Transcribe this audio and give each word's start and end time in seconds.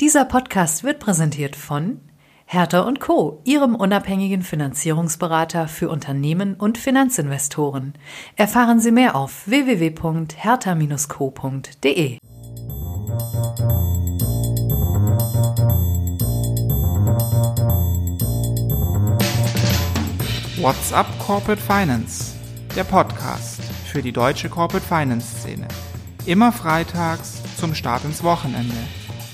Dieser 0.00 0.24
Podcast 0.24 0.82
wird 0.82 0.98
präsentiert 0.98 1.54
von 1.56 2.00
Hertha 2.46 2.80
und 2.80 3.00
Co., 3.00 3.42
Ihrem 3.44 3.74
unabhängigen 3.74 4.40
Finanzierungsberater 4.40 5.68
für 5.68 5.90
Unternehmen 5.90 6.54
und 6.54 6.78
Finanzinvestoren. 6.78 7.92
Erfahren 8.34 8.80
Sie 8.80 8.92
mehr 8.92 9.14
auf 9.14 9.46
www.hertha-co.de. 9.46 12.16
What's 20.62 20.94
up 20.94 21.06
Corporate 21.18 21.60
Finance? 21.60 22.36
Der 22.74 22.84
Podcast 22.84 23.60
für 23.84 24.00
die 24.00 24.12
deutsche 24.12 24.48
Corporate 24.48 24.86
Finance 24.86 25.40
Szene. 25.40 25.68
Immer 26.24 26.52
freitags 26.52 27.42
zum 27.58 27.74
Start 27.74 28.06
ins 28.06 28.24
Wochenende. 28.24 28.76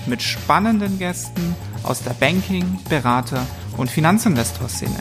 Mit 0.07 0.23
spannenden 0.23 0.99
Gästen 0.99 1.57
aus 1.83 2.03
der 2.03 2.13
Banking-, 2.13 2.79
Berater- 2.89 3.47
und 3.77 3.91
Finanzinvestor-Szene. 3.91 4.95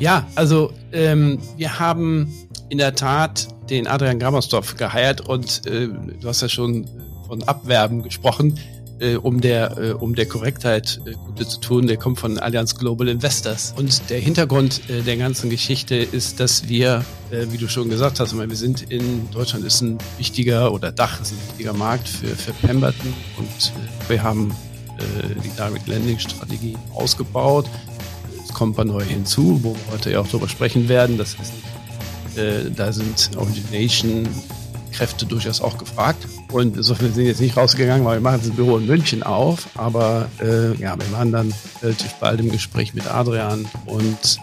Ja, 0.00 0.26
also 0.34 0.72
ähm, 0.92 1.38
wir 1.56 1.78
haben 1.78 2.32
in 2.70 2.78
der 2.78 2.94
Tat 2.94 3.48
den 3.68 3.86
Adrian 3.86 4.18
Grammersdorf 4.18 4.76
geheiert 4.76 5.20
und 5.20 5.66
äh, 5.66 5.88
du 6.20 6.26
hast 6.28 6.40
ja 6.40 6.48
schon 6.48 6.86
von 7.28 7.42
Abwerben 7.44 8.02
gesprochen 8.02 8.58
äh, 9.00 9.16
um 9.16 9.40
der 9.40 9.78
äh, 9.78 9.92
um 9.92 10.14
der 10.14 10.26
Korrektheit 10.26 11.00
äh, 11.04 11.12
Gute 11.12 11.46
zu 11.46 11.60
tun, 11.60 11.86
der 11.86 11.96
kommt 11.96 12.18
von 12.18 12.38
Allianz 12.38 12.74
Global 12.76 13.08
Investors. 13.08 13.74
Und 13.76 14.10
der 14.10 14.20
Hintergrund 14.20 14.82
äh, 14.88 15.02
der 15.02 15.16
ganzen 15.16 15.50
Geschichte 15.50 15.96
ist, 15.96 16.40
dass 16.40 16.68
wir, 16.68 17.04
äh, 17.30 17.46
wie 17.50 17.58
du 17.58 17.68
schon 17.68 17.88
gesagt 17.88 18.20
hast, 18.20 18.36
wir 18.36 18.56
sind 18.56 18.90
in 18.90 19.30
Deutschland 19.30 19.64
ist 19.64 19.80
ein 19.80 19.98
wichtiger 20.18 20.72
oder 20.72 20.92
Dach 20.92 21.20
ist 21.20 21.32
ein 21.32 21.38
wichtiger 21.48 21.72
Markt 21.72 22.08
für, 22.08 22.28
für 22.28 22.52
Pemberton 22.52 23.12
und 23.38 23.46
äh, 23.46 24.10
wir 24.10 24.22
haben 24.22 24.50
äh, 24.98 25.34
die 25.42 25.50
Direct 25.50 25.88
Lending 25.88 26.18
Strategie 26.18 26.76
ausgebaut. 26.94 27.66
Es 28.44 28.52
kommt 28.52 28.76
paar 28.76 28.84
neue 28.84 29.04
hinzu, 29.04 29.60
wo 29.62 29.74
wir 29.74 29.92
heute 29.92 30.10
ja 30.10 30.20
auch 30.20 30.26
darüber 30.26 30.48
sprechen 30.48 30.88
werden. 30.88 31.18
Das 31.18 31.34
ist, 31.34 32.38
äh, 32.38 32.70
da 32.74 32.92
sind 32.92 33.30
Origination 33.36 34.28
Kräfte 34.92 35.24
durchaus 35.24 35.60
auch 35.60 35.78
gefragt. 35.78 36.26
Und 36.52 36.76
insofern 36.76 37.12
sind 37.12 37.26
jetzt 37.26 37.40
nicht 37.40 37.56
rausgegangen, 37.56 38.04
weil 38.04 38.18
wir 38.18 38.20
machen 38.20 38.40
das 38.42 38.50
Büro 38.50 38.78
in 38.78 38.86
München 38.86 39.22
auf. 39.22 39.68
Aber 39.76 40.28
äh, 40.40 40.74
ja, 40.76 40.98
wir 40.98 41.12
waren 41.12 41.32
dann 41.32 41.54
relativ 41.82 42.14
bald 42.14 42.40
im 42.40 42.50
Gespräch 42.50 42.94
mit 42.94 43.06
Adrian 43.06 43.66
und 43.86 44.38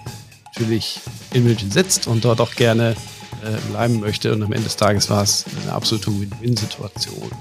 natürlich 0.45 0.99
in 1.33 1.43
München 1.43 1.69
sitzt 1.69 2.07
und 2.07 2.25
dort 2.25 2.41
auch 2.41 2.55
gerne 2.55 2.95
äh, 3.43 3.71
bleiben 3.71 3.99
möchte. 3.99 4.33
Und 4.33 4.43
am 4.43 4.51
Ende 4.51 4.65
des 4.65 4.75
Tages 4.75 5.09
war 5.09 5.23
es 5.23 5.45
eine 5.63 5.73
absolute 5.73 6.07
Win-Win-Situation. 6.07 7.31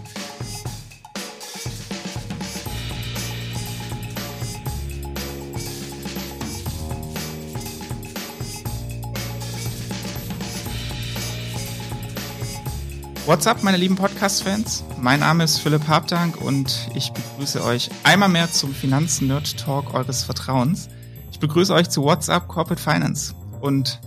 What's 13.27 13.49
up, 13.49 13.65
meine 13.65 13.77
lieben 13.77 13.97
Podcast-Fans? 13.97 14.85
Mein 15.01 15.19
Name 15.19 15.43
ist 15.43 15.59
Philipp 15.59 15.89
Habdank 15.89 16.41
und 16.41 16.89
ich 16.95 17.11
begrüße 17.11 17.61
euch 17.65 17.91
einmal 18.05 18.29
mehr 18.29 18.53
zum 18.53 18.73
Finanzen-Nerd-Talk 18.73 19.95
eures 19.95 20.23
Vertrauens. 20.23 20.89
Ich 21.33 21.41
begrüße 21.41 21.75
euch 21.75 21.91
zu 21.91 22.05
What's 22.05 22.29
up 22.29 22.47
Corporate 22.47 22.81
Finance. 22.81 23.35
Und 23.61 24.01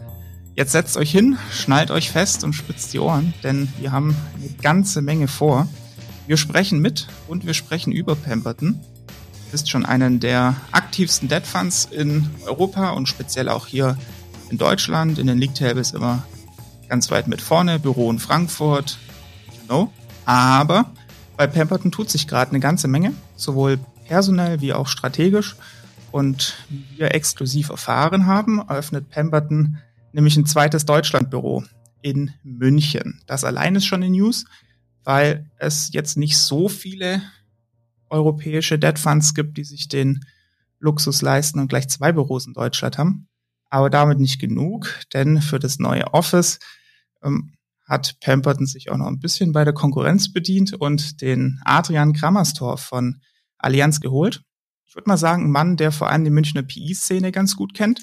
jetzt 0.55 0.71
setzt 0.71 0.95
euch 0.95 1.11
hin, 1.11 1.37
schnallt 1.51 1.91
euch 1.91 2.11
fest 2.11 2.45
und 2.45 2.53
spitzt 2.53 2.93
die 2.93 2.99
Ohren, 2.99 3.33
denn 3.43 3.67
wir 3.77 3.91
haben 3.91 4.15
eine 4.37 4.51
ganze 4.61 5.01
Menge 5.01 5.27
vor. 5.27 5.67
Wir 6.25 6.37
sprechen 6.37 6.79
mit 6.79 7.07
und 7.27 7.45
wir 7.45 7.53
sprechen 7.53 7.91
über 7.91 8.15
Pemberton. 8.15 8.79
Ist 9.51 9.69
schon 9.69 9.85
einen 9.85 10.21
der 10.21 10.55
aktivsten 10.71 11.27
Debt 11.27 11.45
Funds 11.45 11.89
in 11.91 12.29
Europa 12.45 12.91
und 12.91 13.09
speziell 13.09 13.49
auch 13.49 13.67
hier 13.67 13.97
in 14.49 14.57
Deutschland. 14.57 15.19
In 15.19 15.27
den 15.27 15.39
League 15.39 15.55
Tables 15.55 15.91
immer 15.91 16.23
ganz 16.87 17.11
weit 17.11 17.27
mit 17.27 17.41
vorne. 17.41 17.79
Büro 17.79 18.09
in 18.09 18.19
Frankfurt, 18.19 18.97
know. 19.69 19.93
Aber 20.25 20.91
bei 21.37 21.47
Pemberton 21.47 21.91
tut 21.91 22.09
sich 22.09 22.27
gerade 22.27 22.51
eine 22.51 22.59
ganze 22.59 22.87
Menge, 22.87 23.13
sowohl 23.35 23.79
personell 24.07 24.59
wie 24.61 24.73
auch 24.73 24.87
strategisch. 24.87 25.55
Und 26.11 26.55
wie 26.69 26.97
wir 26.97 27.13
exklusiv 27.13 27.69
erfahren 27.69 28.25
haben, 28.25 28.59
eröffnet 28.67 29.09
Pemberton 29.09 29.77
nämlich 30.11 30.35
ein 30.37 30.47
zweites 30.47 30.85
Deutschlandbüro 30.85 31.63
in 32.01 32.33
München. 32.43 33.21
Das 33.27 33.43
allein 33.43 33.75
ist 33.75 33.85
schon 33.85 34.01
eine 34.01 34.11
News, 34.11 34.45
weil 35.03 35.49
es 35.57 35.91
jetzt 35.93 36.17
nicht 36.17 36.37
so 36.37 36.67
viele 36.67 37.21
europäische 38.09 38.79
Debt 38.79 38.97
Funds 38.97 39.35
gibt, 39.35 39.57
die 39.57 39.63
sich 39.63 39.87
den 39.87 40.25
Luxus 40.79 41.21
leisten 41.21 41.59
und 41.59 41.67
gleich 41.67 41.87
zwei 41.89 42.11
Büros 42.11 42.47
in 42.47 42.53
Deutschland 42.53 42.97
haben. 42.97 43.27
Aber 43.69 43.91
damit 43.91 44.19
nicht 44.19 44.39
genug, 44.39 44.89
denn 45.13 45.43
für 45.43 45.59
das 45.59 45.77
neue 45.77 46.11
Office 46.13 46.57
ähm, 47.21 47.53
hat 47.89 48.19
Pemberton 48.21 48.67
sich 48.67 48.91
auch 48.91 48.97
noch 48.97 49.07
ein 49.07 49.19
bisschen 49.19 49.51
bei 49.51 49.65
der 49.65 49.73
Konkurrenz 49.73 50.31
bedient 50.31 50.73
und 50.73 51.21
den 51.21 51.59
Adrian 51.65 52.13
Grammerstorff 52.13 52.81
von 52.81 53.21
Allianz 53.57 53.99
geholt. 53.99 54.43
Ich 54.85 54.95
würde 54.95 55.09
mal 55.09 55.17
sagen, 55.17 55.45
ein 55.45 55.51
Mann, 55.51 55.75
der 55.75 55.91
vor 55.91 56.09
allem 56.09 56.23
die 56.23 56.29
Münchner 56.29 56.61
PI-Szene 56.63 57.31
ganz 57.31 57.55
gut 57.55 57.73
kennt. 57.73 58.01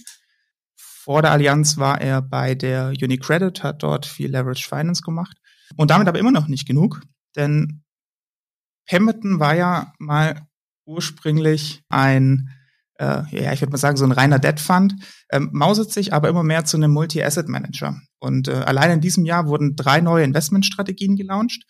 Vor 0.74 1.22
der 1.22 1.30
Allianz 1.30 1.78
war 1.78 2.00
er 2.00 2.20
bei 2.20 2.56
der 2.56 2.88
Unicredit, 3.00 3.62
hat 3.62 3.82
dort 3.84 4.06
viel 4.06 4.30
Leverage 4.30 4.68
Finance 4.68 5.02
gemacht. 5.02 5.36
Und 5.76 5.90
damit 5.90 6.08
aber 6.08 6.18
immer 6.18 6.32
noch 6.32 6.48
nicht 6.48 6.66
genug, 6.66 7.02
denn 7.36 7.84
Pemberton 8.86 9.40
war 9.40 9.54
ja 9.54 9.92
mal 9.98 10.46
ursprünglich 10.84 11.82
ein 11.88 12.50
äh, 12.98 13.22
ja, 13.30 13.52
ich 13.52 13.60
würde 13.60 13.72
mal 13.72 13.78
sagen, 13.78 13.96
so 13.96 14.04
ein 14.04 14.12
reiner 14.12 14.38
Debt 14.38 14.60
Fund, 14.60 14.94
ähm, 15.30 15.50
mauset 15.52 15.92
sich 15.92 16.12
aber 16.12 16.28
immer 16.28 16.42
mehr 16.42 16.64
zu 16.64 16.76
einem 16.76 16.92
Multi-Asset-Manager. 16.92 18.00
Und 18.18 18.48
äh, 18.48 18.52
allein 18.52 18.90
in 18.90 19.00
diesem 19.00 19.24
Jahr 19.24 19.46
wurden 19.46 19.76
drei 19.76 20.00
neue 20.00 20.24
Investmentstrategien 20.24 21.16
gelauncht, 21.16 21.64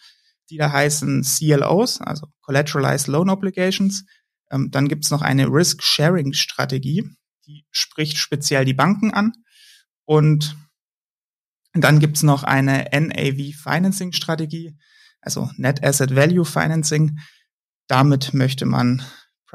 die 0.50 0.56
da 0.56 0.70
heißen 0.70 1.22
CLOs, 1.22 2.00
also 2.00 2.28
Collateralized 2.42 3.08
Loan 3.08 3.30
Obligations. 3.30 4.04
Ähm, 4.50 4.70
dann 4.70 4.88
gibt's 4.88 5.10
noch 5.10 5.22
eine 5.22 5.46
Risk-Sharing-Strategie, 5.48 7.10
die 7.46 7.64
spricht 7.70 8.18
speziell 8.18 8.64
die 8.64 8.74
Banken 8.74 9.12
an. 9.12 9.32
Und 10.04 10.56
dann 11.72 11.98
gibt's 11.98 12.22
noch 12.22 12.44
eine 12.44 12.86
NAV-Financing-Strategie, 12.92 14.76
also 15.20 15.50
Net 15.56 15.84
Asset 15.84 16.14
Value 16.14 16.44
Financing. 16.44 17.18
Damit 17.88 18.34
möchte 18.34 18.66
man 18.66 19.02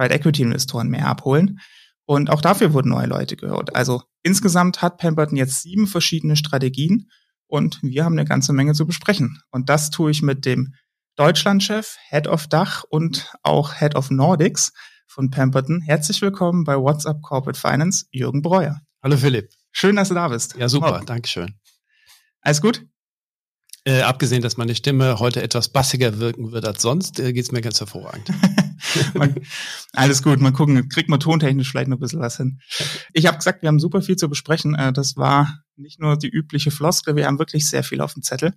Private 0.01 0.15
Equity 0.15 0.41
Investoren 0.41 0.87
mehr 0.87 1.05
abholen. 1.05 1.59
Und 2.05 2.31
auch 2.31 2.41
dafür 2.41 2.73
wurden 2.73 2.89
neue 2.89 3.05
Leute 3.05 3.35
gehört. 3.37 3.75
Also 3.75 4.01
insgesamt 4.23 4.81
hat 4.81 4.97
Pemberton 4.97 5.37
jetzt 5.37 5.61
sieben 5.61 5.85
verschiedene 5.85 6.35
Strategien 6.35 7.09
und 7.47 7.77
wir 7.83 8.03
haben 8.03 8.17
eine 8.17 8.25
ganze 8.25 8.51
Menge 8.51 8.73
zu 8.73 8.87
besprechen. 8.87 9.39
Und 9.51 9.69
das 9.69 9.91
tue 9.91 10.09
ich 10.09 10.23
mit 10.23 10.45
dem 10.45 10.73
Deutschlandchef, 11.17 11.97
Head 12.09 12.27
of 12.27 12.47
Dach 12.47 12.83
und 12.89 13.31
auch 13.43 13.75
Head 13.75 13.95
of 13.95 14.09
Nordics 14.09 14.73
von 15.05 15.29
Pemberton. 15.29 15.81
Herzlich 15.81 16.19
willkommen 16.23 16.63
bei 16.63 16.75
WhatsApp 16.77 17.21
Corporate 17.21 17.59
Finance, 17.59 18.05
Jürgen 18.09 18.41
Breuer. 18.41 18.81
Hallo 19.03 19.17
Philipp. 19.17 19.49
Schön, 19.71 19.97
dass 19.97 20.07
du 20.07 20.15
da 20.15 20.29
bist. 20.29 20.55
Ja, 20.57 20.67
super, 20.67 20.97
wow. 20.99 21.05
Dankeschön. 21.05 21.59
Alles 22.41 22.61
gut? 22.61 22.83
Äh, 23.83 24.01
abgesehen, 24.01 24.41
dass 24.41 24.57
meine 24.57 24.73
Stimme 24.73 25.19
heute 25.19 25.43
etwas 25.43 25.69
bassiger 25.69 26.17
wirken 26.17 26.51
wird 26.51 26.65
als 26.65 26.81
sonst, 26.81 27.19
äh, 27.19 27.33
geht's 27.33 27.51
mir 27.51 27.61
ganz 27.61 27.79
hervorragend. 27.79 28.31
man, 29.13 29.35
alles 29.93 30.23
gut, 30.23 30.39
mal 30.39 30.51
gucken, 30.51 30.89
kriegt 30.89 31.09
man 31.09 31.19
tontechnisch 31.19 31.69
vielleicht 31.69 31.87
noch 31.87 31.97
ein 31.97 32.01
bisschen 32.01 32.19
was 32.19 32.37
hin. 32.37 32.59
Ich 33.13 33.25
habe 33.25 33.37
gesagt, 33.37 33.61
wir 33.61 33.67
haben 33.67 33.79
super 33.79 34.01
viel 34.01 34.15
zu 34.15 34.29
besprechen. 34.29 34.75
Äh, 34.75 34.93
das 34.93 35.17
war 35.17 35.59
nicht 35.75 35.99
nur 35.99 36.17
die 36.17 36.29
übliche 36.29 36.71
Floskel, 36.71 37.15
wir 37.15 37.25
haben 37.25 37.39
wirklich 37.39 37.69
sehr 37.69 37.83
viel 37.83 38.01
auf 38.01 38.13
dem 38.13 38.23
Zettel. 38.23 38.53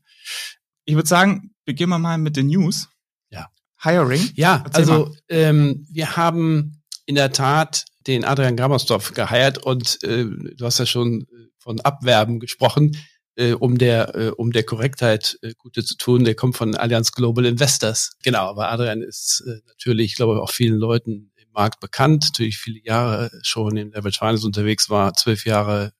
Ich 0.85 0.94
würde 0.94 1.08
sagen, 1.08 1.55
beginnen 1.64 1.91
wir 1.91 1.99
mal 1.99 2.19
mit 2.19 2.37
den 2.37 2.49
News. 2.49 2.88
Ja. 3.31 3.49
Hiring. 3.82 4.31
Ja, 4.35 4.62
Erzähl 4.64 4.81
also 4.81 5.14
ähm, 5.29 5.87
wir 5.91 6.17
haben 6.17 6.82
in 7.06 7.14
der 7.14 7.32
Tat 7.32 7.85
den 8.06 8.25
Adrian 8.25 8.56
Grammersdorf 8.56 9.12
geheiert 9.12 9.58
und 9.58 10.03
äh, 10.03 10.25
du 10.25 10.64
hast 10.64 10.79
ja 10.79 10.87
schon 10.87 11.26
von 11.58 11.81
Abwerben 11.81 12.41
gesprochen 12.41 12.97
äh, 13.36 13.52
um 13.52 13.78
der 13.78 14.14
äh, 14.14 14.31
um 14.31 14.52
der 14.52 14.64
Korrektheit 14.64 15.38
äh, 15.42 15.52
Gute 15.56 15.84
zu 15.84 15.96
tun, 15.96 16.25
der 16.25 16.34
kommt 16.34 16.56
von 16.56 16.75
Allianz 16.75 17.12
Global 17.12 17.44
Investors. 17.46 18.12
Genau, 18.22 18.48
aber 18.48 18.70
Adrian 18.70 19.02
ist 19.02 19.42
äh, 19.46 19.60
natürlich, 19.66 20.12
ich 20.12 20.16
glaube, 20.16 20.42
auch 20.42 20.50
vielen 20.50 20.76
Leuten 20.76 21.32
im 21.36 21.50
Markt 21.52 21.81
bekannt, 21.81 22.25
natürlich 22.25 22.58
viele 22.58 22.81
Jahre 22.82 23.31
schon 23.42 23.76
in 23.76 23.90
Leverage 23.90 24.19
Finance 24.19 24.46
unterwegs 24.46 24.90
war, 24.90 25.14
zwölf 25.14 25.44
Jahre 25.46 25.92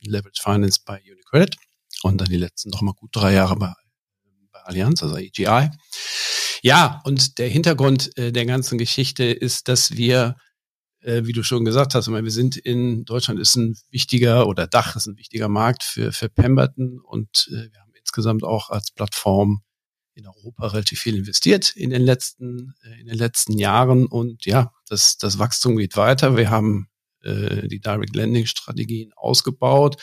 Leverage 0.00 0.42
Finance 0.42 0.80
bei 0.84 1.00
Unicredit 1.10 1.56
und 2.02 2.20
dann 2.20 2.28
die 2.28 2.36
letzten 2.36 2.70
noch 2.70 2.82
mal 2.82 2.94
gut 2.94 3.10
drei 3.12 3.34
Jahre 3.34 3.56
bei, 3.56 3.72
bei 4.52 4.60
Allianz, 4.60 5.02
also 5.02 5.16
AGI. 5.16 5.70
Ja, 6.62 7.00
und 7.04 7.38
der 7.38 7.48
Hintergrund 7.48 8.16
äh, 8.18 8.32
der 8.32 8.46
ganzen 8.46 8.78
Geschichte 8.78 9.24
ist, 9.24 9.68
dass 9.68 9.96
wir 9.96 10.36
äh, 11.00 11.24
wie 11.24 11.32
du 11.32 11.42
schon 11.42 11.64
gesagt 11.64 11.94
hast, 11.94 12.08
wir 12.08 12.30
sind 12.30 12.56
in 12.56 13.04
Deutschland 13.04 13.40
ist 13.40 13.56
ein 13.56 13.76
wichtiger 13.90 14.46
oder 14.46 14.66
Dach 14.66 14.96
ist 14.96 15.06
ein 15.06 15.16
wichtiger 15.16 15.48
Markt 15.48 15.82
für, 15.82 16.12
für 16.12 16.28
Pemberton 16.28 17.00
und 17.00 17.48
äh, 17.50 17.70
wir 17.72 17.80
haben 17.80 17.92
insgesamt 17.94 18.44
auch 18.44 18.70
als 18.70 18.90
Plattform 18.90 19.62
in 20.14 20.26
Europa 20.26 20.66
relativ 20.68 20.98
viel 20.98 21.16
investiert 21.16 21.74
in 21.76 21.90
den 21.90 22.02
letzten, 22.02 22.74
äh, 22.82 23.00
in 23.00 23.06
den 23.06 23.16
letzten 23.16 23.56
Jahren 23.58 24.06
und 24.06 24.46
ja, 24.46 24.72
das, 24.88 25.16
das 25.16 25.38
Wachstum 25.38 25.76
geht 25.76 25.96
weiter. 25.96 26.36
Wir 26.36 26.50
haben 26.50 26.88
äh, 27.22 27.68
die 27.68 27.80
Direct 27.80 28.16
Lending 28.16 28.46
Strategien 28.46 29.12
ausgebaut. 29.14 29.96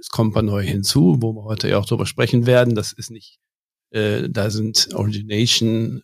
Es 0.00 0.08
kommen 0.08 0.34
ein 0.34 0.46
neue 0.46 0.64
hinzu, 0.64 1.18
wo 1.20 1.34
wir 1.34 1.44
heute 1.44 1.68
ja 1.68 1.78
auch 1.78 1.86
drüber 1.86 2.06
sprechen 2.06 2.46
werden. 2.46 2.74
Das 2.74 2.92
ist 2.92 3.10
nicht, 3.10 3.40
äh, 3.90 4.28
da 4.30 4.48
sind 4.48 4.94
Origination 4.94 6.02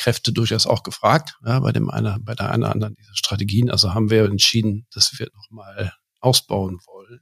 Kräfte 0.00 0.32
durchaus 0.32 0.66
auch 0.66 0.82
gefragt, 0.82 1.34
ja, 1.44 1.60
bei 1.60 1.72
dem 1.72 1.90
einer, 1.90 2.18
bei 2.20 2.34
der 2.34 2.50
einen 2.50 2.62
oder 2.62 2.72
anderen 2.72 2.94
dieser 2.94 3.14
Strategien. 3.14 3.70
Also 3.70 3.92
haben 3.92 4.08
wir 4.08 4.24
entschieden, 4.24 4.86
dass 4.94 5.18
wir 5.18 5.28
nochmal 5.34 5.92
ausbauen 6.20 6.78
wollen 6.86 7.20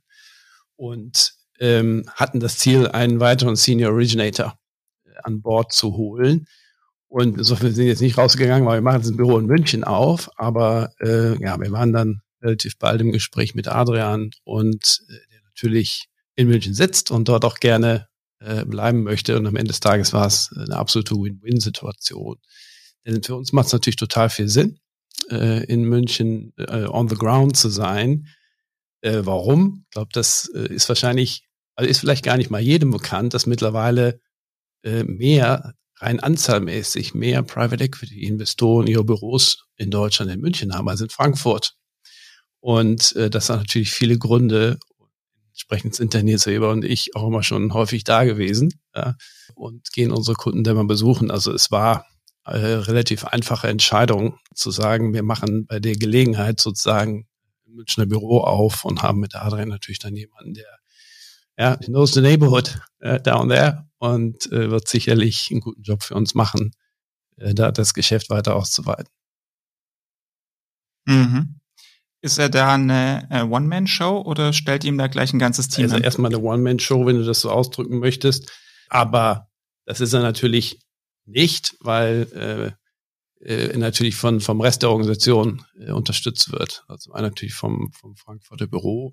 und 0.77 1.33
ähm, 1.59 2.05
hatten 2.15 2.39
das 2.39 2.59
Ziel, 2.59 2.87
einen 2.87 3.19
weiteren 3.19 3.57
Senior 3.57 3.93
Originator 3.93 4.57
äh, 5.05 5.11
an 5.25 5.43
Bord 5.43 5.73
zu 5.73 5.97
holen. 5.97 6.47
Und 7.09 7.39
insofern 7.39 7.73
sind 7.73 7.87
jetzt 7.87 8.01
nicht 8.01 8.17
rausgegangen, 8.17 8.67
weil 8.67 8.79
wir 8.79 8.83
machen 8.83 9.03
das 9.03 9.17
Büro 9.17 9.39
in 9.39 9.47
München 9.47 9.83
auf, 9.83 10.31
aber 10.37 10.93
äh, 11.01 11.37
ja, 11.43 11.59
wir 11.59 11.73
waren 11.73 11.93
dann 11.93 12.21
relativ 12.41 12.79
bald 12.79 13.01
im 13.01 13.11
Gespräch 13.11 13.57
mit 13.57 13.67
Adrian 13.67 14.31
und 14.45 15.01
äh, 15.09 15.33
der 15.33 15.43
natürlich 15.43 16.07
in 16.37 16.47
München 16.47 16.75
sitzt 16.75 17.11
und 17.11 17.29
dort 17.29 17.45
auch 17.45 17.59
gerne 17.59 18.07
äh, 18.39 18.65
bleiben 18.65 19.03
möchte. 19.03 19.37
Und 19.37 19.49
am 19.49 19.57
Ende 19.57 19.69
des 19.69 19.81
Tages 19.81 20.13
war 20.13 20.27
es 20.29 20.53
eine 20.55 20.77
absolute 20.77 21.17
Win-Win-Situation. 21.17 22.37
Denn 23.09 23.23
für 23.23 23.37
uns 23.37 23.53
macht 23.53 23.69
es 23.69 23.73
natürlich 23.73 23.97
total 23.97 24.29
viel 24.29 24.49
Sinn, 24.49 24.79
äh, 25.31 25.65
in 25.65 25.85
München 25.85 26.53
äh, 26.59 26.85
on 26.85 27.09
the 27.09 27.17
ground 27.17 27.57
zu 27.57 27.71
sein. 27.71 28.29
Äh, 29.01 29.21
warum? 29.23 29.85
Ich 29.85 29.91
glaube, 29.93 30.11
das 30.13 30.51
äh, 30.55 30.73
ist 30.73 30.89
wahrscheinlich, 30.91 31.49
also 31.75 31.89
ist 31.89 32.01
vielleicht 32.01 32.25
gar 32.25 32.37
nicht 32.37 32.51
mal 32.51 32.61
jedem 32.61 32.91
bekannt, 32.91 33.33
dass 33.33 33.47
mittlerweile 33.47 34.21
äh, 34.83 35.05
mehr 35.05 35.73
rein 35.97 36.21
anzahlmäßig 36.21 37.15
mehr 37.15 37.43
Private 37.43 37.83
Equity 37.83 38.25
Investoren 38.25 38.87
ihre 38.87 39.05
Büros 39.05 39.65
in 39.77 39.91
Deutschland 39.91 40.31
in 40.31 40.41
München 40.41 40.75
haben 40.75 40.89
als 40.89 41.01
in 41.01 41.09
Frankfurt. 41.09 41.73
Und 42.61 43.17
äh, 43.17 43.31
das 43.31 43.49
hat 43.49 43.61
natürlich 43.61 43.91
viele 43.91 44.19
Gründe. 44.19 44.79
Entsprechend 45.53 45.95
sind 45.95 46.13
der 46.13 46.23
Nils 46.23 46.47
Weber 46.47 46.71
und 46.71 46.85
ich 46.85 47.17
auch 47.17 47.27
immer 47.27 47.43
schon 47.43 47.73
häufig 47.73 48.05
da 48.05 48.25
gewesen 48.25 48.81
ja, 48.95 49.17
und 49.55 49.91
gehen 49.93 50.13
unsere 50.13 50.37
Kunden 50.37 50.63
dann 50.63 50.77
mal 50.77 50.85
besuchen. 50.85 51.31
Also 51.31 51.53
es 51.55 51.71
war 51.71 52.05
äh, 52.51 52.75
relativ 52.75 53.25
einfache 53.25 53.69
Entscheidung 53.69 54.39
zu 54.55 54.71
sagen, 54.71 55.13
wir 55.15 55.23
machen 55.23 55.67
bei 55.67 55.81
der 55.81 55.97
Gelegenheit 55.97 56.61
sozusagen 56.61 57.27
ein 57.67 57.75
Münchner 57.75 58.07
Büro 58.07 58.41
auf 58.41 58.85
und 58.85 59.03
haben 59.03 59.21
mit 59.21 59.35
Adrian 59.35 59.69
natürlich 59.69 59.99
dann 59.99 60.17
jemanden, 60.17 60.55
der 60.55 60.67
ja, 61.59 61.77
knows 61.77 62.13
the 62.13 62.21
neighborhood 62.21 62.81
uh, 63.05 63.19
down 63.19 63.49
there 63.49 63.89
und 63.99 64.51
äh, 64.53 64.71
wird 64.71 64.87
sicherlich 64.89 65.49
einen 65.51 65.61
guten 65.61 65.83
Job 65.83 66.03
für 66.03 66.15
uns 66.15 66.35
machen, 66.35 66.73
äh, 67.37 67.53
da 67.53 67.73
das 67.73 67.95
Geschäft 67.95 68.31
weiter 68.31 68.55
auszuweiten. 68.55 69.13
Mhm. 71.07 71.61
Ist 72.21 72.39
er 72.39 72.49
da 72.49 72.75
eine 72.75 73.29
äh, 73.31 73.43
One-Man-Show 73.43 74.23
oder 74.23 74.53
stellt 74.53 74.85
ihm 74.85 74.99
da 74.99 75.07
gleich 75.07 75.33
ein 75.33 75.39
ganzes 75.39 75.69
Team? 75.69 75.85
Also 75.85 75.97
an? 75.97 76.03
erstmal 76.03 76.35
eine 76.35 76.43
One-Man-Show, 76.43 77.07
wenn 77.07 77.17
du 77.17 77.25
das 77.25 77.41
so 77.41 77.51
ausdrücken 77.51 77.99
möchtest. 77.99 78.51
Aber 78.89 79.49
das 79.85 80.01
ist 80.01 80.13
er 80.13 80.23
natürlich 80.23 80.81
nicht, 81.29 81.77
weil 81.81 82.75
äh, 83.43 83.45
äh, 83.45 83.77
natürlich 83.77 84.17
von, 84.17 84.41
vom 84.41 84.61
Rest 84.61 84.83
der 84.83 84.91
Organisation 84.91 85.65
äh, 85.79 85.93
unterstützt 85.93 86.53
wird. 86.53 86.85
Also 86.89 87.13
natürlich 87.13 87.55
vom, 87.55 87.93
vom 87.93 88.17
Frankfurter 88.17 88.67
Büro. 88.67 89.13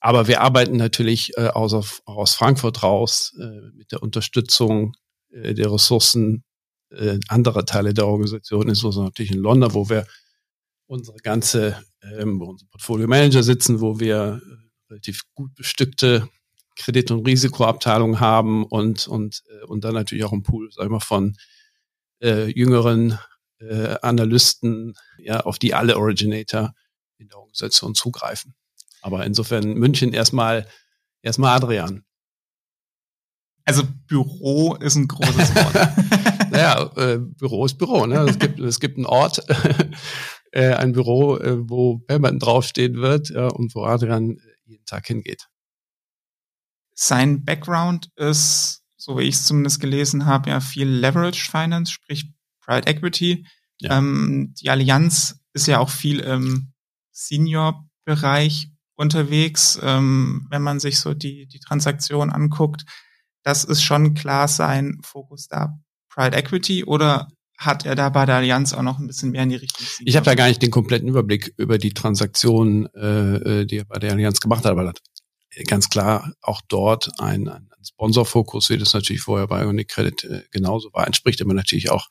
Aber 0.00 0.28
wir 0.28 0.40
arbeiten 0.40 0.76
natürlich 0.76 1.36
äh, 1.36 1.48
aus, 1.48 2.00
aus 2.04 2.34
Frankfurt 2.34 2.82
raus 2.82 3.34
äh, 3.38 3.76
mit 3.76 3.92
der 3.92 4.02
Unterstützung 4.02 4.94
äh, 5.30 5.54
der 5.54 5.72
Ressourcen 5.72 6.44
äh, 6.90 7.18
anderer 7.28 7.64
Teile 7.66 7.94
der 7.94 8.06
Organisation, 8.06 8.68
insbesondere 8.68 9.06
natürlich 9.06 9.32
in 9.32 9.38
London, 9.38 9.74
wo 9.74 9.88
wir 9.88 10.06
unsere 10.86 11.18
ganze, 11.18 11.82
ähm, 12.02 12.40
wo 12.40 12.46
unsere 12.46 12.68
Portfolio 12.70 13.06
Manager 13.06 13.42
sitzen, 13.42 13.80
wo 13.80 14.00
wir 14.00 14.40
äh, 14.42 14.92
relativ 14.92 15.22
gut 15.34 15.54
bestückte 15.54 16.28
Kredit- 16.76 17.10
und 17.10 17.26
Risikoabteilung 17.26 18.20
haben 18.20 18.64
und, 18.64 19.06
und, 19.08 19.42
äh, 19.48 19.64
und 19.66 19.84
dann 19.84 19.94
natürlich 19.94 20.24
auch 20.24 20.32
ein 20.32 20.42
Pool, 20.42 20.70
sag 20.72 20.84
ich 20.84 20.90
mal, 20.90 21.00
von 21.00 21.36
äh, 22.22 22.46
jüngeren 22.46 23.18
äh, 23.60 23.96
Analysten, 24.02 24.94
ja, 25.18 25.40
auf 25.40 25.58
die 25.58 25.74
alle 25.74 25.96
Originator 25.96 26.74
in 27.18 27.28
der 27.28 27.38
Organisation 27.38 27.94
zugreifen. 27.94 28.54
Aber 29.02 29.24
insofern 29.24 29.74
München 29.74 30.12
erstmal, 30.12 30.66
erstmal 31.22 31.56
Adrian. 31.56 32.04
Also 33.64 33.82
Büro 34.06 34.74
ist 34.76 34.96
ein 34.96 35.08
großes 35.08 35.54
Wort. 35.54 36.50
naja, 36.50 36.90
äh, 36.96 37.18
Büro 37.18 37.64
ist 37.66 37.78
Büro. 37.78 38.06
Ne? 38.06 38.18
Es, 38.20 38.38
gibt, 38.38 38.58
es 38.58 38.80
gibt 38.80 38.96
einen 38.96 39.06
Ort, 39.06 39.44
äh, 40.52 40.74
ein 40.74 40.92
Büro, 40.92 41.36
äh, 41.36 41.68
wo 41.68 41.98
Pemberton 41.98 42.38
draufstehen 42.38 42.96
wird 42.96 43.30
ja, 43.30 43.48
und 43.48 43.74
wo 43.74 43.84
Adrian 43.84 44.38
jeden 44.64 44.84
Tag 44.86 45.06
hingeht. 45.06 45.49
Sein 47.02 47.46
Background 47.46 48.10
ist, 48.16 48.82
so 48.98 49.16
wie 49.16 49.22
ich 49.22 49.36
es 49.36 49.46
zumindest 49.46 49.80
gelesen 49.80 50.26
habe, 50.26 50.50
ja 50.50 50.60
viel 50.60 50.86
Leverage 50.86 51.50
Finance, 51.50 51.90
sprich 51.90 52.30
Private 52.60 52.88
Equity. 52.88 53.46
Ja. 53.80 53.96
Ähm, 53.96 54.52
die 54.60 54.68
Allianz 54.68 55.40
ist 55.54 55.66
ja 55.66 55.78
auch 55.78 55.88
viel 55.88 56.20
im 56.20 56.74
Senior-Bereich 57.10 58.70
unterwegs, 58.96 59.80
ähm, 59.82 60.46
wenn 60.50 60.60
man 60.60 60.78
sich 60.78 61.00
so 61.00 61.14
die, 61.14 61.46
die 61.46 61.60
Transaktion 61.60 62.28
anguckt. 62.28 62.84
Das 63.44 63.64
ist 63.64 63.82
schon 63.82 64.12
klar 64.12 64.46
sein 64.46 64.98
Fokus 65.02 65.48
da. 65.48 65.78
Private 66.10 66.36
Equity 66.36 66.84
oder 66.84 67.28
hat 67.56 67.86
er 67.86 67.94
da 67.94 68.10
bei 68.10 68.26
der 68.26 68.36
Allianz 68.36 68.74
auch 68.74 68.82
noch 68.82 68.98
ein 68.98 69.06
bisschen 69.06 69.30
mehr 69.30 69.44
in 69.44 69.48
die 69.48 69.56
Richtung? 69.56 69.86
Ich 70.04 70.16
habe 70.16 70.26
da 70.26 70.34
gar 70.34 70.48
nicht 70.48 70.60
den 70.60 70.70
kompletten 70.70 71.08
Überblick 71.08 71.54
über 71.56 71.78
die 71.78 71.94
Transaktionen, 71.94 72.92
äh, 72.94 73.62
äh 73.62 73.64
die 73.64 73.78
er 73.78 73.84
bei 73.86 73.98
der 73.98 74.12
Allianz 74.12 74.40
gemacht 74.40 74.66
hat, 74.66 74.72
aber 74.72 74.92
ganz 75.66 75.88
klar 75.88 76.32
auch 76.42 76.60
dort 76.68 77.10
ein, 77.18 77.48
ein 77.48 77.68
Sponsorfokus, 77.82 78.70
wie 78.70 78.78
das 78.78 78.94
natürlich 78.94 79.22
vorher 79.22 79.46
bei 79.46 79.62
Ionic 79.62 79.88
Credit 79.88 80.24
äh, 80.24 80.42
genauso 80.50 80.92
war, 80.92 81.06
entspricht 81.06 81.40
aber 81.40 81.54
natürlich 81.54 81.90
auch 81.90 82.08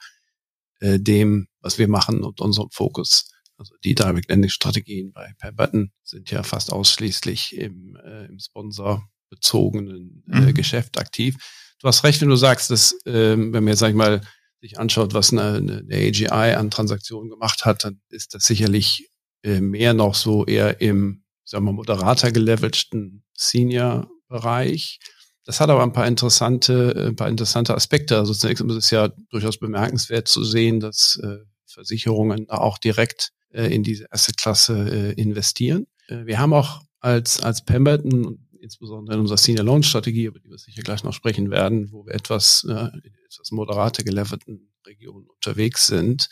äh, 0.79 0.99
dem, 0.99 1.47
was 1.61 1.77
wir 1.77 1.87
machen 1.87 2.23
und 2.23 2.41
unserem 2.41 2.69
Fokus. 2.71 3.31
Also 3.57 3.75
die 3.83 3.95
Direct 3.95 4.29
Lending 4.29 4.49
Strategien 4.49 5.11
bei 5.11 5.33
Pemberton 5.37 5.91
sind 6.03 6.31
ja 6.31 6.43
fast 6.43 6.71
ausschließlich 6.71 7.57
im, 7.57 7.97
äh, 8.03 8.25
im 8.25 8.39
sponsorbezogenen 8.39 10.23
äh, 10.31 10.39
mhm. 10.41 10.53
Geschäft 10.53 10.97
aktiv. 10.97 11.35
Du 11.79 11.87
hast 11.87 12.03
recht, 12.03 12.21
wenn 12.21 12.29
du 12.29 12.35
sagst, 12.35 12.71
dass 12.71 12.93
äh, 13.05 13.37
wenn 13.37 13.51
man 13.51 13.67
jetzt 13.67 13.79
sag 13.79 13.89
ich 13.89 13.95
mal 13.95 14.21
sich 14.61 14.79
anschaut, 14.79 15.13
was 15.13 15.31
eine, 15.31 15.55
eine 15.55 15.95
AGI 15.95 16.55
an 16.55 16.71
Transaktionen 16.71 17.29
gemacht 17.29 17.65
hat, 17.65 17.85
dann 17.85 18.01
ist 18.09 18.33
das 18.33 18.43
sicherlich 18.43 19.09
äh, 19.43 19.61
mehr 19.61 19.93
noch 19.93 20.15
so 20.15 20.45
eher 20.45 20.81
im 20.81 21.23
sagen 21.49 21.65
wir, 21.65 21.73
moderater 21.73 22.31
gelevelten 22.31 23.23
Senior-Bereich. 23.39 24.99
Das 25.45 25.59
hat 25.59 25.69
aber 25.69 25.81
ein 25.81 25.93
paar 25.93 26.07
interessante, 26.07 27.07
ein 27.07 27.15
paar 27.15 27.29
interessante 27.29 27.73
Aspekte. 27.73 28.17
Also 28.17 28.33
zunächst 28.33 28.63
ist 28.63 28.75
es 28.75 28.91
ja 28.91 29.07
durchaus 29.29 29.57
bemerkenswert 29.57 30.27
zu 30.27 30.43
sehen, 30.43 30.79
dass 30.79 31.19
äh, 31.23 31.37
Versicherungen 31.65 32.49
auch 32.49 32.77
direkt 32.77 33.31
äh, 33.51 33.73
in 33.73 33.83
diese 33.83 34.11
Asset-Klasse 34.11 35.13
äh, 35.15 35.21
investieren. 35.21 35.87
Äh, 36.07 36.25
wir 36.25 36.39
haben 36.39 36.53
auch 36.53 36.81
als, 36.99 37.41
als 37.41 37.63
Pemberton, 37.63 38.47
insbesondere 38.61 39.15
in 39.15 39.21
unserer 39.21 39.37
Senior 39.37 39.65
Loan 39.65 39.83
Strategie, 39.83 40.25
über 40.25 40.39
die 40.39 40.49
wir 40.49 40.57
sicher 40.57 40.83
gleich 40.83 41.03
noch 41.03 41.13
sprechen 41.13 41.49
werden, 41.49 41.91
wo 41.91 42.05
wir 42.05 42.13
etwas, 42.13 42.65
äh, 42.67 42.71
in 42.71 43.15
etwas 43.25 43.51
moderate 43.51 44.03
gelevelten 44.03 44.71
Regionen 44.85 45.27
unterwegs 45.27 45.87
sind, 45.87 46.27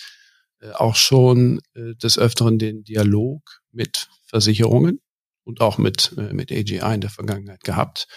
äh, 0.60 0.72
auch 0.72 0.96
schon 0.96 1.62
äh, 1.74 1.96
des 1.96 2.18
Öfteren 2.18 2.60
den 2.60 2.84
Dialog 2.84 3.62
mit 3.72 4.10
Versicherungen 4.26 5.00
und 5.48 5.62
auch 5.62 5.78
mit, 5.78 6.14
äh, 6.18 6.34
mit 6.34 6.52
AGI 6.52 6.94
in 6.94 7.02
der 7.02 7.10
Vergangenheit 7.10 7.64
gehabt, 7.64 8.08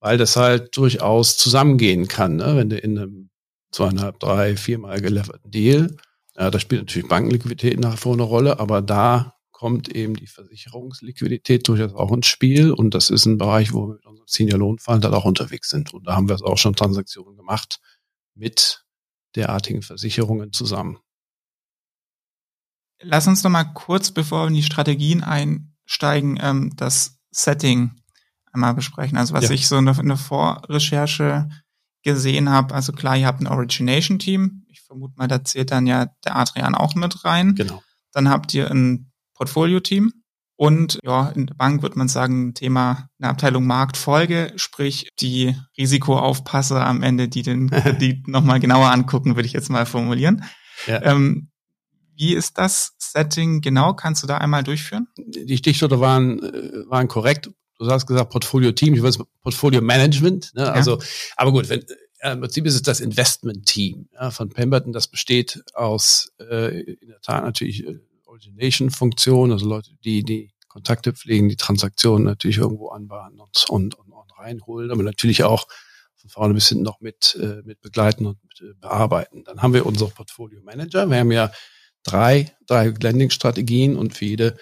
weil 0.00 0.16
das 0.16 0.36
halt 0.36 0.76
durchaus 0.76 1.36
zusammengehen 1.36 2.08
kann, 2.08 2.36
ne? 2.36 2.56
wenn 2.56 2.70
du 2.70 2.78
in 2.78 2.98
einem 2.98 3.30
zweieinhalb, 3.72 4.20
drei, 4.20 4.56
viermal 4.56 5.00
geleverten 5.00 5.50
Deal, 5.50 5.96
ja, 6.36 6.50
da 6.50 6.58
spielt 6.58 6.82
natürlich 6.82 7.08
Bankenliquidität 7.08 7.78
nach 7.78 7.98
vor 7.98 8.14
eine 8.14 8.22
Rolle, 8.22 8.58
aber 8.58 8.80
da 8.80 9.34
kommt 9.50 9.88
eben 9.94 10.14
die 10.16 10.26
Versicherungsliquidität 10.26 11.68
durchaus 11.68 11.94
auch 11.94 12.10
ins 12.12 12.26
Spiel 12.26 12.72
und 12.72 12.94
das 12.94 13.10
ist 13.10 13.26
ein 13.26 13.38
Bereich, 13.38 13.72
wo 13.72 13.88
wir 13.88 13.94
mit 13.94 14.06
unserem 14.06 14.26
Senior 14.26 14.58
Lohnfall 14.58 15.00
dann 15.00 15.14
auch 15.14 15.24
unterwegs 15.24 15.68
sind 15.68 15.92
und 15.92 16.06
da 16.06 16.16
haben 16.16 16.28
wir 16.28 16.36
auch 16.42 16.58
schon 16.58 16.74
Transaktionen 16.74 17.36
gemacht 17.36 17.80
mit 18.34 18.84
derartigen 19.36 19.82
Versicherungen 19.82 20.52
zusammen. 20.52 20.98
Lass 23.00 23.26
uns 23.26 23.42
noch 23.42 23.50
mal 23.50 23.64
kurz, 23.64 24.12
bevor 24.12 24.44
wir 24.44 24.48
in 24.48 24.54
die 24.54 24.62
Strategien 24.62 25.22
ein, 25.22 25.71
einsteigen, 25.86 26.38
ähm, 26.40 26.72
das 26.76 27.18
Setting 27.30 27.92
einmal 28.52 28.74
besprechen. 28.74 29.16
Also 29.16 29.34
was 29.34 29.44
ja. 29.44 29.50
ich 29.50 29.66
so 29.66 29.76
in 29.76 29.86
der, 29.86 29.98
in 29.98 30.08
der 30.08 30.16
Vorrecherche 30.16 31.48
gesehen 32.02 32.50
habe, 32.50 32.74
also 32.74 32.92
klar, 32.92 33.16
ihr 33.16 33.26
habt 33.26 33.40
ein 33.40 33.46
Origination-Team. 33.46 34.66
Ich 34.68 34.82
vermute 34.82 35.14
mal, 35.16 35.28
da 35.28 35.44
zählt 35.44 35.70
dann 35.70 35.86
ja 35.86 36.06
der 36.24 36.36
Adrian 36.36 36.74
auch 36.74 36.94
mit 36.94 37.24
rein. 37.24 37.54
Genau. 37.54 37.82
dann 38.12 38.28
habt 38.28 38.52
ihr 38.54 38.70
ein 38.70 39.10
Portfolio-Team 39.34 40.12
und 40.56 40.98
ja, 41.02 41.30
in 41.30 41.46
der 41.46 41.54
Bank 41.54 41.82
würde 41.82 41.98
man 41.98 42.08
sagen, 42.08 42.54
Thema 42.54 43.08
eine 43.18 43.30
Abteilung 43.30 43.66
Marktfolge, 43.66 44.52
sprich 44.56 45.08
die 45.20 45.56
Risikoaufpasser 45.78 46.86
am 46.86 47.02
Ende, 47.02 47.28
die 47.28 47.42
den 47.42 47.70
Kredit 47.70 48.28
nochmal 48.28 48.60
genauer 48.60 48.90
angucken, 48.90 49.34
würde 49.34 49.46
ich 49.46 49.54
jetzt 49.54 49.70
mal 49.70 49.86
formulieren. 49.86 50.44
Ja. 50.86 51.02
Ähm, 51.02 51.50
wie 52.22 52.34
ist 52.34 52.56
das 52.56 52.92
Setting 52.98 53.62
genau? 53.62 53.94
Kannst 53.94 54.22
du 54.22 54.28
da 54.28 54.38
einmal 54.38 54.62
durchführen? 54.62 55.08
Die 55.16 55.56
Stichworte 55.56 55.98
waren, 55.98 56.40
äh, 56.40 56.88
waren 56.88 57.08
korrekt. 57.08 57.50
Du 57.78 57.90
hast 57.90 58.06
gesagt 58.06 58.30
Portfolio-Team, 58.30 58.94
ich 58.94 59.02
weiß 59.02 59.18
Portfolio-Management. 59.42 60.54
Ne? 60.54 60.62
Ja. 60.62 60.70
Also, 60.70 61.02
aber 61.36 61.50
gut, 61.50 61.68
wenn, 61.68 61.84
äh, 62.20 62.32
im 62.34 62.40
Prinzip 62.40 62.64
ist 62.64 62.76
es 62.76 62.82
das 62.82 63.00
Investment-Team 63.00 64.08
ja, 64.14 64.30
von 64.30 64.50
Pemberton. 64.50 64.92
Das 64.92 65.08
besteht 65.08 65.64
aus 65.74 66.32
äh, 66.38 66.82
in 66.82 67.08
der 67.08 67.20
Tat 67.22 67.42
natürlich 67.42 67.84
äh, 67.84 67.98
Origination-Funktion, 68.26 69.50
also 69.50 69.68
Leute, 69.68 69.90
die 70.04 70.22
die 70.22 70.52
Kontakte 70.68 71.12
pflegen, 71.14 71.48
die 71.48 71.56
Transaktionen 71.56 72.24
natürlich 72.24 72.58
irgendwo 72.58 72.90
anbahnen 72.90 73.40
und, 73.40 73.66
und, 73.68 73.94
und, 73.96 74.12
und 74.12 74.38
reinholen, 74.38 74.92
aber 74.92 75.02
natürlich 75.02 75.42
auch 75.42 75.66
von 76.14 76.30
vorne 76.30 76.54
bis 76.54 76.68
hinten 76.68 76.84
noch 76.84 77.00
mit, 77.00 77.36
äh, 77.40 77.62
mit 77.64 77.80
begleiten 77.80 78.26
und 78.26 78.38
mit, 78.44 78.60
äh, 78.60 78.74
bearbeiten. 78.80 79.42
Dann 79.42 79.60
haben 79.60 79.74
wir 79.74 79.84
unsere 79.84 80.10
Portfolio-Manager. 80.10 81.10
Wir 81.10 81.18
haben 81.18 81.32
ja 81.32 81.50
drei, 82.04 82.52
drei 82.66 82.88
Lending-Strategien 82.88 83.96
und 83.96 84.16
für 84.16 84.24
jede 84.24 84.56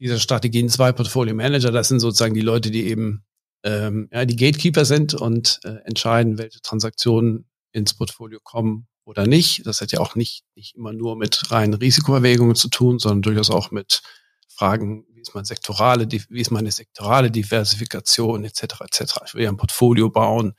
dieser 0.00 0.18
Strategien 0.18 0.68
zwei 0.68 0.92
Portfolio 0.92 1.34
Manager. 1.34 1.72
Das 1.72 1.88
sind 1.88 2.00
sozusagen 2.00 2.34
die 2.34 2.40
Leute, 2.40 2.70
die 2.70 2.86
eben 2.86 3.24
ähm, 3.64 4.08
ja, 4.12 4.24
die 4.24 4.36
Gatekeeper 4.36 4.84
sind 4.84 5.14
und 5.14 5.60
äh, 5.64 5.76
entscheiden, 5.84 6.38
welche 6.38 6.60
Transaktionen 6.60 7.46
ins 7.72 7.94
Portfolio 7.94 8.38
kommen 8.42 8.86
oder 9.04 9.26
nicht. 9.26 9.66
Das 9.66 9.80
hat 9.80 9.92
ja 9.92 10.00
auch 10.00 10.14
nicht, 10.14 10.44
nicht 10.54 10.76
immer 10.76 10.92
nur 10.92 11.16
mit 11.16 11.50
reinen 11.50 11.74
Risikoerwägungen 11.74 12.54
zu 12.54 12.68
tun, 12.68 12.98
sondern 12.98 13.22
durchaus 13.22 13.50
auch 13.50 13.70
mit 13.70 14.02
Fragen, 14.48 15.04
wie 15.12 15.20
ist 15.20 15.34
meine 15.34 15.46
sektorale, 15.46 16.08
wie 16.10 16.40
ist 16.40 16.50
meine 16.50 16.70
sektorale 16.70 17.30
Diversifikation 17.30 18.44
etc. 18.44 18.62
etc. 18.80 19.14
Ich 19.26 19.34
will 19.34 19.44
ja 19.44 19.50
ein 19.50 19.56
Portfolio 19.56 20.10
bauen, 20.10 20.54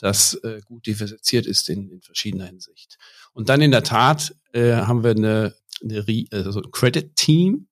das 0.00 0.34
äh, 0.34 0.60
gut 0.64 0.86
diversifiziert 0.86 1.46
ist 1.46 1.68
in, 1.68 1.90
in 1.90 2.00
verschiedener 2.00 2.46
Hinsicht. 2.46 2.98
Und 3.32 3.48
dann 3.48 3.60
in 3.60 3.70
der 3.70 3.82
Tat 3.82 4.34
äh, 4.52 4.72
haben 4.72 5.04
wir 5.04 5.10
eine, 5.10 5.54
eine 5.82 6.26
also 6.30 6.62
ein 6.62 6.70
Credit 6.70 7.14
Team. 7.16 7.68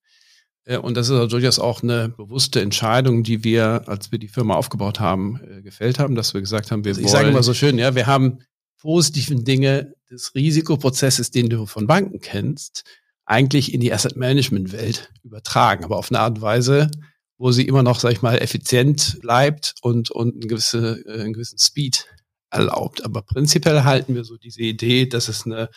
Äh, 0.64 0.78
und 0.78 0.96
das 0.96 1.08
ist 1.08 1.12
also 1.12 1.26
durchaus 1.26 1.58
auch 1.58 1.82
eine 1.82 2.10
bewusste 2.10 2.60
Entscheidung, 2.60 3.22
die 3.22 3.44
wir, 3.44 3.88
als 3.88 4.12
wir 4.12 4.18
die 4.18 4.28
Firma 4.28 4.54
aufgebaut 4.54 5.00
haben, 5.00 5.40
äh, 5.42 5.62
gefällt 5.62 5.98
haben, 5.98 6.14
dass 6.14 6.34
wir 6.34 6.40
gesagt 6.40 6.70
haben, 6.70 6.84
wir 6.84 6.90
also 6.90 7.00
wollen. 7.00 7.06
Ich 7.06 7.12
sage 7.12 7.28
immer 7.28 7.42
so 7.42 7.54
schön, 7.54 7.78
ja, 7.78 7.94
wir 7.94 8.06
haben 8.06 8.40
positiven 8.78 9.44
Dinge 9.44 9.94
des 10.10 10.34
Risikoprozesses, 10.34 11.30
den 11.30 11.48
du 11.48 11.66
von 11.66 11.86
Banken 11.86 12.20
kennst, 12.20 12.84
eigentlich 13.24 13.74
in 13.74 13.80
die 13.80 13.92
Asset 13.92 14.16
Management 14.16 14.72
Welt 14.72 15.10
übertragen, 15.22 15.84
aber 15.84 15.96
auf 15.96 16.10
eine 16.10 16.20
Art 16.20 16.36
und 16.36 16.42
Weise, 16.42 16.90
wo 17.38 17.52
sie 17.52 17.66
immer 17.66 17.82
noch, 17.82 18.00
sag 18.00 18.12
ich 18.12 18.22
mal, 18.22 18.38
effizient 18.38 19.18
bleibt 19.20 19.74
und, 19.82 20.10
und 20.10 20.34
einen, 20.34 20.48
gewisse, 20.48 21.02
äh, 21.06 21.20
einen 21.20 21.32
gewissen 21.32 21.58
Speed 21.58 22.06
erlaubt. 22.50 23.04
Aber 23.04 23.22
prinzipiell 23.22 23.84
halten 23.84 24.14
wir 24.14 24.24
so 24.24 24.36
diese 24.36 24.62
Idee, 24.62 25.06
dass 25.06 25.28
es 25.28 25.46
eine, 25.46 25.70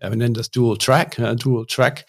ja, 0.00 0.10
wir 0.10 0.16
nennen 0.16 0.34
das 0.34 0.50
Dual 0.50 0.78
Track, 0.78 1.18
ja, 1.18 1.34
Dual 1.34 1.66
Track 1.66 2.06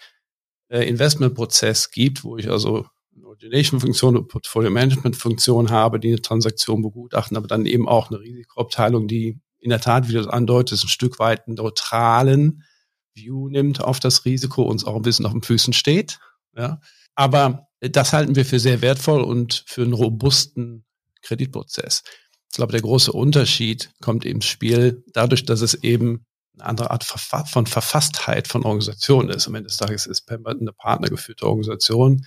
äh, 0.68 0.88
Investment 0.88 1.34
Prozess 1.34 1.90
gibt, 1.90 2.24
wo 2.24 2.38
ich 2.38 2.50
also 2.50 2.86
eine 3.14 3.26
Origination-Funktion, 3.26 4.16
eine 4.16 4.24
Portfolio-Management-Funktion 4.24 5.70
habe, 5.70 6.00
die 6.00 6.08
eine 6.08 6.22
Transaktion 6.22 6.82
begutachten, 6.82 7.36
aber 7.36 7.46
dann 7.46 7.66
eben 7.66 7.88
auch 7.88 8.10
eine 8.10 8.20
Risikoabteilung, 8.20 9.06
die 9.06 9.38
in 9.60 9.70
der 9.70 9.80
Tat, 9.80 10.08
wie 10.08 10.12
du 10.12 10.18
das 10.18 10.28
andeutest, 10.28 10.84
ein 10.84 10.88
Stück 10.88 11.18
weit 11.18 11.46
einen 11.46 11.56
neutralen 11.56 12.64
View 13.14 13.48
nimmt 13.48 13.82
auf 13.82 14.00
das 14.00 14.24
Risiko, 14.24 14.62
uns 14.62 14.84
auch 14.84 14.96
ein 14.96 15.02
bisschen 15.02 15.26
auf 15.26 15.32
den 15.32 15.42
Füßen 15.42 15.72
steht. 15.72 16.20
Ja. 16.56 16.80
Aber 17.14 17.67
das 17.80 18.12
halten 18.12 18.36
wir 18.36 18.44
für 18.44 18.58
sehr 18.58 18.82
wertvoll 18.82 19.22
und 19.22 19.64
für 19.66 19.82
einen 19.82 19.92
robusten 19.92 20.84
Kreditprozess. 21.22 22.02
Ich 22.50 22.56
glaube, 22.56 22.72
der 22.72 22.80
große 22.80 23.12
Unterschied 23.12 23.90
kommt 24.00 24.24
ins 24.24 24.46
Spiel 24.46 25.04
dadurch, 25.12 25.44
dass 25.44 25.60
es 25.60 25.74
eben 25.74 26.26
eine 26.54 26.66
andere 26.66 26.90
Art 26.90 27.04
von 27.04 27.66
Verfasstheit 27.66 28.48
von 28.48 28.64
Organisationen 28.64 29.30
ist. 29.30 29.46
Am 29.46 29.54
Ende 29.54 29.68
des 29.68 29.76
Tages 29.76 30.06
ist 30.06 30.22
Pemberton 30.22 30.62
eine 30.62 30.72
partnergeführte 30.72 31.46
Organisation, 31.46 32.26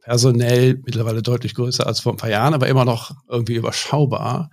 personell 0.00 0.80
mittlerweile 0.84 1.22
deutlich 1.22 1.54
größer 1.54 1.86
als 1.86 2.00
vor 2.00 2.12
ein 2.12 2.18
paar 2.18 2.30
Jahren, 2.30 2.54
aber 2.54 2.68
immer 2.68 2.84
noch 2.84 3.12
irgendwie 3.28 3.54
überschaubar, 3.54 4.50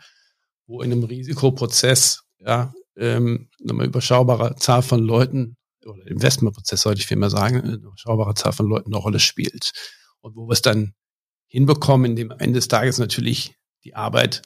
wo 0.67 0.81
in 0.81 0.91
einem 0.91 1.03
Risikoprozess 1.03 2.23
ja 2.39 2.73
ähm, 2.95 3.49
eine 3.67 3.83
überschaubare 3.83 4.55
Zahl 4.57 4.83
von 4.83 5.01
Leuten 5.01 5.57
oder 5.89 6.07
Investmentprozess 6.07 6.81
sollte 6.81 7.01
ich 7.01 7.07
vielmehr 7.07 7.29
sagen, 7.29 7.61
eine 7.61 7.73
überschaubare 7.75 8.33
Zahl 8.35 8.53
von 8.53 8.67
Leuten 8.67 8.93
eine 8.93 9.01
Rolle 9.01 9.19
spielt. 9.19 9.71
Und 10.21 10.35
wo 10.35 10.47
wir 10.47 10.53
es 10.53 10.61
dann 10.61 10.93
hinbekommen, 11.47 12.11
indem 12.11 12.31
am 12.31 12.39
Ende 12.39 12.57
des 12.57 12.67
Tages 12.67 12.97
natürlich 12.97 13.55
die 13.83 13.95
Arbeit 13.95 14.41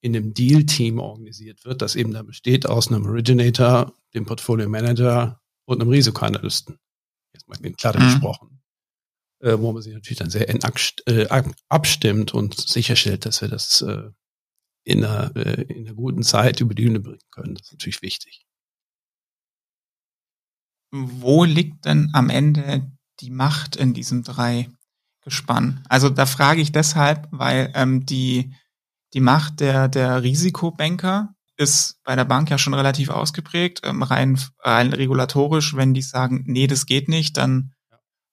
in 0.00 0.14
einem 0.14 0.32
Deal-Team 0.32 0.98
organisiert 0.98 1.64
wird, 1.64 1.82
das 1.82 1.96
eben 1.96 2.12
da 2.12 2.22
besteht 2.22 2.66
aus 2.66 2.88
einem 2.88 3.06
Originator, 3.06 3.94
dem 4.14 4.26
Portfolio 4.26 4.68
Manager 4.68 5.40
und 5.64 5.80
einem 5.80 5.90
Risikoanalysten. 5.90 6.78
Jetzt 7.32 7.48
mal 7.48 7.58
in 7.62 7.76
Kladde 7.76 7.98
mhm. 7.98 8.04
gesprochen. 8.04 8.58
Äh, 9.40 9.58
wo 9.60 9.72
man 9.72 9.82
sich 9.82 9.94
natürlich 9.94 10.18
dann 10.18 10.30
sehr 10.30 10.48
äh, 10.48 11.42
abstimmt 11.68 12.34
und 12.34 12.58
sicherstellt, 12.58 13.24
dass 13.24 13.40
wir 13.40 13.48
das 13.48 13.82
äh, 13.82 14.10
in, 14.82 15.04
einer, 15.04 15.36
äh, 15.36 15.62
in 15.62 15.86
einer 15.86 15.94
guten 15.94 16.24
Zeit 16.24 16.60
über 16.60 16.74
die 16.74 16.82
Bühne 16.82 16.98
bringen 16.98 17.20
können. 17.30 17.54
Das 17.54 17.66
ist 17.66 17.72
natürlich 17.72 18.02
wichtig. 18.02 18.47
Wo 20.90 21.44
liegt 21.44 21.84
denn 21.84 22.10
am 22.12 22.30
Ende 22.30 22.90
die 23.20 23.30
Macht 23.30 23.76
in 23.76 23.94
diesem 23.94 24.22
drei 24.22 24.68
Gespann? 25.22 25.84
Also 25.88 26.08
da 26.08 26.26
frage 26.26 26.60
ich 26.60 26.72
deshalb, 26.72 27.28
weil 27.30 27.70
ähm, 27.74 28.06
die 28.06 28.52
die 29.14 29.20
Macht 29.20 29.60
der, 29.60 29.88
der 29.88 30.22
Risikobanker 30.22 31.34
ist 31.56 31.98
bei 32.04 32.14
der 32.14 32.24
Bank 32.24 32.50
ja 32.50 32.58
schon 32.58 32.74
relativ 32.74 33.08
ausgeprägt, 33.08 33.80
ähm, 33.84 34.02
rein, 34.02 34.38
rein 34.60 34.92
regulatorisch, 34.92 35.74
wenn 35.74 35.94
die 35.94 36.02
sagen, 36.02 36.44
nee, 36.46 36.66
das 36.66 36.86
geht 36.86 37.08
nicht, 37.08 37.36
dann 37.36 37.72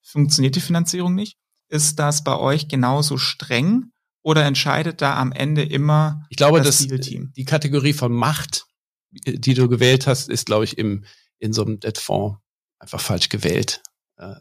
funktioniert 0.03 0.55
die 0.55 0.62
Finanzierung 0.62 1.15
nicht. 1.15 1.38
Ist 1.67 1.97
das 1.97 2.24
bei 2.24 2.38
euch 2.38 2.67
genauso 2.67 3.17
streng 3.17 3.91
oder 4.21 4.45
entscheidet 4.45 5.01
da 5.01 5.17
am 5.17 5.31
Ende 5.31 5.63
immer 5.63 6.24
ich 6.29 6.38
glaube, 6.38 6.62
das 6.62 6.77
Zielteam? 6.77 7.31
Die 7.35 7.45
Kategorie 7.45 7.93
von 7.93 8.13
Macht, 8.13 8.65
die 9.12 9.55
du 9.55 9.67
gewählt 9.67 10.05
hast, 10.05 10.29
ist, 10.29 10.45
glaube 10.45 10.65
ich, 10.65 10.77
im, 10.77 11.05
in 11.39 11.53
so 11.53 11.65
einem 11.65 11.79
Debtfonds 11.79 12.38
einfach 12.79 13.00
falsch 13.00 13.29
gewählt. 13.29 13.82
Äh, 14.17 14.36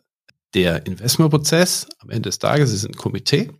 der 0.55 0.87
Investmentprozess 0.87 1.88
am 1.99 2.11
Ende 2.11 2.29
des 2.29 2.38
Tages 2.38 2.73
ist 2.73 2.85
ein 2.85 2.95
Komitee, 2.95 3.50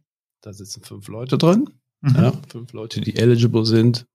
da 0.43 0.53
sitzen 0.53 0.83
fünf 0.83 1.09
Leute 1.09 1.39
drin 1.39 1.69
Mhm. 2.05 2.17
Ja, 2.17 2.33
fünf 2.49 2.73
Leute, 2.73 3.01
die 3.01 3.17
eligible 3.17 3.65
sind, 3.65 4.07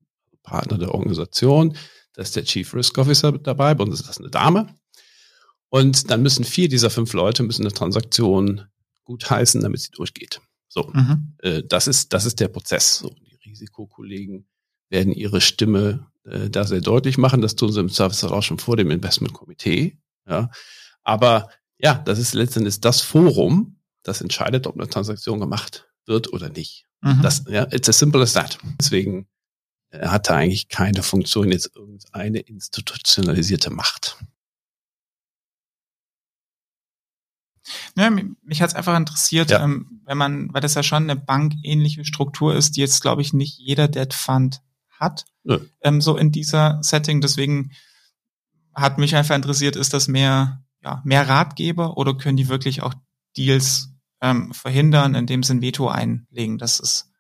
Partner 0.44 0.78
der 0.78 0.94
Organisation. 0.94 1.75
Da 2.13 2.22
ist 2.22 2.36
der 2.36 2.44
Chief 2.44 2.74
Risk 2.74 2.98
Officer 2.98 3.32
dabei, 3.32 3.74
bei 3.74 3.84
uns 3.84 4.00
ist 4.00 4.08
das 4.08 4.20
eine 4.20 4.30
Dame. 4.30 4.75
Und 5.70 6.10
dann 6.10 6.22
müssen 6.22 6.44
vier 6.46 6.70
dieser 6.70 6.89
fünf 6.89 7.13
Leute 7.13 7.44
müssen 7.44 7.63
eine 7.63 7.74
Transaktion 7.74 8.66
gutheißen, 9.06 9.62
damit 9.62 9.82
sie 9.82 9.92
durchgeht. 9.92 10.39
So, 10.68 10.92
mhm. 10.94 11.36
äh, 11.39 11.63
das 11.63 11.88
ist 11.88 12.13
das 12.13 12.25
ist 12.25 12.39
der 12.39 12.48
Prozess. 12.48 13.00
So, 13.00 13.10
die 13.10 13.50
Risikokollegen 13.50 14.48
werden 14.89 15.12
ihre 15.12 15.42
Stimme 15.42 16.08
äh, 16.25 16.50
da 16.50 16.66
sehr 16.66 16.82
deutlich 16.82 17.18
machen. 17.18 17.42
Das 17.42 17.56
tun 17.56 17.72
sie 17.72 17.80
im 17.80 17.89
Service 17.89 18.24
auch 18.24 18.44
schon 18.44 18.60
vor 18.60 18.78
dem 18.78 18.92
Investmentkomitee. 18.92 19.98
Ja, 20.30 20.50
aber 21.04 21.50
ja, 21.78 21.96
das 21.96 22.20
ist 22.20 22.34
letztendlich 22.34 22.80
das 22.82 23.02
Forum, 23.02 23.80
das 24.04 24.22
entscheidet, 24.22 24.68
ob 24.68 24.76
eine 24.76 24.90
Transaktion 24.90 25.40
gemacht 25.40 25.90
wird 26.06 26.32
oder 26.34 26.50
nicht. 26.50 26.86
Mhm. 27.02 27.22
Das, 27.22 27.46
ja, 27.48 27.64
it's 27.72 27.90
as 27.90 28.00
simple 28.00 28.22
as 28.22 28.34
that. 28.34 28.58
Deswegen 28.80 29.28
äh, 29.92 30.08
hat 30.08 30.30
er 30.30 30.36
eigentlich 30.36 30.70
keine 30.70 31.04
Funktion, 31.04 31.52
jetzt 31.52 31.76
irgendeine 31.76 32.40
institutionalisierte 32.40 33.70
Macht. 33.70 34.18
Ja, 37.96 38.10
mich 38.10 38.62
hat 38.62 38.70
es 38.70 38.76
einfach 38.76 38.98
interessiert, 38.98 39.52
ja. 39.52 39.64
ähm, 39.64 40.02
wenn 40.06 40.18
man, 40.18 40.54
weil 40.54 40.62
das 40.62 40.74
ja 40.74 40.84
schon 40.84 41.04
eine 41.04 41.16
bankähnliche 41.16 42.04
Struktur 42.04 42.56
ist, 42.56 42.76
die 42.76 42.82
jetzt, 42.82 43.02
glaube 43.02 43.22
ich, 43.22 43.34
nicht 43.34 43.60
jeder 43.60 43.88
Debt 43.88 44.14
Fund 44.14 44.62
hat, 44.90 45.26
ja. 45.44 45.60
ähm, 45.82 46.02
so 46.02 46.18
in 46.18 46.32
dieser 46.32 46.82
Setting. 46.82 47.22
Deswegen 47.22 47.72
hat 48.74 48.98
mich 48.98 49.16
einfach 49.16 49.36
interessiert, 49.36 49.76
ist 49.76 49.94
das 49.94 50.08
mehr, 50.08 50.64
ja, 50.84 51.02
mehr 51.06 51.28
Ratgeber 51.28 51.98
oder 51.98 52.16
können 52.16 52.38
die 52.38 52.50
wirklich 52.50 52.82
auch 52.82 52.94
Deals 53.38 53.90
ähm, 54.22 54.54
verhindern, 54.54 55.16
indem 55.16 55.44
sie 55.44 55.54
ein 55.54 55.62
Veto 55.62 55.88
einlegen. 55.88 56.58
Das 56.58 56.80
ist, 56.80 57.12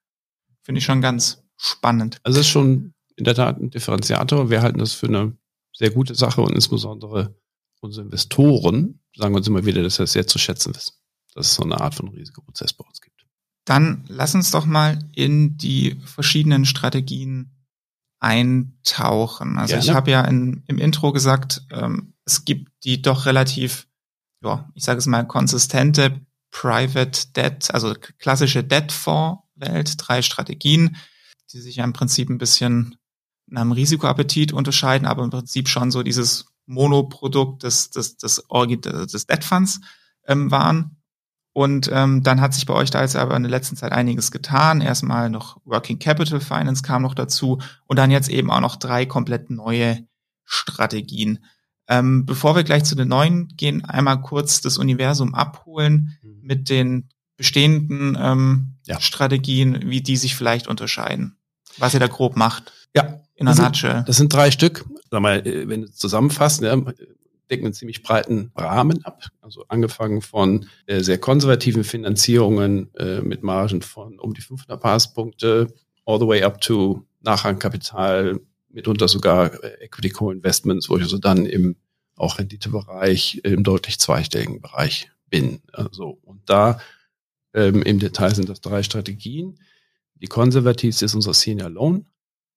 finde 0.63 0.79
ich 0.79 0.85
schon 0.85 1.01
ganz 1.01 1.43
spannend. 1.57 2.19
Also 2.23 2.39
es 2.39 2.45
ist 2.45 2.51
schon 2.51 2.93
in 3.15 3.25
der 3.25 3.35
Tat 3.35 3.59
ein 3.59 3.69
Differenziator. 3.69 4.49
Wir 4.49 4.61
halten 4.61 4.79
das 4.79 4.93
für 4.93 5.07
eine 5.07 5.37
sehr 5.73 5.91
gute 5.91 6.15
Sache 6.15 6.41
und 6.41 6.53
insbesondere 6.53 7.35
unsere 7.81 8.05
Investoren 8.05 8.99
sagen 9.15 9.35
uns 9.35 9.47
immer 9.47 9.65
wieder, 9.65 9.83
dass 9.83 9.99
wir 9.99 10.03
es 10.03 10.11
sehr 10.11 10.27
zu 10.27 10.37
schätzen 10.37 10.75
wissen, 10.75 10.93
dass 11.33 11.47
es 11.47 11.55
so 11.55 11.63
eine 11.63 11.79
Art 11.79 11.95
von 11.95 12.09
Risikoprozess 12.09 12.73
bei 12.73 12.85
uns 12.85 13.01
gibt. 13.01 13.25
Dann 13.65 14.03
lass 14.07 14.35
uns 14.35 14.51
doch 14.51 14.65
mal 14.65 14.99
in 15.13 15.57
die 15.57 15.99
verschiedenen 16.05 16.65
Strategien 16.65 17.51
eintauchen. 18.19 19.57
Also 19.57 19.73
Gerne. 19.73 19.85
ich 19.85 19.91
habe 19.91 20.11
ja 20.11 20.21
in, 20.21 20.63
im 20.67 20.77
Intro 20.77 21.11
gesagt, 21.11 21.63
ähm, 21.71 22.13
es 22.25 22.45
gibt 22.45 22.71
die 22.83 23.01
doch 23.01 23.25
relativ 23.25 23.87
ja, 24.43 24.69
ich 24.73 24.83
sage 24.83 24.99
es 24.99 25.05
mal, 25.05 25.25
konsistente 25.25 26.21
Private 26.51 27.27
Debt, 27.35 27.73
also 27.73 27.93
klassische 28.17 28.63
Debt-Fonds-Welt, 28.63 29.95
drei 29.97 30.21
Strategien, 30.21 30.97
die 31.51 31.59
sich 31.59 31.77
ja 31.77 31.83
im 31.83 31.93
Prinzip 31.93 32.29
ein 32.29 32.37
bisschen 32.37 32.95
nach 33.47 33.61
dem 33.61 33.71
Risikoappetit 33.71 34.53
unterscheiden, 34.53 35.07
aber 35.07 35.23
im 35.23 35.29
Prinzip 35.29 35.67
schon 35.69 35.91
so 35.91 36.03
dieses 36.03 36.45
Monoprodukt 36.65 37.63
des, 37.63 37.89
des, 37.89 38.17
des, 38.17 38.43
des 38.47 39.25
Debt 39.25 39.43
Funds 39.43 39.81
ähm, 40.27 40.51
waren. 40.51 40.98
Und 41.59 41.89
ähm, 41.91 42.23
dann 42.23 42.39
hat 42.39 42.53
sich 42.53 42.65
bei 42.65 42.73
euch 42.73 42.89
da 42.89 43.01
jetzt 43.01 43.17
aber 43.17 43.35
in 43.35 43.43
der 43.43 43.49
letzten 43.49 43.75
Zeit 43.75 43.91
einiges 43.91 44.31
getan. 44.31 44.79
Erstmal 44.79 45.29
noch 45.29 45.59
Working 45.65 45.99
Capital 45.99 46.39
Finance 46.39 46.83
kam 46.83 47.01
noch 47.01 47.13
dazu 47.13 47.59
und 47.85 47.99
dann 47.99 48.11
jetzt 48.11 48.29
eben 48.29 48.49
auch 48.49 48.61
noch 48.61 48.77
drei 48.77 49.05
komplett 49.05 49.49
neue 49.49 50.07
Strategien. 50.45 51.43
Ähm, 51.89 52.25
bevor 52.25 52.55
wir 52.55 52.63
gleich 52.63 52.85
zu 52.85 52.95
den 52.95 53.09
neuen 53.09 53.49
gehen, 53.57 53.83
einmal 53.83 54.21
kurz 54.21 54.61
das 54.61 54.77
Universum 54.77 55.35
abholen 55.35 56.17
mhm. 56.21 56.39
mit 56.43 56.69
den 56.69 57.09
bestehenden 57.35 58.17
ähm, 58.17 58.75
ja. 58.85 59.01
Strategien, 59.01 59.81
wie 59.83 59.99
die 59.99 60.15
sich 60.15 60.37
vielleicht 60.37 60.69
unterscheiden. 60.69 61.35
Was 61.77 61.93
ihr 61.93 61.99
da 61.99 62.07
grob 62.07 62.37
macht. 62.37 62.71
Ja. 62.95 63.19
In 63.35 63.49
einer 63.49 63.61
Nutshell. 63.61 64.05
Das 64.07 64.15
sind 64.15 64.31
drei 64.31 64.51
Stück. 64.51 64.85
Sag 65.11 65.19
mal, 65.19 65.45
äh, 65.45 65.67
wenn 65.67 65.81
du 65.81 65.91
zusammenfasst, 65.91 66.61
ja, 66.61 66.77
decken 67.49 67.65
einen 67.65 67.73
ziemlich 67.73 68.03
breiten 68.03 68.51
Rahmen 68.55 69.03
ab. 69.05 69.23
Also 69.41 69.65
angefangen 69.67 70.21
von 70.21 70.67
äh, 70.85 71.01
sehr 71.01 71.17
konservativen 71.17 71.83
Finanzierungen 71.83 72.93
äh, 72.95 73.21
mit 73.21 73.43
Margen 73.43 73.81
von 73.81 74.19
um 74.19 74.33
die 74.33 74.41
500 74.41 74.79
Basispunkte 74.79 75.67
all 76.05 76.19
the 76.19 76.27
way 76.27 76.43
up 76.43 76.61
to 76.61 77.05
Nachrangkapital 77.21 78.39
mitunter 78.69 79.07
sogar 79.07 79.63
äh, 79.63 79.85
Equity 79.85 80.09
Co-Investments, 80.09 80.89
wo 80.89 80.97
ich 80.97 81.03
also 81.03 81.17
dann 81.17 81.45
im 81.45 81.75
auch 82.15 82.37
Renditebereich 82.37 83.41
im 83.43 83.63
deutlich 83.63 83.97
zweistelligen 83.97 84.61
Bereich 84.61 85.09
bin. 85.29 85.61
Also, 85.71 86.19
und 86.23 86.41
da 86.49 86.79
ähm, 87.53 87.81
im 87.81 87.99
Detail 87.99 88.35
sind 88.35 88.49
das 88.49 88.61
drei 88.61 88.83
Strategien. 88.83 89.59
Die 90.15 90.27
konservativste 90.27 91.05
ist 91.05 91.15
unser 91.15 91.33
Senior 91.33 91.69
Loan 91.69 92.05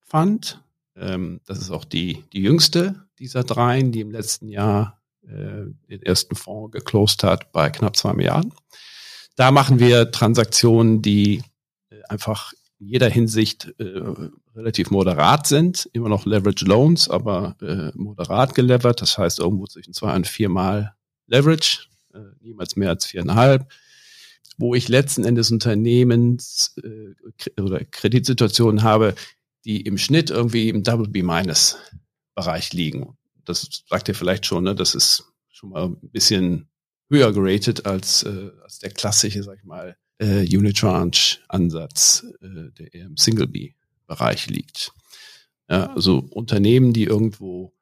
Fund. 0.01 0.61
Ähm, 0.97 1.41
das 1.47 1.59
ist 1.59 1.71
auch 1.71 1.85
die, 1.85 2.25
die 2.33 2.43
jüngste 2.43 3.07
dieser 3.19 3.45
dreien, 3.45 3.93
die 3.93 4.01
im 4.01 4.11
letzten 4.11 4.49
Jahr 4.49 5.01
äh, 5.23 5.67
den 5.89 6.03
ersten 6.03 6.35
Fonds 6.35 6.73
geclosed 6.73 7.23
hat 7.23 7.53
bei 7.53 7.71
knapp 7.71 7.97
zwei 7.97 8.13
Milliarden. 8.13 8.53
Da 9.37 9.51
machen 9.51 9.79
wir 9.79 10.11
Transaktionen, 10.11 11.03
die 11.03 11.43
äh, 11.91 12.03
einfach 12.09 12.53
in 12.79 12.89
jeder 12.89 13.09
Hinsicht 13.09 13.73
äh, 13.79 14.03
relativ 14.55 14.91
moderat 14.91 15.47
sind, 15.47 15.89
immer 15.93 16.09
noch 16.09 16.27
Leverage 16.27 16.65
Loans, 16.65 17.09
aber 17.09 17.57
äh, 17.63 17.97
moderat 17.97 18.55
gelevert, 18.55 19.01
das 19.01 19.17
heißt 19.17 19.39
irgendwo 19.39 19.67
zwischen 19.67 19.95
zwei 19.95 20.15
und 20.15 20.27
viermal 20.27 20.95
Leverage, 21.27 21.87
äh, 22.13 22.19
niemals 22.41 22.77
mehr 22.77 22.91
als 22.91 23.07
viereinhalb, 23.07 23.67
wo 24.59 24.75
ich 24.75 24.89
letzten 24.89 25.25
Endes 25.25 25.51
Unternehmens 25.51 26.77
äh, 26.83 27.61
oder 27.61 27.85
Kreditsituationen 27.85 28.83
habe, 28.83 29.15
die 29.65 29.83
im 29.83 29.99
Schnitt 29.99 30.31
irgendwie 30.31 30.69
im 30.69 30.83
Double 30.83 31.09
B-Minus 31.09 31.77
Bereich 32.35 32.73
liegen. 32.73 33.17
Das 33.45 33.85
sagt 33.89 34.09
ihr 34.09 34.15
vielleicht 34.15 34.47
schon, 34.47 34.65
ne? 34.65 34.75
das 34.75 34.95
ist 34.95 35.25
schon 35.49 35.71
mal 35.71 35.85
ein 35.85 36.11
bisschen 36.11 36.69
höher 37.11 37.33
geratet 37.33 37.87
als, 37.87 38.23
äh, 38.23 38.51
als 38.63 38.79
der 38.79 38.91
klassische, 38.91 39.43
sag 39.43 39.59
ich 39.59 39.65
mal, 39.65 39.97
äh, 40.19 40.45
Unitranche-Ansatz, 40.57 42.25
äh, 42.41 42.71
der 42.79 42.95
eher 42.95 43.07
im 43.07 43.17
Single-B-Bereich 43.17 44.49
liegt. 44.49 44.93
Ja, 45.69 45.93
also 45.95 46.19
Unternehmen, 46.31 46.93
die 46.93 47.05
irgendwo 47.05 47.75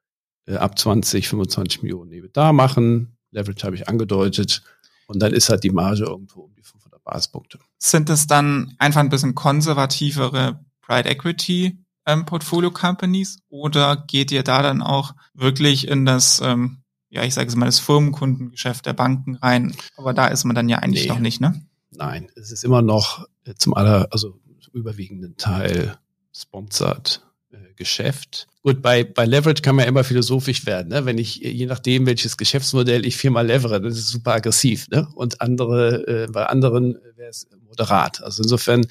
äh, 0.47 0.55
ab 0.55 0.77
20, 0.77 1.29
25 1.29 1.83
Millionen 1.83 2.11
EBITDA 2.11 2.51
machen, 2.51 3.17
Leverage 3.31 3.65
habe 3.65 3.75
ich 3.75 3.87
angedeutet, 3.87 4.63
und 5.11 5.19
dann 5.19 5.33
ist 5.33 5.49
halt 5.49 5.65
die 5.65 5.71
Marge 5.71 6.05
irgendwo 6.05 6.41
um 6.43 6.55
die 6.55 6.63
500 6.63 7.03
Basispunkte. 7.03 7.59
Sind 7.77 8.09
es 8.09 8.27
dann 8.27 8.73
einfach 8.79 9.01
ein 9.01 9.09
bisschen 9.09 9.35
konservativere 9.35 10.63
Private 10.81 11.09
Equity 11.09 11.77
ähm, 12.05 12.25
Portfolio 12.25 12.71
Companies 12.71 13.39
oder 13.49 13.95
geht 14.07 14.31
ihr 14.31 14.43
da 14.43 14.61
dann 14.61 14.81
auch 14.81 15.13
wirklich 15.33 15.87
in 15.87 16.05
das 16.05 16.41
ähm, 16.43 16.81
ja, 17.11 17.23
ich 17.23 17.33
sage 17.33 17.49
es 17.49 17.55
mal, 17.55 17.65
das 17.65 17.79
Firmenkundengeschäft 17.79 18.85
der 18.85 18.93
Banken 18.93 19.35
rein. 19.35 19.75
Aber 19.97 20.13
da 20.13 20.27
ist 20.27 20.45
man 20.45 20.55
dann 20.55 20.69
ja 20.69 20.79
eigentlich 20.79 21.03
nee. 21.03 21.09
noch 21.09 21.19
nicht, 21.19 21.41
ne? 21.41 21.61
Nein, 21.91 22.31
es 22.35 22.51
ist 22.51 22.63
immer 22.63 22.81
noch 22.81 23.27
äh, 23.43 23.53
zum 23.53 23.73
aller, 23.73 24.07
also 24.11 24.39
zum 24.61 24.73
überwiegenden 24.73 25.35
Teil 25.35 25.97
sponsored 26.33 27.21
äh, 27.51 27.73
Geschäft. 27.75 28.47
Gut, 28.63 28.81
bei, 28.81 29.03
bei 29.03 29.25
Leverage 29.25 29.61
kann 29.61 29.75
man 29.75 29.87
immer 29.87 30.05
philosophisch 30.05 30.65
werden. 30.65 30.87
Ne? 30.87 31.05
Wenn 31.05 31.17
ich, 31.17 31.35
je 31.35 31.65
nachdem, 31.65 32.05
welches 32.05 32.37
Geschäftsmodell 32.37 33.05
ich 33.05 33.17
viermal 33.17 33.45
levere, 33.45 33.81
das 33.81 33.97
ist 33.97 34.07
super 34.07 34.35
aggressiv. 34.35 34.87
Ne? 34.87 35.09
Und 35.13 35.41
andere, 35.41 36.07
äh, 36.07 36.27
bei 36.31 36.45
anderen 36.45 36.97
wäre 37.17 37.29
es 37.29 37.49
moderat. 37.67 38.23
Also 38.23 38.41
insofern 38.41 38.85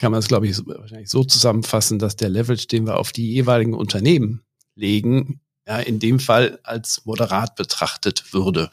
kann 0.00 0.10
man 0.10 0.18
es, 0.18 0.28
glaube 0.28 0.48
ich, 0.48 0.56
so, 0.56 0.66
wahrscheinlich 0.66 1.10
so 1.10 1.22
zusammenfassen, 1.22 1.98
dass 2.00 2.16
der 2.16 2.28
Leverage, 2.28 2.66
den 2.66 2.86
wir 2.86 2.98
auf 2.98 3.12
die 3.12 3.30
jeweiligen 3.30 3.74
Unternehmen 3.74 4.42
legen, 4.74 5.40
ja, 5.66 5.78
in 5.78 6.00
dem 6.00 6.18
Fall 6.18 6.58
als 6.64 7.04
moderat 7.04 7.54
betrachtet 7.54 8.32
würde. 8.32 8.70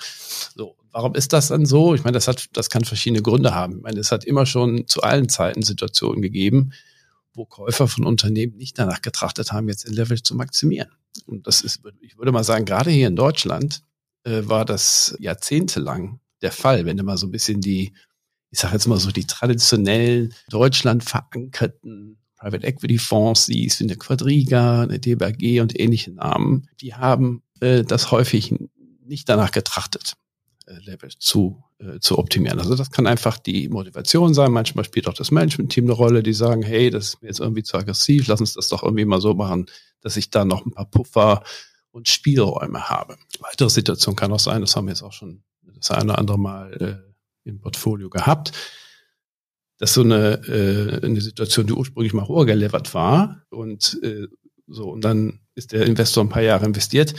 So, 0.56 0.78
Warum 0.98 1.14
ist 1.14 1.32
das 1.32 1.50
dann 1.50 1.68
so? 1.68 1.94
Ich 1.94 2.04
meine, 2.04 2.16
das 2.16 2.28
hat, 2.28 2.48
das 2.54 2.72
kann 2.72 2.84
verschiedene 2.84 3.22
Gründe 3.22 3.54
haben. 3.54 3.78
Ich 3.78 3.84
meine, 3.84 4.00
es 4.00 4.12
hat 4.12 4.26
immer 4.26 4.48
schon 4.48 4.88
zu 4.88 5.04
allen 5.04 5.30
Zeiten 5.30 5.62
Situationen 5.62 6.24
gegeben, 6.24 6.72
wo 7.36 7.46
Käufer 7.46 7.88
von 7.88 8.04
Unternehmen 8.04 8.58
nicht 8.58 8.80
danach 8.80 9.04
getrachtet 9.04 9.52
haben, 9.52 9.70
jetzt 9.70 9.88
den 9.88 9.94
Leverage 9.94 10.24
zu 10.24 10.34
maximieren. 10.34 10.90
Und 11.28 11.46
das 11.46 11.62
ist, 11.62 11.82
ich 12.02 12.18
würde 12.18 12.32
mal 12.32 12.44
sagen, 12.44 12.66
gerade 12.66 12.90
hier 12.90 13.08
in 13.08 13.16
Deutschland 13.16 13.84
äh, 14.24 14.42
war 14.46 14.66
das 14.66 15.16
jahrzehntelang 15.20 16.20
der 16.42 16.52
Fall, 16.52 16.86
wenn 16.86 16.98
du 16.98 17.04
mal 17.04 17.18
so 17.18 17.28
ein 17.28 17.32
bisschen 17.32 17.62
die, 17.62 17.94
ich 18.50 18.60
sage 18.60 18.74
jetzt 18.74 18.88
mal 18.88 19.00
so 19.00 19.12
die 19.12 19.26
traditionellen 19.26 20.34
Deutschland 20.50 21.04
verankerten 21.04 22.18
Private 22.38 22.66
Equity 22.66 22.98
Fonds 22.98 23.46
siehst, 23.46 23.80
wie 23.80 23.86
eine 23.86 23.96
Quadriga, 23.96 24.84
eine 24.84 25.00
DBAG 25.00 25.62
und 25.62 25.80
ähnliche 25.80 26.12
Namen, 26.12 26.70
die 26.82 26.94
haben 26.94 27.42
äh, 27.62 27.84
das 27.84 28.12
häufig 28.12 28.54
nicht 29.04 29.28
danach 29.28 29.52
getrachtet. 29.52 30.14
Äh, 30.68 30.80
Level 30.84 31.10
zu, 31.18 31.64
äh, 31.80 32.00
zu 32.00 32.18
optimieren. 32.18 32.60
Also 32.60 32.76
das 32.76 32.92
kann 32.92 33.08
einfach 33.08 33.38
die 33.38 33.70
Motivation 33.70 34.34
sein. 34.34 34.52
Manchmal 34.52 34.84
spielt 34.84 35.08
auch 35.08 35.14
das 35.14 35.32
Management-Team 35.32 35.86
eine 35.86 35.94
Rolle, 35.94 36.24
die 36.24 36.34
sagen, 36.34 36.62
hey, 36.62 36.90
das 36.90 37.06
ist 37.06 37.22
mir 37.22 37.30
jetzt 37.30 37.40
irgendwie 37.40 37.64
zu 37.64 37.78
aggressiv, 37.78 38.28
lass 38.28 38.42
uns 38.42 38.54
das 38.54 38.68
doch 38.68 38.84
irgendwie 38.84 39.06
mal 39.06 39.22
so 39.22 39.34
machen, 39.34 39.68
dass 40.02 40.18
ich 40.18 40.30
da 40.30 40.44
noch 40.44 40.66
ein 40.66 40.72
paar 40.72 40.90
Puffer 40.90 41.44
und 41.92 42.10
Spielräume 42.10 42.90
habe. 42.90 43.16
Weitere 43.40 43.70
Situation 43.70 44.18
kann 44.18 44.34
auch 44.34 44.42
sein, 44.42 44.60
das 44.60 44.76
haben 44.76 44.88
wir 44.88 44.92
jetzt 44.92 45.04
auch 45.04 45.14
schon 45.14 45.42
das 45.74 45.92
eine 45.92 46.12
oder 46.12 46.20
andere 46.20 46.38
Mal 46.38 46.74
äh, 46.82 47.07
im 47.48 47.60
Portfolio 47.60 48.10
gehabt, 48.10 48.52
dass 49.78 49.94
so 49.94 50.02
eine, 50.02 50.42
äh, 50.48 51.06
eine 51.06 51.22
Situation, 51.22 51.68
die 51.68 51.74
ursprünglich 51.74 52.14
mal 52.14 52.28
hoher 52.28 52.46
gelevert 52.46 52.94
war 52.94 53.44
und 53.50 54.00
äh, 54.04 54.28
so, 54.68 54.90
und 54.90 55.02
dann 55.02 55.40
ist 55.56 55.72
der 55.72 55.86
Investor 55.86 56.24
ein 56.24 56.30
paar 56.30 56.42
Jahre 56.42 56.66
investiert, 56.66 57.14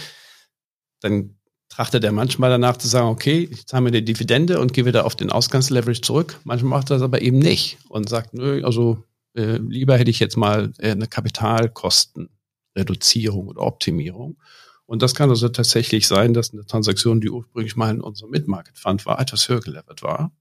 dann 1.01 1.39
trachtet 1.69 2.05
er 2.05 2.13
manchmal 2.13 2.51
danach 2.51 2.77
zu 2.77 2.89
sagen, 2.89 3.09
okay, 3.09 3.49
ich 3.51 3.67
zahle 3.67 3.85
mir 3.85 3.91
die 3.91 4.05
Dividende 4.05 4.61
und 4.61 4.73
gehe 4.73 4.85
wieder 4.85 5.07
auf 5.07 5.17
den 5.17 5.31
Ausgangsleverage 5.31 6.01
zurück. 6.01 6.41
Manchmal 6.45 6.79
macht 6.79 6.91
er 6.91 6.97
das 6.97 7.03
aber 7.03 7.23
eben 7.23 7.39
nicht 7.39 7.79
und 7.89 8.09
sagt, 8.09 8.35
nö, 8.35 8.65
also 8.65 9.05
äh, 9.35 9.59
lieber 9.59 9.97
hätte 9.97 10.11
ich 10.11 10.19
jetzt 10.19 10.37
mal 10.37 10.73
äh, 10.79 10.91
eine 10.91 11.07
Kapitalkostenreduzierung 11.07 13.49
oder 13.49 13.63
Optimierung. 13.63 14.37
Und 14.89 15.03
das 15.03 15.15
kann 15.15 15.29
also 15.29 15.51
tatsächlich 15.51 16.09
sein, 16.09 16.33
dass 16.33 16.55
eine 16.55 16.65
Transaktion, 16.65 17.21
die 17.21 17.29
ursprünglich 17.29 17.77
mal 17.77 17.95
in 17.95 18.01
unserem 18.01 18.31
Mid-Market 18.31 18.79
Fund 18.79 19.05
war, 19.05 19.21
etwas 19.21 19.47
höher 19.47 19.61
gelevert 19.61 20.03
war. 20.03 20.33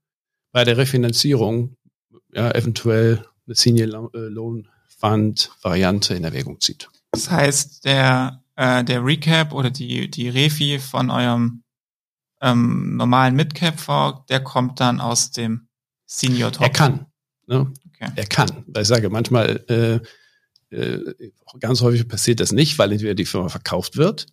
Bei 0.53 0.63
der 0.63 0.77
Refinanzierung 0.77 1.75
ja, 2.31 2.49
eventuell 2.51 3.25
eine 3.45 3.55
Senior 3.55 4.09
Loan 4.13 4.69
Fund 4.87 5.51
Variante 5.61 6.13
in 6.13 6.23
Erwägung 6.23 6.61
zieht. 6.61 6.89
Das 7.11 7.29
heißt, 7.29 7.83
der 7.83 8.41
äh, 8.55 8.85
der 8.85 9.03
Recap 9.03 9.51
oder 9.51 9.69
die, 9.69 10.09
die 10.09 10.29
Refi 10.29 10.79
von 10.79 11.09
eurem 11.09 11.63
ähm, 12.41 12.95
normalen 12.95 13.35
Midcap-Fonds, 13.35 14.27
der 14.29 14.39
kommt 14.39 14.79
dann 14.79 15.01
aus 15.01 15.31
dem 15.31 15.67
Senior 16.05 16.53
Top. 16.53 16.63
Er 16.63 16.69
kann. 16.69 17.05
Ne? 17.47 17.73
Okay. 17.89 18.11
Er 18.15 18.25
kann. 18.25 18.63
Weil 18.67 18.83
ich 18.83 18.87
sage, 18.87 19.09
manchmal, 19.09 19.61
äh, 19.67 19.99
äh, 20.73 21.31
ganz 21.59 21.81
häufig 21.81 22.07
passiert 22.07 22.39
das 22.39 22.53
nicht, 22.53 22.79
weil 22.79 22.93
entweder 22.93 23.13
die 23.13 23.25
Firma 23.25 23.49
verkauft 23.49 23.97
wird 23.97 24.27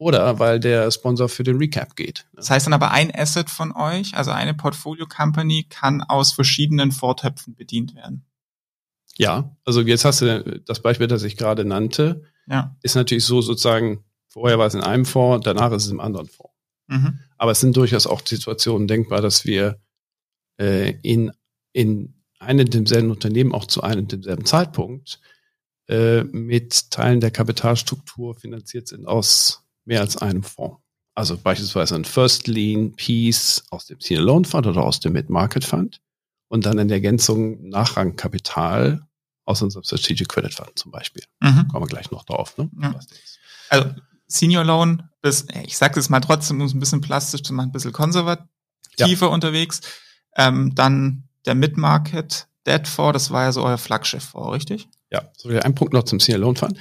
oder 0.00 0.38
weil 0.38 0.58
der 0.58 0.90
Sponsor 0.90 1.28
für 1.28 1.42
den 1.42 1.58
Recap 1.58 1.94
geht. 1.94 2.26
Das 2.32 2.48
heißt 2.48 2.66
dann 2.66 2.72
aber 2.72 2.90
ein 2.90 3.14
Asset 3.14 3.50
von 3.50 3.70
euch, 3.76 4.16
also 4.16 4.30
eine 4.30 4.54
Portfolio 4.54 5.06
Company, 5.06 5.66
kann 5.68 6.00
aus 6.00 6.32
verschiedenen 6.32 6.90
Vortöpfen 6.90 7.54
bedient 7.54 7.94
werden. 7.94 8.24
Ja, 9.18 9.54
also 9.66 9.82
jetzt 9.82 10.06
hast 10.06 10.22
du 10.22 10.62
das 10.64 10.80
Beispiel, 10.80 11.06
das 11.06 11.22
ich 11.22 11.36
gerade 11.36 11.66
nannte 11.66 12.22
ja. 12.46 12.74
ist 12.82 12.94
natürlich 12.94 13.26
so 13.26 13.42
sozusagen, 13.42 14.02
vorher 14.28 14.58
war 14.58 14.66
es 14.66 14.74
in 14.74 14.80
einem 14.80 15.04
Fonds, 15.04 15.44
danach 15.44 15.70
ist 15.72 15.84
es 15.84 15.92
im 15.92 16.00
anderen 16.00 16.28
Fonds. 16.28 16.54
Mhm. 16.86 17.18
Aber 17.36 17.52
es 17.52 17.60
sind 17.60 17.76
durchaus 17.76 18.06
auch 18.06 18.22
Situationen 18.26 18.88
denkbar, 18.88 19.20
dass 19.20 19.44
wir 19.44 19.82
äh, 20.58 20.94
in, 21.02 21.30
in 21.74 22.14
einem 22.38 22.70
demselben 22.70 23.10
Unternehmen 23.10 23.52
auch 23.52 23.66
zu 23.66 23.82
einem 23.82 24.08
demselben 24.08 24.46
Zeitpunkt 24.46 25.20
äh, 25.88 26.24
mit 26.24 26.90
Teilen 26.90 27.20
der 27.20 27.30
Kapitalstruktur 27.30 28.34
finanziert 28.34 28.88
sind 28.88 29.06
aus 29.06 29.66
mehr 29.90 30.00
als 30.00 30.16
einem 30.16 30.44
Fonds. 30.44 30.78
Also 31.16 31.36
beispielsweise 31.36 31.96
ein 31.96 32.04
First 32.04 32.46
Lien 32.46 32.94
Piece 32.94 33.64
aus 33.70 33.86
dem 33.86 34.00
Senior 34.00 34.24
Loan 34.24 34.44
Fund 34.44 34.66
oder 34.68 34.84
aus 34.84 35.00
dem 35.00 35.12
Mid-Market 35.12 35.64
Fund 35.64 36.00
und 36.48 36.64
dann 36.64 36.78
in 36.78 36.88
Ergänzung 36.88 37.68
Nachrangkapital 37.68 39.04
aus 39.44 39.60
unserem 39.62 39.82
Strategic 39.82 40.28
Credit 40.28 40.54
Fund 40.54 40.70
zum 40.76 40.92
Beispiel. 40.92 41.24
Mhm. 41.40 41.66
Kommen 41.68 41.82
wir 41.82 41.88
gleich 41.88 42.10
noch 42.12 42.24
drauf. 42.24 42.56
Ne? 42.56 42.70
Ja. 42.80 43.00
Also 43.68 43.90
Senior 44.28 44.64
Loan, 44.64 45.02
bis, 45.22 45.46
ich 45.64 45.76
sage 45.76 45.98
es 45.98 46.08
mal 46.08 46.20
trotzdem, 46.20 46.60
um 46.60 46.66
es 46.66 46.72
ein 46.72 46.78
bisschen 46.78 47.00
plastisch 47.00 47.42
zu 47.42 47.52
machen, 47.52 47.70
ein 47.70 47.72
bisschen 47.72 47.92
konservativer 47.92 48.46
ja. 48.96 49.26
unterwegs. 49.26 49.80
Ähm, 50.36 50.72
dann 50.76 51.24
der 51.46 51.56
Mid-Market 51.56 52.46
Debt 52.64 52.86
Fonds, 52.86 53.14
das 53.14 53.30
war 53.32 53.42
ja 53.42 53.52
so 53.52 53.64
euer 53.64 53.78
Flaggschiff-Fonds, 53.78 54.52
richtig? 54.52 54.88
Ja, 55.10 55.28
so 55.36 55.48
ein 55.48 55.74
Punkt 55.74 55.92
noch 55.92 56.04
zum 56.04 56.20
Senior 56.20 56.42
Loan 56.42 56.54
Fund. 56.54 56.78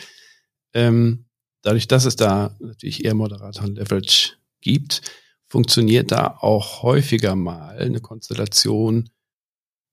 Ähm, 0.73 1.25
dadurch, 1.61 1.87
dass 1.87 2.05
es 2.05 2.15
da 2.15 2.55
natürlich 2.59 3.05
eher 3.05 3.15
moderateren 3.15 3.75
Leverage 3.75 4.33
gibt, 4.61 5.01
funktioniert 5.47 6.11
da 6.11 6.37
auch 6.39 6.83
häufiger 6.83 7.35
mal 7.35 7.77
eine 7.77 7.99
Konstellation, 7.99 9.09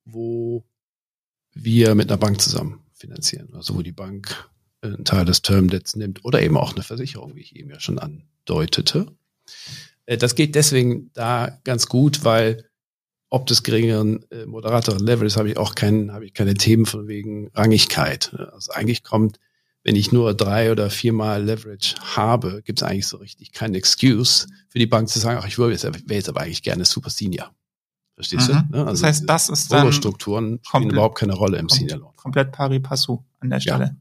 wo 0.04 0.64
wir 1.52 1.94
mit 1.94 2.10
einer 2.10 2.18
Bank 2.18 2.40
zusammen 2.40 2.84
finanzieren. 2.92 3.54
Also 3.54 3.74
wo 3.74 3.82
die 3.82 3.92
Bank 3.92 4.50
einen 4.82 5.04
Teil 5.04 5.24
des 5.24 5.42
Termdebts 5.42 5.96
nimmt 5.96 6.24
oder 6.24 6.42
eben 6.42 6.56
auch 6.56 6.74
eine 6.74 6.82
Versicherung, 6.82 7.34
wie 7.34 7.40
ich 7.40 7.56
eben 7.56 7.70
ja 7.70 7.80
schon 7.80 7.98
andeutete. 7.98 9.06
Äh, 10.04 10.18
das 10.18 10.34
geht 10.34 10.54
deswegen 10.54 11.10
da 11.14 11.58
ganz 11.64 11.86
gut, 11.86 12.24
weil 12.24 12.68
ob 13.28 13.46
des 13.46 13.62
geringeren, 13.62 14.24
äh, 14.30 14.46
moderateren 14.46 15.04
Levels 15.04 15.36
habe 15.36 15.50
ich 15.50 15.56
auch 15.56 15.74
kein, 15.74 16.12
habe 16.12 16.24
ich 16.24 16.34
keine 16.34 16.54
Themen 16.54 16.86
von 16.86 17.08
wegen 17.08 17.48
Rangigkeit. 17.54 18.34
Also 18.52 18.72
eigentlich 18.72 19.02
kommt, 19.02 19.38
wenn 19.86 19.94
ich 19.94 20.10
nur 20.10 20.34
drei 20.34 20.72
oder 20.72 20.90
viermal 20.90 21.44
Leverage 21.44 21.94
habe, 22.16 22.60
gibt 22.64 22.82
es 22.82 22.82
eigentlich 22.82 23.06
so 23.06 23.18
richtig 23.18 23.52
keine 23.52 23.78
Excuse 23.78 24.48
für 24.68 24.80
die 24.80 24.86
Bank 24.86 25.08
zu 25.08 25.20
sagen, 25.20 25.38
ach, 25.40 25.46
ich 25.46 25.60
will 25.60 25.70
jetzt, 25.70 25.84
wäre 25.84 26.02
jetzt 26.08 26.28
aber 26.28 26.40
eigentlich 26.40 26.64
gerne 26.64 26.84
Super 26.84 27.08
Senior. 27.08 27.54
Verstehst 28.16 28.48
mhm. 28.48 28.64
du? 28.72 28.78
Ne? 28.78 28.84
Also 28.84 29.02
das 29.02 29.02
heißt, 29.04 29.30
das 29.30 29.48
ist 29.48 29.72
dann 29.72 29.92
Strukturen 29.92 30.58
spielen 30.66 30.90
überhaupt 30.90 31.18
keine 31.18 31.34
Rolle 31.34 31.58
im 31.58 31.68
Senior 31.68 32.00
Loan. 32.00 32.16
Komplett 32.16 32.50
pari 32.50 32.80
passu 32.80 33.22
an 33.38 33.50
der 33.50 33.60
Stelle. 33.60 33.84
Ja. 33.84 33.96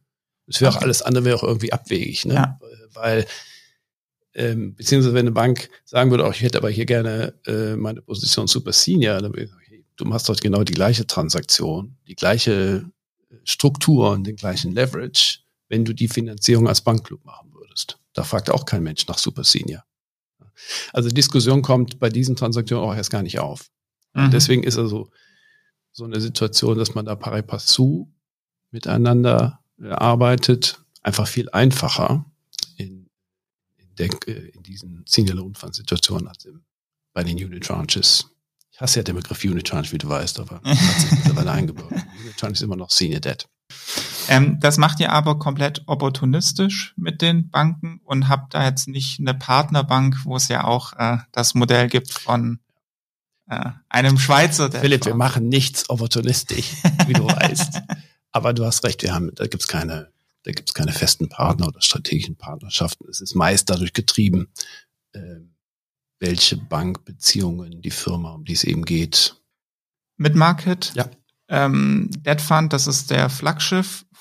Das 0.48 0.60
wäre 0.60 0.72
auch 0.72 0.82
alles 0.82 1.04
andere 1.04 1.24
wäre 1.24 1.38
auch 1.38 1.44
irgendwie 1.44 1.72
abwegig, 1.72 2.26
ne? 2.26 2.34
Ja. 2.34 2.60
Weil 2.96 3.28
ähm, 4.34 4.74
beziehungsweise 4.74 5.14
wenn 5.14 5.28
eine 5.28 5.34
Bank 5.34 5.70
sagen 5.84 6.10
würde, 6.10 6.26
auch 6.26 6.34
ich 6.34 6.42
hätte 6.42 6.58
aber 6.58 6.72
hier 6.72 6.88
gerne 6.88 7.36
äh, 7.46 7.76
meine 7.76 8.02
Position 8.02 8.48
Super 8.48 8.74
Senior, 8.74 9.22
dann 9.22 9.34
würde 9.34 9.44
ich 9.44 9.50
sagen, 9.52 9.62
hey, 9.68 9.86
du 9.98 10.06
machst 10.06 10.30
doch 10.30 10.38
genau 10.38 10.64
die 10.64 10.74
gleiche 10.74 11.06
Transaktion, 11.06 11.96
die 12.08 12.16
gleiche 12.16 12.90
äh, 13.30 13.36
Struktur 13.44 14.14
und 14.14 14.26
den 14.26 14.36
gleichen 14.36 14.72
Leverage, 14.72 15.45
wenn 15.76 15.84
du 15.84 15.92
die 15.92 16.08
Finanzierung 16.08 16.70
als 16.70 16.80
Bankclub 16.80 17.26
machen 17.26 17.54
würdest. 17.54 18.00
Da 18.14 18.24
fragt 18.24 18.50
auch 18.50 18.66
kein 18.66 18.82
Mensch 18.82 19.06
nach 19.08 19.18
Super 19.18 19.44
Senior. 19.44 19.84
Also 20.94 21.10
Diskussion 21.10 21.62
kommt 21.62 22.00
bei 22.00 22.08
diesen 22.08 22.38
Transaktionen 22.38 22.86
auch 22.86 22.96
erst 22.96 23.10
gar 23.10 23.22
nicht 23.22 23.40
auf. 23.40 23.70
Mhm. 24.14 24.32
Deswegen 24.32 24.64
ist 24.64 24.78
also 24.78 25.12
so 25.92 26.06
eine 26.06 26.22
Situation, 26.22 26.78
dass 26.78 26.96
man 26.96 27.06
da 27.06 27.16
pari 27.16 27.42
passu 27.42 28.08
miteinander 28.72 29.60
arbeitet, 29.82 30.80
einfach 31.02 31.28
viel 31.28 31.50
einfacher 31.50 32.24
in, 32.78 33.10
in, 33.76 33.96
der, 33.98 34.10
in 34.28 34.64
diesen 34.64 35.04
Senior 35.06 35.36
Loan 35.36 35.56
Fund 35.56 35.76
Situationen 35.76 36.30
als 36.30 36.46
im, 36.46 36.64
bei 37.14 37.26
den 37.26 37.36
Unit 37.36 37.66
Tranches. 37.66 38.30
Ich 38.72 38.80
hasse 38.80 39.00
ja 39.00 39.04
den 39.04 39.16
Begriff 39.16 39.44
Unit 39.44 39.68
Tranche, 39.68 39.92
wie 39.92 39.98
du 39.98 40.08
weißt, 40.08 40.40
aber 40.40 40.62
hat 40.64 41.02
sich 41.02 41.12
mittlerweile 41.12 41.52
eingebaut. 41.60 41.92
Unit 41.92 42.38
Tranche 42.38 42.54
ist 42.54 42.62
immer 42.62 42.78
noch 42.78 42.92
Senior 42.92 43.20
Debt. 43.20 43.50
Ähm, 44.28 44.60
das 44.60 44.78
macht 44.78 45.00
ihr 45.00 45.12
aber 45.12 45.40
komplett 45.40 45.84
opportunistisch 45.88 46.94
mit 46.98 47.22
den 47.22 47.50
Banken 47.50 48.02
und 48.04 48.28
habt 48.28 48.54
da 48.54 48.66
jetzt 48.66 48.88
nicht 48.88 49.20
eine 49.20 49.34
Partnerbank, 49.34 50.26
wo 50.26 50.36
es 50.36 50.48
ja 50.48 50.64
auch 50.64 50.94
äh, 50.94 51.18
das 51.32 51.54
Modell 51.54 51.88
gibt 51.88 52.12
von 52.12 52.60
äh, 53.50 53.72
einem 53.90 54.18
Schweizer. 54.18 54.72
Philipp, 54.72 55.06
wir 55.06 55.16
machen 55.16 55.50
nichts 55.50 55.90
opportunistisch, 55.90 56.72
wie 57.08 57.14
du 57.14 57.26
weißt. 57.28 57.82
Aber 58.32 58.54
du 58.54 58.66
hast 58.66 58.84
recht, 58.84 59.04
wir 59.04 59.14
haben, 59.14 59.32
da 59.36 59.48
gibt's 59.48 59.68
keine, 59.68 60.12
da 60.44 60.52
gibt's 60.52 60.74
keine 60.74 60.92
festen 60.92 61.30
Partner 61.30 61.68
oder 61.68 61.82
strategischen 61.82 62.36
Partnerschaften. 62.36 63.08
Es 63.10 63.22
ist 63.22 63.36
meist 63.36 63.70
dadurch 63.70 63.94
getrieben, 63.94 64.48
äh, 65.14 65.40
welche 66.20 66.58
Bankbeziehungen 66.58 67.82
die 67.82 67.92
Firma, 67.92 68.34
um 68.34 68.46
die 68.46 68.54
es 68.54 68.64
eben 68.64 68.86
geht. 68.86 69.36
Mit 70.18 70.36
Market? 70.36 70.94
Ja. 70.96 71.10
Ähm, 71.48 72.10
Debt 72.26 72.42
Fund, 72.42 72.74
das 72.74 72.88
ist 72.88 73.12
der 73.12 73.30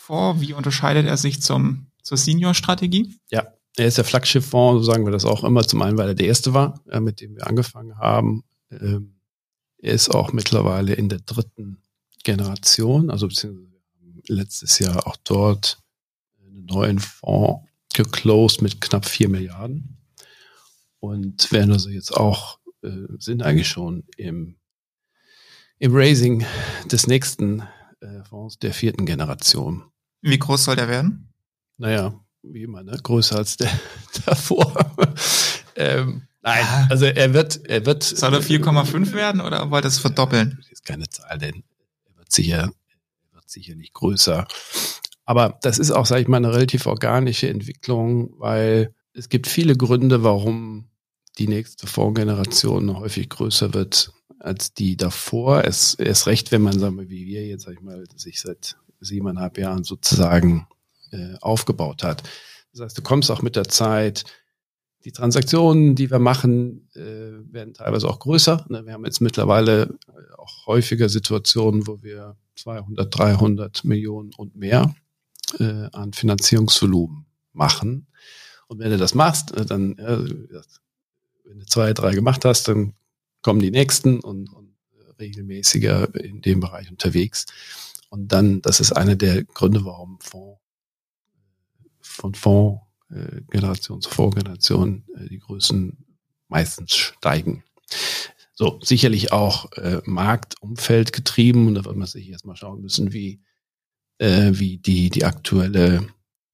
Flaggschiff-Fonds. 0.04 0.40
Wie 0.40 0.52
unterscheidet 0.52 1.06
er 1.06 1.16
sich 1.16 1.42
zum, 1.42 1.86
zur 2.02 2.16
Senior-Strategie? 2.16 3.14
Ja, 3.30 3.46
er 3.76 3.86
ist 3.86 3.98
der 3.98 4.04
Flaggschiff-Fonds, 4.04 4.84
so 4.84 4.92
sagen 4.92 5.04
wir 5.04 5.12
das 5.12 5.24
auch 5.24 5.44
immer. 5.44 5.66
Zum 5.66 5.82
einen, 5.82 5.98
weil 5.98 6.08
er 6.08 6.14
der 6.14 6.26
erste 6.26 6.54
war, 6.54 6.80
äh, 6.90 7.00
mit 7.00 7.20
dem 7.20 7.36
wir 7.36 7.46
angefangen 7.46 7.98
haben. 7.98 8.44
Ähm, 8.70 9.16
er 9.78 9.92
ist 9.92 10.10
auch 10.10 10.32
mittlerweile 10.32 10.94
in 10.94 11.08
der 11.08 11.20
dritten 11.20 11.82
Generation, 12.22 13.10
also 13.10 13.28
beziehungsweise 13.28 13.72
letztes 14.28 14.78
Jahr 14.78 15.06
auch 15.06 15.16
dort 15.24 15.78
einen 16.40 16.64
neuen 16.64 16.98
Fonds 16.98 17.66
geclosed 17.92 18.62
mit 18.62 18.80
knapp 18.80 19.04
vier 19.04 19.28
Milliarden 19.28 19.98
und 21.00 21.52
werden 21.52 21.72
also 21.72 21.90
jetzt 21.90 22.16
auch, 22.16 22.58
äh, 22.82 22.90
sind 23.18 23.42
eigentlich 23.42 23.68
schon 23.68 24.04
im, 24.16 24.56
im 25.78 25.94
Raising 25.94 26.46
des 26.90 27.06
nächsten 27.06 27.62
äh, 28.00 28.24
Fonds 28.24 28.58
der 28.58 28.72
vierten 28.72 29.04
Generation. 29.04 29.84
Wie 30.24 30.38
groß 30.38 30.64
soll 30.64 30.76
der 30.76 30.88
werden? 30.88 31.28
Naja, 31.76 32.18
wie 32.42 32.62
immer, 32.62 32.82
ne? 32.82 32.98
größer 33.02 33.36
als 33.36 33.56
der 33.56 33.70
davor. 34.26 34.74
ähm, 35.76 36.22
nein, 36.42 36.64
also 36.88 37.04
er 37.04 37.34
wird, 37.34 37.64
er 37.66 37.84
wird. 37.86 38.02
Soll 38.02 38.34
er 38.34 38.42
4,5 38.42 39.12
werden 39.12 39.40
oder 39.40 39.70
wollt 39.70 39.84
er 39.84 39.88
es 39.88 39.98
verdoppeln? 39.98 40.56
Das 40.58 40.72
ist 40.72 40.84
keine 40.84 41.08
Zahl, 41.08 41.38
denn 41.38 41.62
er 42.06 42.16
wird 42.16 42.32
sicher 42.32 42.72
sicherlich 43.54 43.92
größer. 43.92 44.46
Aber 45.24 45.58
das 45.62 45.78
ist 45.78 45.90
auch, 45.90 46.04
sage 46.04 46.22
ich 46.22 46.28
mal, 46.28 46.36
eine 46.36 46.52
relativ 46.52 46.86
organische 46.86 47.48
Entwicklung, 47.48 48.34
weil 48.38 48.94
es 49.14 49.28
gibt 49.28 49.46
viele 49.46 49.76
Gründe, 49.76 50.22
warum 50.22 50.90
die 51.38 51.48
nächste 51.48 51.86
Fondsgeneration 51.86 52.96
häufig 52.98 53.30
größer 53.30 53.72
wird 53.72 54.12
als 54.38 54.74
die 54.74 54.96
davor. 54.96 55.64
Es 55.64 55.94
ist 55.94 56.26
recht, 56.26 56.52
wenn 56.52 56.62
man, 56.62 56.78
sagen 56.78 56.98
wir, 56.98 57.08
wie 57.08 57.26
wir 57.26 57.46
jetzt, 57.46 57.64
sag 57.64 57.74
ich 57.74 57.80
mal, 57.80 58.04
sich 58.14 58.40
seit 58.40 58.76
siebeneinhalb 59.04 59.58
Jahren 59.58 59.84
sozusagen 59.84 60.66
äh, 61.12 61.34
aufgebaut 61.40 62.02
hat. 62.02 62.22
Das 62.72 62.80
heißt, 62.80 62.98
du 62.98 63.02
kommst 63.02 63.30
auch 63.30 63.42
mit 63.42 63.56
der 63.56 63.64
Zeit, 63.64 64.24
die 65.04 65.12
Transaktionen, 65.12 65.94
die 65.94 66.10
wir 66.10 66.18
machen, 66.18 66.88
äh, 66.94 67.52
werden 67.52 67.74
teilweise 67.74 68.08
auch 68.08 68.18
größer. 68.18 68.64
Ne? 68.68 68.86
Wir 68.86 68.94
haben 68.94 69.04
jetzt 69.04 69.20
mittlerweile 69.20 69.98
auch 70.38 70.66
häufiger 70.66 71.08
Situationen, 71.08 71.86
wo 71.86 72.02
wir 72.02 72.36
200, 72.56 73.16
300 73.16 73.84
Millionen 73.84 74.32
und 74.36 74.56
mehr 74.56 74.94
äh, 75.58 75.88
an 75.92 76.12
Finanzierungsvolumen 76.12 77.26
machen. 77.52 78.06
Und 78.66 78.78
wenn 78.78 78.90
du 78.90 78.96
das 78.96 79.14
machst, 79.14 79.52
äh, 79.52 79.66
dann, 79.66 79.96
ja, 79.98 80.24
wenn 81.44 81.60
du 81.60 81.66
zwei, 81.66 81.92
drei 81.92 82.14
gemacht 82.14 82.44
hast, 82.44 82.68
dann 82.68 82.94
kommen 83.42 83.60
die 83.60 83.70
nächsten 83.70 84.20
und, 84.20 84.48
und 84.48 84.74
regelmäßiger 85.20 86.14
in 86.14 86.40
dem 86.40 86.60
Bereich 86.60 86.90
unterwegs. 86.90 87.46
Und 88.14 88.28
dann, 88.28 88.62
das 88.62 88.78
ist 88.78 88.92
einer 88.92 89.16
der 89.16 89.42
Gründe, 89.42 89.84
warum 89.84 90.20
Fonds, 90.20 90.60
von 92.00 92.32
Fondsgeneration 92.36 94.00
zu 94.00 94.08
Fondsgeneration 94.08 95.02
äh, 95.16 95.28
die 95.28 95.40
Größen 95.40 95.98
meistens 96.46 96.94
steigen. 96.94 97.64
So, 98.52 98.78
sicherlich 98.84 99.32
auch 99.32 99.72
äh, 99.72 100.00
Marktumfeld 100.04 101.12
getrieben 101.12 101.66
und 101.66 101.74
da 101.74 101.84
wird 101.84 101.96
man 101.96 102.06
sich 102.06 102.28
jetzt 102.28 102.46
mal 102.46 102.54
schauen 102.54 102.82
müssen, 102.82 103.12
wie, 103.12 103.40
äh, 104.18 104.52
wie 104.52 104.78
die, 104.78 105.10
die 105.10 105.24
aktuelle 105.24 106.06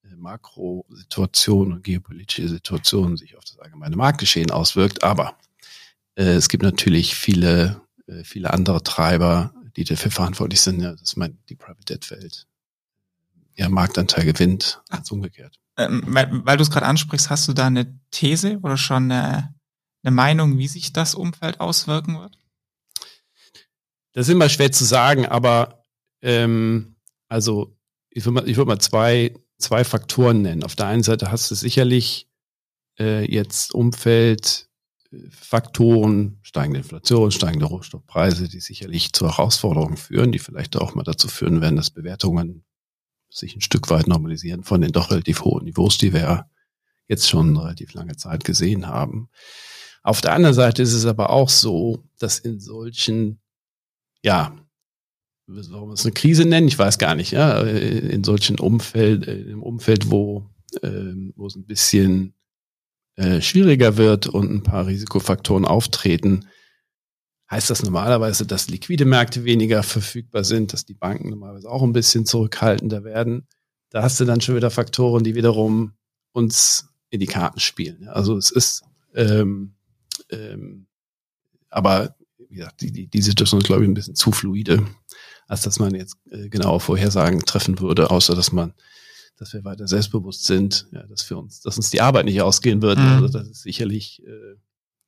äh, 0.03 0.16
Makrosituation 0.16 1.75
und 1.75 1.85
geopolitische 1.85 2.49
Situation 2.49 3.18
sich 3.18 3.37
auf 3.37 3.44
das 3.44 3.59
allgemeine 3.59 3.96
Marktgeschehen 3.96 4.51
auswirkt. 4.51 5.03
Aber 5.03 5.37
äh, 6.14 6.23
es 6.23 6.49
gibt 6.49 6.62
natürlich 6.62 7.14
viele, 7.14 7.83
äh, 8.07 8.25
viele 8.25 8.51
andere 8.55 8.83
Treiber, 8.83 9.53
die 9.76 9.85
dafür 9.85 10.11
verantwortlich 10.11 10.61
sind, 10.61 10.80
ja, 10.80 10.94
dass 10.94 11.16
man 11.16 11.38
die 11.48 11.56
Private 11.56 11.85
Debt 11.85 12.11
Welt 12.11 12.46
ja 13.56 13.68
Marktanteil 13.68 14.24
gewinnt, 14.24 14.83
als 14.88 15.11
umgekehrt. 15.11 15.59
Ähm, 15.76 16.02
weil 16.06 16.44
weil 16.44 16.56
du 16.56 16.62
es 16.62 16.70
gerade 16.70 16.87
ansprichst, 16.87 17.30
hast 17.30 17.48
du 17.48 17.52
da 17.52 17.66
eine 17.66 17.98
These 18.11 18.59
oder 18.62 18.76
schon 18.76 19.11
eine 19.11 19.54
eine 20.02 20.14
Meinung, 20.14 20.59
wie 20.59 20.68
sich 20.68 20.92
das 20.92 21.14
Umfeld 21.14 21.61
auswirken 21.61 22.18
wird? 22.18 22.38
Das 24.12 24.28
ist 24.28 24.33
immer 24.33 24.48
schwer 24.48 24.72
zu 24.72 24.85
sagen, 24.85 25.26
aber 25.26 25.85
ähm, 26.22 26.96
also 27.28 27.76
ich 28.11 28.24
würde 28.24 28.35
mal, 28.35 28.48
ich 28.48 28.56
würd 28.56 28.66
mal 28.66 28.80
zwei, 28.80 29.35
zwei 29.59 29.85
Faktoren 29.85 30.42
nennen. 30.42 30.64
Auf 30.64 30.74
der 30.74 30.87
einen 30.87 31.02
Seite 31.02 31.30
hast 31.30 31.50
du 31.50 31.54
sicherlich 31.54 32.28
äh, 32.98 33.30
jetzt 33.30 33.74
Umfeld, 33.74 34.68
Faktoren, 35.31 36.38
steigende 36.42 36.79
Inflation, 36.79 37.33
steigende 37.33 37.66
Rohstoffpreise, 37.66 38.49
die 38.49 38.61
sicherlich 38.61 39.12
zu 39.12 39.27
Herausforderungen 39.27 39.96
führen, 39.96 40.31
die 40.31 40.38
vielleicht 40.38 40.77
auch 40.77 40.94
mal 40.94 41.03
dazu 41.03 41.27
führen 41.27 41.61
werden, 41.61 41.77
dass 41.77 41.90
Bewertungen 41.90 42.64
sich 43.29 43.57
ein 43.57 43.61
Stück 43.61 43.90
weit 43.90 44.07
normalisieren 44.07 44.62
von 44.62 44.81
den 44.81 44.92
doch 44.92 45.11
relativ 45.11 45.42
hohen 45.42 45.64
Niveaus, 45.64 45.99
die 45.99 46.12
wir 46.12 46.49
jetzt 47.09 47.29
schon 47.29 47.57
relativ 47.57 47.92
lange 47.94 48.16
Zeit 48.16 48.44
gesehen 48.44 48.87
haben. 48.87 49.29
Auf 50.03 50.20
der 50.20 50.33
anderen 50.33 50.55
Seite 50.55 50.83
ist 50.83 50.94
es 50.94 51.07
aber 51.07 51.31
auch 51.31 51.49
so, 51.49 52.05
dass 52.18 52.38
in 52.38 52.61
solchen, 52.61 53.40
ja, 54.23 54.57
warum 55.46 55.90
wir 55.90 55.94
es 55.94 56.05
eine 56.05 56.14
Krise 56.14 56.44
nennen, 56.44 56.68
ich 56.68 56.79
weiß 56.79 56.99
gar 56.99 57.16
nicht, 57.16 57.33
ja, 57.33 57.61
in 57.61 58.23
solchen 58.23 58.59
Umfeld, 58.59 59.27
im 59.27 59.62
Umfeld, 59.62 60.11
wo, 60.11 60.49
äh, 60.83 61.12
wo 61.35 61.49
es 61.49 61.57
ein 61.57 61.66
bisschen 61.66 62.35
äh, 63.16 63.40
schwieriger 63.40 63.96
wird 63.96 64.27
und 64.27 64.51
ein 64.51 64.62
paar 64.62 64.87
Risikofaktoren 64.87 65.64
auftreten, 65.64 66.46
heißt 67.51 67.70
das 67.70 67.83
normalerweise, 67.83 68.46
dass 68.46 68.68
liquide 68.68 69.05
Märkte 69.05 69.44
weniger 69.44 69.83
verfügbar 69.83 70.44
sind, 70.44 70.73
dass 70.73 70.85
die 70.85 70.94
Banken 70.94 71.31
normalerweise 71.31 71.68
auch 71.68 71.83
ein 71.83 71.92
bisschen 71.92 72.25
zurückhaltender 72.25 73.05
werden. 73.05 73.49
Da 73.90 74.03
hast 74.03 74.20
du 74.20 74.25
dann 74.25 74.40
schon 74.40 74.55
wieder 74.55 74.70
Faktoren, 74.70 75.25
die 75.25 75.35
wiederum 75.35 75.92
uns 76.33 76.88
in 77.11 77.18
die 77.18 77.27
Karten 77.27 77.59
spielen. 77.59 78.07
Also 78.09 78.37
es 78.37 78.51
ist, 78.53 78.83
ähm, 79.14 79.75
ähm, 80.31 80.87
aber 81.68 82.14
wie 82.49 82.57
gesagt, 82.57 82.81
die, 82.81 82.92
die, 82.92 83.09
die 83.09 83.23
Situation 83.23 83.61
ist, 83.61 83.66
glaube 83.66 83.83
ich, 83.83 83.88
ein 83.88 83.94
bisschen 83.94 84.14
zu 84.14 84.31
fluide, 84.31 84.87
als 85.49 85.62
dass 85.62 85.81
man 85.81 85.94
jetzt 85.94 86.16
äh, 86.31 86.49
genaue 86.49 86.79
Vorhersagen 86.79 87.40
treffen 87.40 87.81
würde, 87.81 88.11
außer 88.11 88.37
dass 88.37 88.53
man, 88.53 88.75
dass 89.40 89.53
wir 89.53 89.64
weiter 89.64 89.88
selbstbewusst 89.88 90.44
sind, 90.44 90.87
ja, 90.92 91.03
dass 91.05 91.22
für 91.22 91.37
uns, 91.37 91.61
dass 91.61 91.76
uns 91.76 91.90
die 91.90 92.00
Arbeit 92.00 92.26
nicht 92.26 92.40
ausgehen 92.40 92.83
wird. 92.83 92.98
Mhm. 92.98 93.05
Also 93.07 93.29
das 93.29 93.48
ist 93.48 93.62
sicherlich 93.62 94.22
äh, 94.24 94.57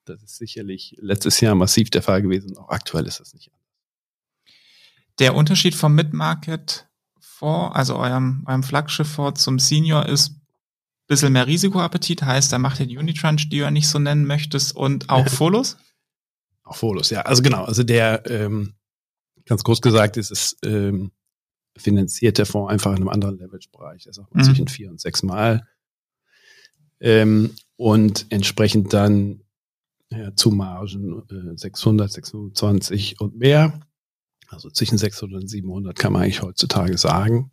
das 0.05 0.23
ist 0.23 0.37
sicherlich 0.37 0.97
letztes 1.01 1.41
Jahr 1.41 1.55
massiv 1.55 1.91
der 1.91 2.03
Fall 2.03 2.23
gewesen. 2.23 2.57
Auch 2.57 2.69
aktuell 2.71 3.07
ist 3.07 3.21
das 3.21 3.35
nicht 3.35 3.53
anders. 3.53 3.63
Der 5.19 5.35
Unterschied 5.35 5.75
vom 5.75 5.95
Mid-Market-Fonds, 5.95 7.77
also 7.77 7.97
eurem, 7.97 8.45
eurem 8.47 8.63
Flaggschiff-Fonds 8.63 9.43
zum 9.43 9.59
Senior 9.59 10.07
ist 10.07 10.31
ein 10.31 10.41
bisschen 11.07 11.33
mehr 11.33 11.47
Risikoappetit, 11.47 12.23
heißt, 12.23 12.53
da 12.53 12.59
macht 12.59 12.81
ihr 12.81 12.87
die 12.87 12.99
Unitranche, 12.99 13.49
die 13.49 13.59
du 13.59 13.65
ja 13.65 13.71
nicht 13.71 13.89
so 13.89 13.99
nennen 13.99 14.27
möchtest, 14.27 14.75
und 14.75 15.09
auch 15.11 15.29
Folos? 15.29 15.77
auch 16.65 16.77
Folos, 16.77 17.11
ja. 17.11 17.23
Also 17.23 17.43
genau, 17.43 17.65
also 17.65 17.83
der, 17.83 18.29
ähm, 18.31 18.75
ganz 19.45 19.63
kurz 19.63 19.81
gesagt, 19.81 20.17
ist 20.17 20.31
es 20.31 20.57
ähm, 20.65 21.13
finanziert 21.77 22.39
der 22.39 22.47
Fonds 22.47 22.73
einfach 22.73 22.93
in 22.93 22.99
einem 22.99 23.09
anderen 23.09 23.39
Leverage-Bereich. 23.39 24.07
Er 24.07 24.13
man 24.35 24.43
mhm. 24.43 24.47
zwischen 24.47 24.69
vier 24.69 24.91
und 24.91 25.01
sechs 25.01 25.23
Mal. 25.23 25.67
Ähm, 27.01 27.51
und 27.77 28.27
entsprechend 28.31 28.93
dann 28.93 29.41
ja, 30.11 30.37
zu 30.37 30.51
Margen 30.51 31.23
äh, 31.31 31.57
600, 31.57 32.13
620 32.13 33.21
und 33.21 33.39
mehr. 33.39 33.81
Also 34.49 34.69
zwischen 34.71 34.99
600 34.99 35.43
und 35.43 35.49
700 35.49 35.99
kann 35.99 36.13
man 36.13 36.23
eigentlich 36.23 36.43
heutzutage 36.43 36.99
sagen. 36.99 37.51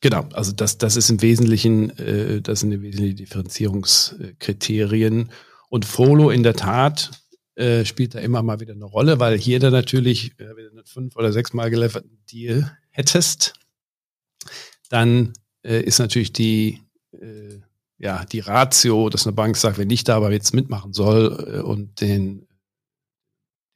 Genau, 0.00 0.28
also 0.32 0.52
das, 0.52 0.78
das 0.78 0.96
ist 0.96 1.10
im 1.10 1.22
Wesentlichen, 1.22 1.90
äh, 1.98 2.40
das 2.42 2.60
sind 2.60 2.70
im 2.72 2.82
Wesentlichen 2.82 3.16
Differenzierungskriterien. 3.16 5.30
Und 5.70 5.86
Folo 5.86 6.30
in 6.30 6.42
der 6.42 6.54
Tat 6.54 7.10
äh, 7.54 7.84
spielt 7.84 8.14
da 8.14 8.18
immer 8.18 8.42
mal 8.42 8.60
wieder 8.60 8.74
eine 8.74 8.84
Rolle, 8.84 9.20
weil 9.20 9.38
hier 9.38 9.60
dann 9.60 9.72
natürlich, 9.72 10.32
äh, 10.38 10.56
wenn 10.56 10.64
du 10.64 10.70
einen 10.72 10.84
fünf- 10.84 11.16
oder 11.16 11.32
sechsmal 11.32 11.70
gelieferten 11.70 12.18
Deal 12.30 12.70
hättest, 12.92 13.54
dann 14.88 15.32
äh, 15.62 15.82
ist 15.82 15.98
natürlich 15.98 16.32
die 16.32 16.80
äh, 17.12 17.60
ja, 18.02 18.24
die 18.24 18.40
Ratio, 18.40 19.08
dass 19.10 19.26
eine 19.26 19.32
Bank 19.32 19.56
sagt, 19.56 19.78
wenn 19.78 19.88
ich 19.88 20.02
da 20.02 20.16
aber 20.16 20.32
jetzt 20.32 20.52
mitmachen 20.54 20.92
soll 20.92 21.54
äh, 21.54 21.60
und 21.60 22.00
den 22.00 22.48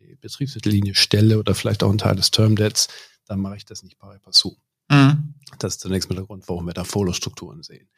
die 0.01 0.17
Betriebsmittellinie 0.17 0.97
stelle 0.97 1.39
oder 1.39 1.55
vielleicht 1.55 1.83
auch 1.83 1.89
einen 1.89 1.99
Teil 1.99 2.17
des 2.17 2.33
Term 2.33 2.57
Debts, 2.57 2.89
dann 3.25 3.41
mache 3.41 3.57
ich 3.57 3.65
das 3.65 3.83
nicht 3.85 3.99
pari 3.99 4.19
passu. 4.19 4.57
Mhm. 4.89 5.35
Das 5.59 5.75
ist 5.75 5.81
zunächst 5.81 6.11
mal 6.11 6.17
der 6.17 6.25
Grund, 6.25 6.49
warum 6.49 6.67
wir 6.67 6.75
da 6.75 6.83
Follow-Strukturen 6.83 7.63
sehen. 7.63 7.89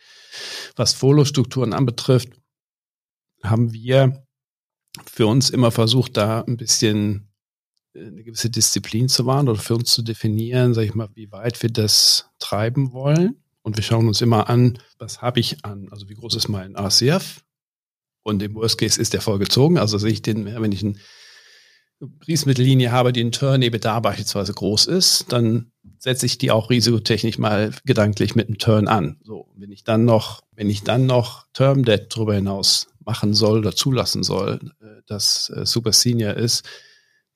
Was 0.77 0.93
Follow-Strukturen 0.93 1.73
anbetrifft, 1.73 2.29
haben 3.43 3.73
wir 3.73 4.27
für 5.07 5.27
uns 5.27 5.49
immer 5.49 5.71
versucht, 5.71 6.17
da 6.19 6.43
ein 6.43 6.59
bisschen 6.59 7.33
eine 8.07 8.23
gewisse 8.23 8.51
Disziplin 8.51 9.09
zu 9.09 9.27
wahren 9.27 9.49
oder 9.49 9.61
für 9.61 9.75
uns 9.75 9.93
zu 9.93 10.03
definieren, 10.03 10.75
sage 10.75 10.87
ich 10.87 10.95
mal, 10.95 11.09
wie 11.15 11.31
weit 11.33 11.63
wir 11.63 11.71
das 11.71 12.31
treiben 12.39 12.93
wollen. 12.93 13.43
Und 13.63 13.77
wir 13.77 13.85
schauen 13.85 14.09
uns 14.09 14.21
immer 14.21 14.49
an, 14.49 14.79
was 14.99 15.21
habe 15.21 15.41
ich 15.41 15.65
an, 15.65 15.89
also 15.91 16.09
wie 16.09 16.15
groß 16.15 16.35
ist 16.37 16.49
mein 16.49 16.77
RCF? 16.77 17.45
Und 18.23 18.43
im 18.43 18.55
Worst 18.55 18.79
Case 18.79 19.01
ist 19.01 19.13
der 19.13 19.21
vollgezogen. 19.21 19.79
Also 19.79 19.99
sehe 19.99 20.13
ich 20.13 20.23
den, 20.23 20.47
wenn 20.47 20.73
ich 20.73 20.85
eine 20.85 20.95
Riesmittellinie 22.27 22.93
habe, 22.93 23.13
die 23.13 23.21
in 23.21 23.33
Turn 23.33 23.61
da 23.61 24.01
beispielsweise 24.01 24.53
groß 24.53 24.87
ist, 24.87 25.33
dann 25.33 25.73
setze 25.99 26.27
ich 26.27 26.39
die 26.39 26.51
auch 26.51 26.71
risikotechnisch 26.71 27.39
mal 27.39 27.73
gedanklich 27.85 28.35
mit 28.35 28.49
einem 28.49 28.59
Turn 28.59 28.87
an. 28.87 29.19
So, 29.25 29.49
wenn 29.57 29.73
ich 29.73 29.85
dann 29.85 30.05
noch, 30.05 30.43
wenn 30.55 30.71
ich 30.71 30.85
dann 30.85 31.07
noch 31.07 31.47
Term 31.53 31.85
Debt 31.85 32.15
darüber 32.15 32.35
hinaus 32.35 32.89
machen 33.05 33.35
soll 33.35 33.59
oder 33.59 33.75
zulassen 33.75 34.23
soll, 34.23 34.61
äh, 34.81 35.03
dass 35.07 35.51
äh, 35.51 35.67
Super 35.67 35.93
Senior 35.93 36.35
ist, 36.35 36.69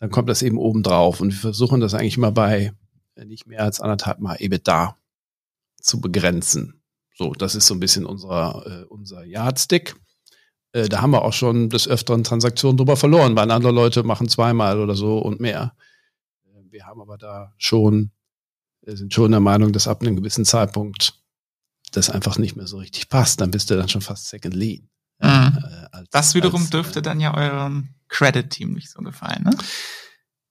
dann 0.03 0.11
kommt 0.11 0.29
das 0.29 0.43
eben 0.43 0.59
oben 0.59 0.83
drauf. 0.83 1.21
Und 1.21 1.31
wir 1.31 1.38
versuchen 1.38 1.81
das 1.81 1.95
eigentlich 1.95 2.17
immer 2.17 2.33
bei 2.33 2.73
äh, 3.15 3.25
nicht 3.25 3.47
mehr 3.47 3.62
als 3.62 3.81
anderthalb 3.81 4.19
Mal 4.19 4.35
EBITDA 4.41 4.97
zu 5.81 6.01
begrenzen. 6.01 6.83
So, 7.15 7.35
das 7.35 7.55
ist 7.55 7.69
so 7.69 7.75
ein 7.75 7.79
bisschen 7.79 8.05
unser, 8.05 8.65
äh, 8.67 8.85
unser 8.87 9.25
Yardstick. 9.25 9.95
Äh, 10.73 10.88
da 10.88 11.03
haben 11.03 11.12
wir 11.12 11.23
auch 11.23 11.33
schon 11.33 11.71
des 11.71 11.87
Öfteren 11.87 12.25
Transaktionen 12.25 12.77
drüber 12.77 12.97
verloren, 12.97 13.37
weil 13.37 13.49
andere 13.53 13.71
Leute 13.71 14.03
machen 14.03 14.29
zweimal 14.29 14.81
oder 14.81 14.97
so 14.97 15.19
und 15.19 15.38
mehr. 15.38 15.73
Äh, 16.47 16.73
wir 16.73 16.85
haben 16.85 17.01
aber 17.01 17.17
da 17.17 17.55
schon, 17.57 18.11
äh, 18.85 18.97
sind 18.97 19.15
schon 19.15 19.31
der 19.31 19.38
Meinung, 19.38 19.73
dass 19.73 19.87
ab 19.87 20.03
einem 20.03 20.17
gewissen 20.17 20.45
Zeitpunkt 20.45 21.23
das 21.93 22.11
einfach 22.11 22.38
nicht 22.38 22.57
mehr 22.57 22.67
so 22.67 22.79
richtig 22.79 23.09
passt. 23.09 23.41
Dann 23.41 23.53
bist 23.53 23.71
du 23.71 23.77
dann 23.77 23.88
schon 23.88 24.03
fast 24.03 24.29
Second 24.29 24.55
Lean. 24.55 24.88
Mhm. 25.21 25.59
Äh, 25.59 25.82
als, 25.92 26.09
das 26.11 26.35
wiederum 26.35 26.62
als, 26.62 26.70
dürfte 26.70 26.98
äh, 26.98 27.02
dann 27.02 27.20
ja 27.20 27.35
eurem 27.35 27.94
Credit-Team 28.09 28.72
nicht 28.72 28.90
so 28.90 29.00
gefallen, 29.02 29.44
ne? 29.44 29.57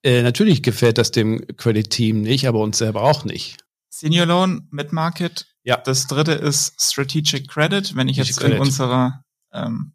Äh, 0.03 0.23
natürlich 0.23 0.63
gefällt 0.63 0.97
das 0.97 1.11
dem 1.11 1.45
Credit-Team 1.57 2.21
nicht, 2.21 2.47
aber 2.47 2.59
uns 2.59 2.77
selber 2.77 3.03
auch 3.03 3.23
nicht. 3.23 3.63
Senior 3.89 4.25
Loan, 4.25 4.67
Mid-Market. 4.71 5.45
Ja. 5.63 5.77
Das 5.77 6.07
dritte 6.07 6.31
ist 6.31 6.81
Strategic 6.81 7.47
Credit. 7.47 7.95
Wenn 7.95 8.07
ich 8.07 8.17
jetzt 8.17 8.37
Credit. 8.37 8.55
in 8.55 8.61
unserer 8.61 9.23
ähm, 9.53 9.93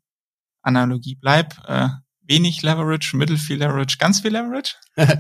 Analogie 0.63 1.17
bleib, 1.17 1.57
äh, 1.67 1.89
wenig 2.23 2.63
Leverage, 2.63 3.17
mittel 3.17 3.37
viel 3.37 3.59
Leverage, 3.59 3.97
ganz 3.99 4.21
viel 4.21 4.33
Leverage? 4.33 4.75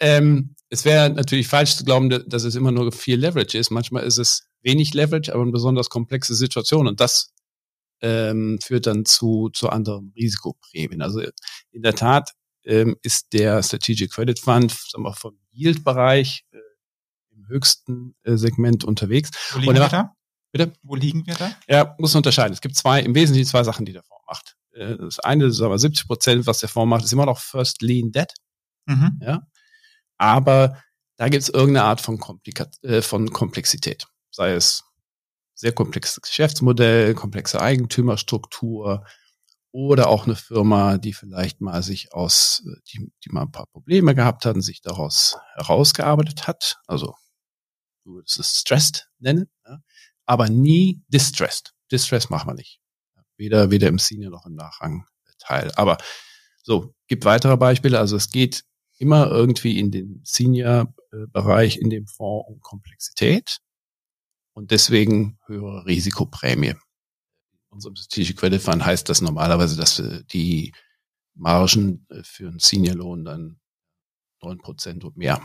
ähm, 0.00 0.54
es 0.70 0.86
wäre 0.86 1.10
natürlich 1.10 1.48
falsch 1.48 1.76
zu 1.76 1.84
glauben, 1.84 2.08
dass 2.08 2.44
es 2.44 2.54
immer 2.54 2.72
nur 2.72 2.90
viel 2.92 3.18
Leverage 3.18 3.58
ist. 3.58 3.70
Manchmal 3.70 4.04
ist 4.04 4.18
es 4.18 4.48
wenig 4.62 4.94
Leverage, 4.94 5.32
aber 5.32 5.42
eine 5.42 5.52
besonders 5.52 5.90
komplexe 5.90 6.34
Situation. 6.34 6.86
Und 6.86 7.00
das 7.00 7.34
ähm, 8.02 8.58
führt 8.62 8.86
dann 8.86 9.04
zu, 9.04 9.48
zu 9.52 9.70
anderen 9.70 10.12
Risikoprämien. 10.16 11.02
Also 11.02 11.22
in 11.70 11.82
der 11.82 11.94
Tat 11.94 12.32
ähm, 12.64 12.96
ist 13.02 13.32
der 13.32 13.62
Strategic 13.62 14.12
Credit 14.12 14.38
Fund 14.38 14.72
sagen 14.72 15.04
wir, 15.04 15.14
vom 15.14 15.38
Yield-Bereich 15.52 16.44
äh, 16.52 16.58
höchsten 17.48 18.14
äh, 18.24 18.36
Segment 18.36 18.84
unterwegs. 18.84 19.30
Wo 19.52 19.60
liegen 19.60 19.74
wir 19.74 19.88
da? 19.88 20.14
Bitte? 20.52 20.72
Wo 20.82 20.94
liegen 20.94 21.26
wir 21.26 21.34
da? 21.34 21.52
Ja, 21.66 21.94
muss 21.98 22.12
man 22.12 22.18
unterscheiden. 22.18 22.52
Es 22.52 22.60
gibt 22.60 22.76
zwei, 22.76 23.00
im 23.00 23.14
Wesentlichen 23.14 23.48
zwei 23.48 23.64
Sachen, 23.64 23.86
die 23.86 23.92
der 23.92 24.02
Fonds 24.02 24.24
macht. 24.26 24.56
Äh, 24.72 24.96
das 24.96 25.18
eine, 25.20 25.46
ist 25.46 25.60
aber 25.60 25.78
70 25.78 26.06
Prozent, 26.06 26.46
was 26.46 26.60
der 26.60 26.68
Fonds 26.68 26.90
macht, 26.90 27.04
ist 27.04 27.12
immer 27.12 27.26
noch 27.26 27.38
First 27.38 27.82
Lean 27.82 28.12
Debt. 28.12 28.34
Mhm. 28.86 29.18
Ja. 29.22 29.46
Aber 30.18 30.82
da 31.16 31.28
gibt 31.28 31.42
es 31.42 31.48
irgendeine 31.48 31.84
Art 31.84 32.00
von, 32.00 32.18
Komplika 32.18 32.66
äh, 32.82 33.00
von 33.00 33.30
Komplexität. 33.32 34.06
Sei 34.30 34.52
es 34.52 34.84
sehr 35.62 35.72
komplexes 35.72 36.20
Geschäftsmodell, 36.20 37.14
komplexe 37.14 37.60
Eigentümerstruktur 37.60 39.06
oder 39.70 40.08
auch 40.08 40.26
eine 40.26 40.34
Firma, 40.34 40.98
die 40.98 41.12
vielleicht 41.12 41.60
mal 41.60 41.84
sich 41.84 42.12
aus, 42.12 42.64
die, 42.92 43.12
die 43.24 43.30
mal 43.30 43.42
ein 43.42 43.52
paar 43.52 43.66
Probleme 43.68 44.16
gehabt 44.16 44.44
hat 44.44 44.56
und 44.56 44.62
sich 44.62 44.80
daraus 44.80 45.36
herausgearbeitet 45.54 46.48
hat. 46.48 46.80
Also 46.88 47.14
du 48.02 48.14
würdest 48.14 48.40
es 48.40 48.58
stressed 48.58 49.08
nennen, 49.20 49.48
ja, 49.64 49.78
aber 50.26 50.48
nie 50.48 51.04
distressed. 51.06 51.72
Distress 51.92 52.28
machen 52.28 52.50
wir 52.50 52.54
nicht. 52.54 52.80
Weder, 53.36 53.70
weder 53.70 53.86
im 53.86 54.00
Senior 54.00 54.32
noch 54.32 54.46
im 54.46 54.56
Nachrangteil. 54.56 55.70
Aber 55.76 55.96
so, 56.64 56.92
gibt 57.06 57.24
weitere 57.24 57.56
Beispiele. 57.56 58.00
Also 58.00 58.16
es 58.16 58.30
geht 58.30 58.64
immer 58.98 59.30
irgendwie 59.30 59.78
in 59.78 59.92
den 59.92 60.22
Senior-Bereich 60.24 61.78
in 61.78 61.88
dem 61.88 62.08
Fonds 62.08 62.48
um 62.48 62.58
Komplexität 62.60 63.60
und 64.52 64.70
deswegen 64.70 65.38
höhere 65.46 65.86
Risikoprämie. 65.86 66.74
Unserem 67.70 67.96
Strategic 67.96 68.36
Credit 68.36 68.60
Fund 68.60 68.84
heißt 68.84 69.08
das 69.08 69.22
normalerweise, 69.22 69.76
dass 69.76 70.02
die 70.32 70.72
Margen 71.34 72.06
äh, 72.10 72.22
für 72.22 72.48
einen 72.48 72.58
Senior-Lohn 72.58 73.24
dann 73.24 73.60
neun 74.42 74.58
Prozent 74.58 75.04
und 75.04 75.16
mehr 75.16 75.42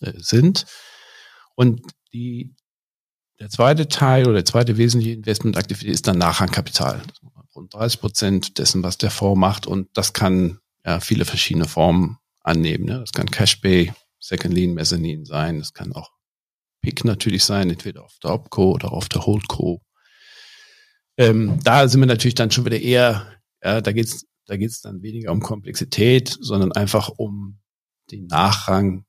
äh, 0.00 0.12
sind. 0.16 0.66
Und 1.54 1.82
die, 2.12 2.54
der 3.40 3.50
zweite 3.50 3.88
Teil 3.88 4.24
oder 4.24 4.34
der 4.34 4.44
zweite 4.44 4.76
wesentliche 4.76 5.16
Investmentaktivität 5.16 5.92
ist 5.92 6.06
dann 6.06 6.18
Nachrangkapital. 6.18 7.02
Rund 7.54 7.74
30 7.74 8.00
Prozent 8.00 8.58
dessen, 8.58 8.82
was 8.82 8.98
der 8.98 9.10
Fonds 9.10 9.40
macht. 9.40 9.66
Und 9.66 9.88
das 9.96 10.12
kann 10.12 10.60
ja 10.84 11.00
viele 11.00 11.24
verschiedene 11.24 11.66
Formen 11.66 12.18
annehmen. 12.40 12.84
Ne? 12.84 13.00
Das 13.00 13.12
kann 13.12 13.30
Cashpay, 13.30 13.92
Second 14.20 14.54
Lien, 14.54 14.74
Mezzanine 14.74 15.26
sein. 15.26 15.58
Das 15.58 15.72
kann 15.72 15.92
auch 15.92 16.12
PIC 16.82 17.04
natürlich 17.04 17.44
sein, 17.44 17.70
entweder 17.70 18.04
auf 18.04 18.18
der 18.22 18.32
Opco 18.32 18.72
oder 18.72 18.92
auf 18.92 19.08
der 19.08 19.26
Holdco. 19.26 19.82
Ähm, 21.16 21.58
da 21.64 21.88
sind 21.88 22.00
wir 22.00 22.06
natürlich 22.06 22.34
dann 22.34 22.50
schon 22.50 22.64
wieder 22.64 22.80
eher, 22.80 23.40
ja, 23.62 23.80
da 23.80 23.92
geht's, 23.92 24.26
da 24.46 24.56
geht's 24.56 24.80
dann 24.80 25.02
weniger 25.02 25.32
um 25.32 25.40
Komplexität, 25.40 26.36
sondern 26.40 26.72
einfach 26.72 27.08
um 27.08 27.60
den 28.10 28.26
Nachrang 28.26 29.04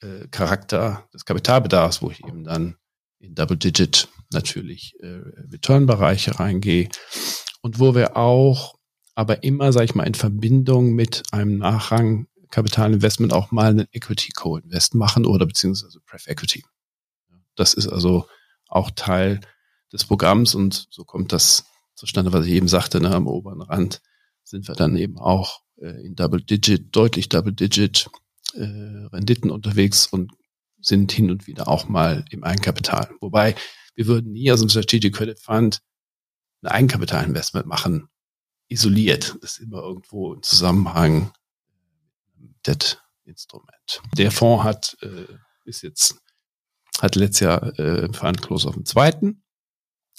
äh, 0.00 0.28
Charakter 0.30 1.08
des 1.12 1.24
Kapitalbedarfs, 1.24 2.02
wo 2.02 2.10
ich 2.10 2.24
eben 2.24 2.44
dann 2.44 2.76
in 3.18 3.34
Double-Digit 3.34 4.08
natürlich 4.32 4.94
äh, 5.00 5.20
Return-Bereiche 5.52 6.38
reingehe 6.38 6.88
und 7.62 7.78
wo 7.78 7.94
wir 7.94 8.16
auch 8.16 8.78
aber 9.14 9.42
immer, 9.42 9.72
sage 9.72 9.84
ich 9.86 9.94
mal, 9.94 10.06
in 10.06 10.14
Verbindung 10.14 10.94
mit 10.94 11.24
einem 11.32 11.58
Nachrang 11.58 12.26
Kapitalinvestment 12.50 13.32
auch 13.32 13.50
mal 13.50 13.70
einen 13.70 13.86
Equity 13.92 14.32
Co-Invest 14.32 14.94
machen 14.94 15.26
oder 15.26 15.46
beziehungsweise 15.46 16.00
Pref 16.00 16.26
Equity. 16.26 16.64
Das 17.60 17.74
ist 17.74 17.88
also 17.88 18.26
auch 18.68 18.90
Teil 18.90 19.40
des 19.92 20.04
Programms 20.04 20.54
und 20.54 20.88
so 20.90 21.04
kommt 21.04 21.32
das 21.32 21.66
zustande, 21.94 22.32
was 22.32 22.46
ich 22.46 22.52
eben 22.52 22.68
sagte, 22.68 23.00
ne, 23.00 23.14
am 23.14 23.26
oberen 23.26 23.60
Rand 23.60 24.00
sind 24.44 24.66
wir 24.66 24.74
dann 24.74 24.96
eben 24.96 25.18
auch 25.18 25.60
äh, 25.76 26.06
in 26.06 26.14
Double 26.14 26.40
Digit, 26.40 26.96
deutlich 26.96 27.28
Double 27.28 27.52
Digit 27.52 28.08
äh, 28.54 28.62
Renditen 28.62 29.50
unterwegs 29.50 30.06
und 30.06 30.32
sind 30.80 31.12
hin 31.12 31.30
und 31.30 31.46
wieder 31.46 31.68
auch 31.68 31.86
mal 31.86 32.24
im 32.30 32.44
Eigenkapital. 32.44 33.10
Wobei 33.20 33.54
wir 33.94 34.06
würden 34.06 34.32
nie 34.32 34.50
aus 34.50 34.60
dem 34.60 34.70
Strategic 34.70 35.14
Credit 35.14 35.38
Fund 35.38 35.82
ein 36.62 36.68
Eigenkapitalinvestment 36.68 37.66
machen, 37.66 38.08
isoliert. 38.68 39.36
Das 39.42 39.58
ist 39.58 39.60
immer 39.60 39.82
irgendwo 39.82 40.32
im 40.32 40.42
Zusammenhang 40.42 41.32
Debt-Instrument. 42.66 44.00
Der 44.16 44.30
Fonds 44.30 44.64
hat, 44.64 44.96
äh, 45.02 45.26
ist 45.66 45.82
jetzt, 45.82 46.22
hat 47.00 47.16
letztes 47.16 47.40
Jahr 47.40 47.78
äh, 47.78 48.08
Close 48.08 48.68
auf 48.68 48.74
dem 48.74 48.84
zweiten, 48.84 49.42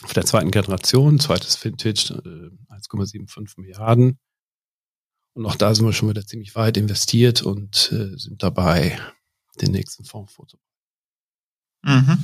auf 0.04 0.13
der 0.13 0.26
zweiten 0.26 0.52
Generation, 0.52 1.20
zweites 1.20 1.63
Vintage, 1.63 2.13
äh, 2.26 2.74
1,75 2.74 3.60
Milliarden. 3.60 4.20
Und 5.34 5.46
auch 5.46 5.56
da 5.56 5.74
sind 5.74 5.86
wir 5.86 5.94
schon 5.94 6.10
wieder 6.10 6.26
ziemlich 6.26 6.56
weit 6.56 6.78
investiert 6.78 7.41
und 7.41 7.91
äh, 7.91 8.17
sind 8.17 8.44
dabei, 8.44 9.00
den 9.62 9.72
nächsten 9.72 10.04
Fonds 10.06 10.34
vorzubereiten. 10.34 10.72
Mhm. 11.84 12.24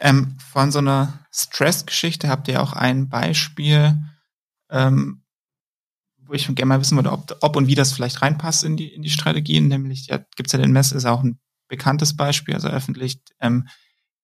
Ähm, 0.00 0.36
von 0.38 0.72
so 0.72 0.78
einer 0.78 1.26
Stress-Geschichte 1.32 2.28
habt 2.28 2.48
ihr 2.48 2.62
auch 2.62 2.72
ein 2.72 3.08
Beispiel, 3.08 4.02
ähm, 4.70 5.22
wo 6.18 6.32
ich 6.32 6.46
gerne 6.46 6.66
mal 6.66 6.80
wissen 6.80 6.96
würde, 6.96 7.12
ob, 7.12 7.36
ob 7.40 7.56
und 7.56 7.66
wie 7.66 7.74
das 7.74 7.92
vielleicht 7.92 8.22
reinpasst 8.22 8.64
in 8.64 8.76
die, 8.76 8.92
in 8.92 9.02
die 9.02 9.10
Strategien. 9.10 9.68
Nämlich, 9.68 10.06
ja, 10.06 10.18
gibt 10.36 10.48
es 10.48 10.52
ja 10.52 10.58
den 10.58 10.72
Mess, 10.72 10.92
ist 10.92 11.04
auch 11.04 11.22
ein 11.22 11.38
bekanntes 11.68 12.16
Beispiel, 12.16 12.54
also 12.54 12.68
öffentlich 12.68 13.20
ähm, 13.40 13.68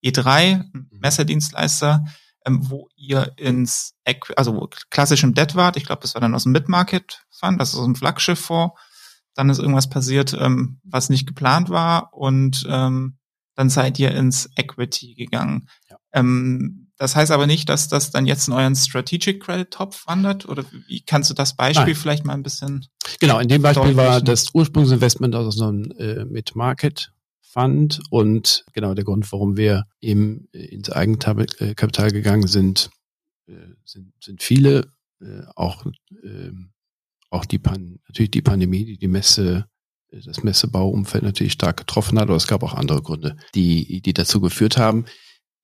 E3, 0.04 0.64
mhm. 0.72 0.88
Messerdienstleister, 0.90 2.04
ähm, 2.46 2.70
wo 2.70 2.88
ihr 2.96 3.32
ins, 3.36 3.94
also 4.36 4.68
klassischem 4.90 5.34
Debt 5.34 5.54
wart, 5.54 5.76
ich 5.76 5.84
glaube, 5.84 6.02
das 6.02 6.14
war 6.14 6.20
dann 6.20 6.34
aus 6.34 6.44
dem 6.44 6.52
Mid-Market 6.52 7.22
Fund, 7.30 7.60
das 7.60 7.70
ist 7.70 7.76
aus 7.76 7.84
dem 7.84 7.96
Flaggschiff-Fonds, 7.96 8.74
dann 9.34 9.50
ist 9.50 9.58
irgendwas 9.58 9.88
passiert, 9.88 10.36
ähm, 10.38 10.80
was 10.84 11.10
nicht 11.10 11.26
geplant 11.26 11.70
war 11.70 12.12
und 12.14 12.66
ähm, 12.68 13.18
dann 13.54 13.68
seid 13.68 13.98
ihr 13.98 14.12
ins 14.12 14.48
Equity 14.56 15.14
gegangen. 15.14 15.68
Ja. 15.88 15.96
Ähm, 16.12 16.90
das 16.96 17.16
heißt 17.16 17.30
aber 17.30 17.46
nicht, 17.46 17.68
dass 17.68 17.88
das 17.88 18.10
dann 18.10 18.26
jetzt 18.26 18.48
in 18.48 18.54
euren 18.54 18.76
Strategic 18.76 19.42
Credit 19.42 19.70
Topf 19.70 20.06
wandert? 20.06 20.46
Oder 20.46 20.64
wie 20.86 21.00
kannst 21.00 21.30
du 21.30 21.34
das 21.34 21.56
Beispiel 21.56 21.94
Nein. 21.94 21.94
vielleicht 21.94 22.24
mal 22.26 22.34
ein 22.34 22.42
bisschen? 22.42 22.86
Genau, 23.20 23.38
in 23.38 23.48
dem 23.48 23.62
Beispiel 23.62 23.96
war 23.96 24.20
das 24.20 24.54
Ursprungsinvestment 24.54 25.34
aus 25.34 25.56
so 25.56 25.68
einem 25.68 25.90
äh, 25.98 26.26
Mid-Market 26.26 27.12
Fund 27.50 28.00
und 28.10 28.64
genau 28.72 28.94
der 28.94 29.04
Grund, 29.04 29.30
warum 29.32 29.56
wir 29.56 29.86
eben 30.00 30.48
äh, 30.52 30.66
ins 30.66 30.90
Eigenkapital 30.90 32.08
äh, 32.08 32.12
gegangen 32.12 32.46
sind, 32.46 32.90
äh, 33.48 33.74
sind, 33.84 34.12
sind 34.22 34.42
viele, 34.42 34.92
auch, 35.54 35.84
äh, 36.22 36.50
auch 37.28 37.44
die 37.44 37.58
Pan 37.58 37.98
natürlich 38.08 38.30
die 38.30 38.40
Pandemie, 38.40 38.86
die 38.86 38.96
die 38.96 39.08
Messe 39.08 39.66
das 40.10 40.42
Messebauumfeld 40.42 41.22
natürlich 41.22 41.52
stark 41.52 41.76
getroffen 41.76 42.18
hat, 42.18 42.28
aber 42.28 42.36
es 42.36 42.46
gab 42.46 42.62
auch 42.62 42.72
andere 42.72 43.02
Gründe, 43.02 43.36
die, 43.54 44.00
die 44.00 44.14
dazu 44.14 44.40
geführt 44.40 44.78
haben. 44.78 45.04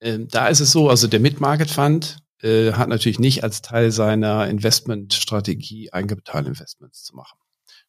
Ähm, 0.02 0.28
da 0.28 0.48
ist 0.48 0.60
es 0.60 0.72
so, 0.72 0.90
also 0.90 1.08
der 1.08 1.20
Mid-Market 1.20 1.70
Fund 1.70 2.18
hat 2.42 2.90
natürlich 2.90 3.18
nicht 3.18 3.42
als 3.42 3.62
Teil 3.62 3.90
seiner 3.90 4.46
Investmentstrategie 4.46 5.90
Eigenkapitalinvestments 5.94 7.02
zu 7.02 7.16
machen. 7.16 7.38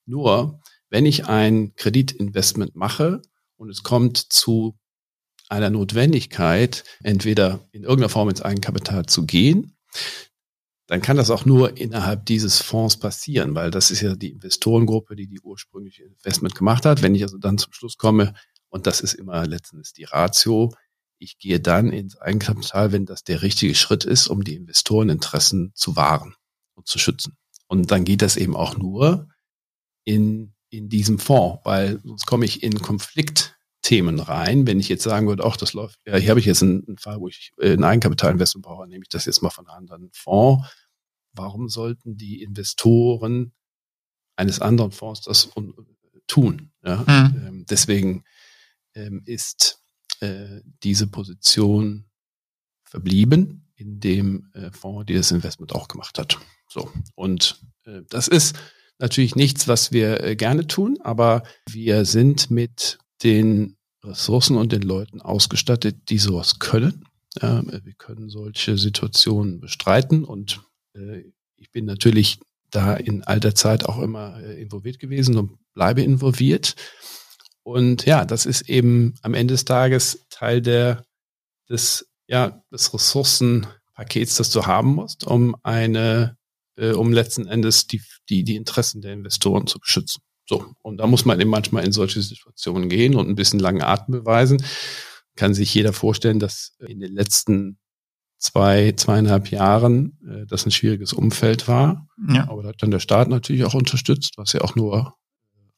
Nur, 0.06 0.62
wenn 0.90 1.06
ich 1.06 1.28
ein 1.28 1.76
Kreditinvestment 1.76 2.74
mache 2.74 3.22
und 3.58 3.70
es 3.70 3.84
kommt 3.84 4.18
zu 4.18 4.78
einer 5.50 5.70
Notwendigkeit, 5.70 6.84
entweder 7.04 7.68
in 7.72 7.84
irgendeiner 7.84 8.10
Form 8.10 8.30
ins 8.30 8.42
Eigenkapital 8.42 9.06
zu 9.06 9.26
gehen, 9.26 9.78
dann 10.88 11.02
kann 11.02 11.18
das 11.18 11.30
auch 11.30 11.46
nur 11.46 11.78
innerhalb 11.78 12.26
dieses 12.26 12.62
Fonds 12.62 12.98
passieren, 12.98 13.56
weil 13.56 13.72
das 13.72 13.92
ist 13.92 14.02
ja 14.02 14.16
die 14.16 14.32
Investorengruppe, 14.32 15.16
die 15.16 15.28
die 15.28 15.42
ursprüngliche 15.42 16.04
Investment 16.04 16.56
gemacht 16.56 16.86
hat. 16.86 17.02
Wenn 17.02 17.14
ich 17.14 17.24
also 17.24 17.38
dann 17.38 17.58
zum 17.58 17.74
Schluss 17.74 17.98
komme, 17.98 18.34
und 18.70 18.88
das 18.88 19.02
ist 19.02 19.14
immer 19.14 19.46
letztendlich 19.46 19.94
die 19.94 20.06
Ratio, 20.06 20.74
ich 21.20 21.40
gehe 21.40 21.60
dann 21.60 21.92
ins 21.92 22.18
Eigenkapital, 22.18 22.92
wenn 22.92 23.06
das 23.06 23.24
der 23.24 23.42
richtige 23.42 23.76
Schritt 23.76 24.06
ist, 24.06 24.28
um 24.28 24.44
die 24.44 24.56
Investoreninteressen 24.56 25.72
zu 25.74 25.96
wahren 25.96 26.36
und 26.76 26.88
zu 26.88 27.00
schützen. 27.00 27.38
Und 27.68 27.92
dann 27.92 28.06
geht 28.06 28.22
das 28.22 28.38
eben 28.38 28.56
auch 28.56 28.78
nur 28.78 29.28
in, 30.06 30.54
in 30.70 30.90
diesem 30.90 31.20
Fonds, 31.20 31.62
weil 31.64 32.00
sonst 32.04 32.26
komme 32.26 32.46
ich 32.46 32.64
in 32.64 32.82
Konfliktthemen 32.82 34.20
rein. 34.20 34.68
Wenn 34.68 34.80
ich 34.80 34.90
jetzt 34.90 35.04
sagen 35.04 35.28
würde, 35.28 35.46
ach, 35.46 35.58
das 35.58 35.74
läuft, 35.74 36.00
ja, 36.06 36.18
hier 36.18 36.30
habe 36.30 36.40
ich 36.40 36.46
jetzt 36.46 36.64
einen, 36.64 36.86
einen 36.88 36.98
Fall, 36.98 37.20
wo 37.20 37.28
ich 37.28 37.54
äh, 37.60 37.74
ein 37.74 37.84
Eigenkapitalinvestment 37.84 38.66
brauche, 38.66 38.88
nehme 38.88 39.04
ich 39.04 39.10
das 39.10 39.26
jetzt 39.26 39.42
mal 39.42 39.50
von 39.50 39.68
einem 39.68 39.78
anderen 39.78 40.10
Fonds. 40.14 40.68
Warum 41.34 41.70
sollten 41.70 42.18
die 42.18 42.42
Investoren 42.42 43.54
eines 44.36 44.60
anderen 44.60 44.92
Fonds 44.92 45.22
das 45.22 45.50
tun? 46.28 46.72
Ja? 46.84 47.04
Mhm. 47.08 47.66
deswegen 47.70 48.24
ähm, 48.96 49.22
ist 49.26 49.84
äh, 50.20 50.62
diese 50.84 51.08
Position 51.08 52.10
verblieben 52.84 53.70
in 53.76 54.00
dem 54.00 54.50
äh, 54.54 54.72
Fonds, 54.72 55.06
die 55.06 55.14
das 55.14 55.32
Investment 55.32 55.74
auch 55.76 55.88
gemacht 55.88 56.18
hat. 56.18 56.40
So. 56.68 56.92
Und 57.16 57.62
das 58.10 58.28
ist 58.28 58.58
natürlich 59.00 59.36
nichts, 59.36 59.68
was 59.68 59.92
wir 59.92 60.24
äh, 60.24 60.36
gerne 60.36 60.68
tun, 60.68 60.98
aber 61.02 61.44
wir 61.70 62.06
sind 62.06 62.52
mit 62.52 62.98
den 63.24 63.78
Ressourcen 64.04 64.58
und 64.58 64.72
den 64.72 64.84
Leuten 64.84 65.22
ausgestattet, 65.22 66.10
die 66.10 66.20
sowas 66.20 66.60
können. 66.60 67.04
Wir 67.40 67.94
können 68.00 68.30
solche 68.30 68.80
Situationen 68.80 69.60
bestreiten 69.60 70.24
und 70.24 70.62
äh, 70.96 71.24
ich 71.56 71.72
bin 71.72 71.86
natürlich 71.86 72.40
da 72.70 72.96
in 72.96 73.24
alter 73.24 73.56
Zeit 73.56 73.86
auch 73.86 74.00
immer 74.00 74.40
äh, 74.42 74.62
involviert 74.62 75.00
gewesen 75.00 75.38
und 75.38 75.58
bleibe 75.74 76.02
involviert. 76.02 76.76
Und 77.64 78.06
ja, 78.06 78.26
das 78.26 78.46
ist 78.46 78.70
eben 78.70 79.16
am 79.22 79.34
Ende 79.34 79.54
des 79.54 79.66
Tages 79.66 80.26
Teil 80.30 80.62
der, 80.62 81.04
des, 81.70 82.10
ja, 82.28 82.64
des 82.72 82.94
Ressourcenpakets, 82.94 84.36
das 84.36 84.50
du 84.52 84.66
haben 84.66 84.96
musst, 84.96 85.26
um 85.26 85.56
eine, 85.64 86.37
äh, 86.78 86.92
um 86.92 87.12
letzten 87.12 87.48
Endes 87.48 87.88
die, 87.88 88.02
die, 88.30 88.44
die 88.44 88.56
Interessen 88.56 89.02
der 89.02 89.14
Investoren 89.14 89.68
zu 89.68 89.80
beschützen. 89.80 90.22
So. 90.46 90.66
Und 90.82 90.98
da 90.98 91.08
muss 91.08 91.26
man 91.26 91.40
eben 91.40 91.50
manchmal 91.50 91.86
in 91.86 91.92
solche 91.92 92.22
Situationen 92.22 92.90
gehen 92.90 93.16
und 93.16 93.28
ein 93.28 93.36
bisschen 93.36 93.60
langen 93.60 93.82
Atem 93.82 94.14
beweisen. 94.14 94.64
Kann 95.36 95.54
sich 95.54 95.74
jeder 95.74 95.94
vorstellen, 95.94 96.40
dass 96.40 96.76
in 96.88 97.00
den 97.00 97.14
letzten 97.14 97.78
zwei, 98.38 98.94
zweieinhalb 98.94 99.52
Jahren 99.52 100.18
äh, 100.26 100.46
das 100.48 100.66
ein 100.66 100.72
schwieriges 100.72 101.14
Umfeld 101.14 101.68
war. 101.68 102.08
Ja. 102.30 102.50
Aber 102.50 102.64
da 102.64 102.70
hat 102.70 102.82
dann 102.82 102.92
der 102.92 103.00
Staat 103.00 103.28
natürlich 103.28 103.66
auch 103.66 103.74
unterstützt, 103.74 104.34
was 104.38 104.54
ja 104.54 104.62
auch 104.62 104.76
nur 104.76 105.16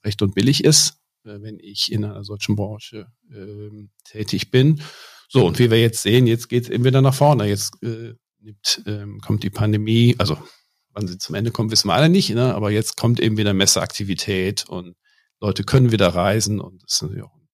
recht 0.03 0.21
und 0.21 0.35
billig 0.35 0.63
ist. 0.63 0.99
Äh, 1.25 1.41
wenn 1.41 1.59
ich 1.59 1.91
in 1.91 2.05
einer 2.05 2.23
solchen 2.23 2.55
Branche 2.55 3.07
äh, 3.31 3.88
tätig 4.03 4.51
bin. 4.51 4.81
So, 5.27 5.45
und 5.45 5.59
wie 5.59 5.69
wir 5.69 5.79
jetzt 5.79 6.01
sehen, 6.01 6.27
jetzt 6.27 6.49
geht 6.49 6.63
es 6.63 6.69
eben 6.69 6.83
wieder 6.83 7.01
nach 7.01 7.13
vorne. 7.13 7.45
Jetzt 7.45 7.81
äh, 7.83 8.13
nimmt, 8.39 8.83
ähm, 8.85 9.19
kommt 9.21 9.43
die 9.43 9.49
Pandemie, 9.49 10.15
also 10.17 10.38
wann 10.91 11.08
sie 11.08 11.17
zum 11.17 11.36
Ende 11.36 11.52
kommt, 11.52 11.71
wissen 11.71 11.88
wir 11.88 11.93
alle 11.93 12.10
nicht, 12.10 12.29
ne? 12.31 12.54
aber 12.56 12.71
jetzt 12.71 12.98
kommt 12.98 13.19
eben 13.19 13.37
wieder 13.37 13.54
Messeaktivität 13.54 14.67
und 14.67 14.96
Leute 15.40 15.63
können 15.63 15.92
wieder 15.92 16.10
reisen 16.10 16.60
und 16.60 16.83
das 16.83 16.94
ist 16.94 17.02
natürlich 17.04 17.23
auch 17.23 17.35
ein, 17.35 17.48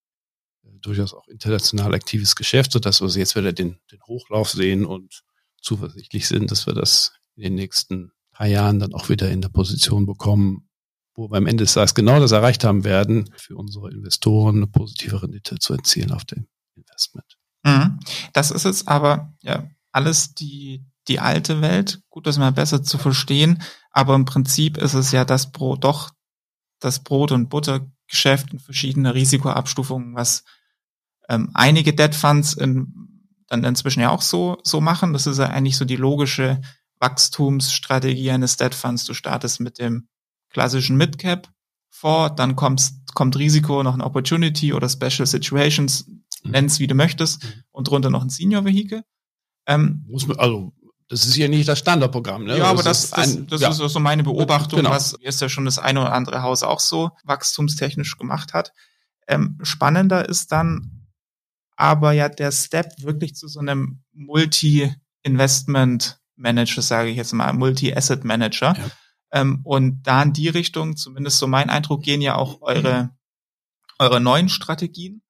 äh, 0.64 0.80
durchaus 0.80 1.14
auch 1.14 1.28
international 1.28 1.94
aktives 1.94 2.36
Geschäft, 2.36 2.72
sodass 2.72 3.02
wir 3.02 3.10
jetzt 3.10 3.36
wieder 3.36 3.54
den, 3.54 3.78
den 3.92 4.02
Hochlauf 4.08 4.50
sehen 4.50 4.86
und 4.86 5.24
zuversichtlich 5.62 6.28
sind, 6.28 6.52
dass 6.52 6.68
wir 6.68 6.74
das 6.74 7.14
in 7.36 7.44
den 7.44 7.56
nächsten 7.56 8.12
paar 8.32 8.48
Jahren 8.48 8.80
dann 8.80 8.94
auch 8.94 9.10
wieder 9.10 9.32
in 9.32 9.42
der 9.42 9.50
Position 9.50 10.06
bekommen, 10.06 10.70
wo 11.16 11.30
wir 11.32 11.38
am 11.38 11.48
Ende 11.48 11.64
des 11.64 11.74
Tages 11.74 11.96
genau 11.96 12.20
das 12.20 12.32
erreicht 12.32 12.64
haben 12.64 12.84
werden, 12.84 13.30
für 13.38 13.56
unsere 13.56 13.92
Investoren 13.92 14.58
eine 14.58 14.68
positive 14.68 15.22
Rendite 15.22 15.58
zu 15.60 15.74
erzielen 15.74 16.12
auf 16.12 16.26
dem 16.26 16.48
Investment. 16.76 17.38
Mhm. 17.64 18.00
Das 18.34 18.52
ist 18.52 18.66
jetzt 18.66 18.88
aber 18.88 19.34
ja 19.42 19.70
alles 19.92 20.34
die, 20.36 20.86
die 21.08 21.20
alte 21.20 21.62
Welt. 21.62 22.02
Gut, 22.10 22.28
das 22.28 22.38
mal 22.38 22.52
besser 22.52 22.84
zu 22.84 22.98
verstehen. 22.98 23.62
Aber 23.92 24.16
im 24.16 24.26
Prinzip 24.26 24.78
ist 24.78 24.94
es 24.94 25.12
ja 25.12 25.26
das 25.26 25.52
Brot, 25.52 25.84
doch 25.84 26.12
das 26.80 27.04
Brot- 27.04 27.32
und 27.32 27.50
Buttergeschäft 27.50 28.52
in 28.52 28.60
verschiedene 28.60 29.14
Risikoabstufungen, 29.14 30.16
was 30.16 30.44
ähm, 31.30 31.50
einige 31.54 31.94
Debt 31.94 32.16
Funds 32.16 32.54
in, 32.54 33.32
dann 33.48 33.64
inzwischen 33.64 34.02
ja 34.02 34.10
auch 34.10 34.22
so, 34.22 34.58
so 34.64 34.82
machen. 34.82 35.14
Das 35.14 35.28
ist 35.28 35.38
ja 35.38 35.46
eigentlich 35.46 35.78
so 35.78 35.86
die 35.86 35.96
logische 35.96 36.62
Wachstumsstrategie 37.00 38.32
eines 38.32 38.58
Debt 38.58 38.76
Funds. 38.76 39.06
Du 39.06 39.14
startest 39.14 39.60
mit 39.60 39.80
dem 39.80 40.08
klassischen 40.50 40.98
Midcap 40.98 41.50
vor, 41.90 42.30
dann 42.30 42.56
kommst, 42.56 43.14
kommt 43.14 43.38
Risiko, 43.38 43.84
noch 43.84 43.94
ein 43.94 44.02
Opportunity 44.02 44.74
oder 44.74 44.90
Special 44.90 45.26
Situations, 45.26 46.08
mhm. 46.08 46.52
nenn's 46.52 46.80
wie 46.80 46.88
du 46.88 46.96
möchtest, 46.96 47.44
mhm. 47.44 47.64
und 47.72 47.88
drunter 47.90 48.10
noch 48.10 48.22
ein 48.22 48.30
Senior 48.30 48.66
Vehicle. 48.66 49.04
Ähm, 49.66 50.06
Muss 50.08 50.28
man, 50.28 50.38
also 50.38 50.74
das 51.08 51.26
ist 51.26 51.36
ja 51.36 51.48
nicht 51.48 51.68
das 51.68 51.80
Standardprogramm, 51.80 52.46
ne? 52.46 52.58
Ja, 52.58 52.66
aber 52.66 52.82
das, 52.82 53.12
das, 53.12 53.38
ein, 53.38 53.48
das 53.48 53.62
ja. 53.62 53.70
ist 53.70 53.78
so 53.78 54.00
meine 54.00 54.24
Beobachtung, 54.24 54.80
genau. 54.80 54.90
was 54.90 55.16
jetzt 55.22 55.40
ja 55.40 55.50
schon 55.50 55.66
das 55.66 55.78
eine 55.78 56.02
oder 56.02 56.14
andere 56.14 56.42
Haus 56.42 56.64
auch 56.64 56.80
so 56.80 57.12
wachstumstechnisch 57.24 58.18
gemacht 58.18 58.54
hat. 58.54 58.74
Ähm, 59.28 59.60
spannender 59.62 60.28
ist 60.28 60.52
dann 60.52 61.08
aber 61.76 62.14
ja 62.14 62.30
der 62.30 62.52
Step 62.52 62.92
wirklich 63.00 63.36
zu 63.36 63.48
so 63.48 63.60
einem 63.60 64.04
Multi-Investment 64.14 66.20
Manager, 66.36 66.82
sage 66.82 67.10
ich 67.10 67.18
jetzt 67.18 67.34
mal, 67.34 67.54
Multi-Asset 67.54 68.24
Manager. 68.24 68.76
Ja. 68.78 68.86
Ähm, 69.32 69.62
und 69.64 70.04
da 70.04 70.24
in 70.24 70.34
die 70.34 70.50
Richtung, 70.50 70.98
zumindest 70.98 71.38
so 71.38 71.48
mein 71.48 71.70
Eindruck, 71.70 72.04
gehen 72.04 72.22
ja 72.22 72.36
auch 72.36 72.62
eure, 72.62 73.12
eure 74.00 74.20
neuen 74.20 74.50
Strategien. 74.50 75.22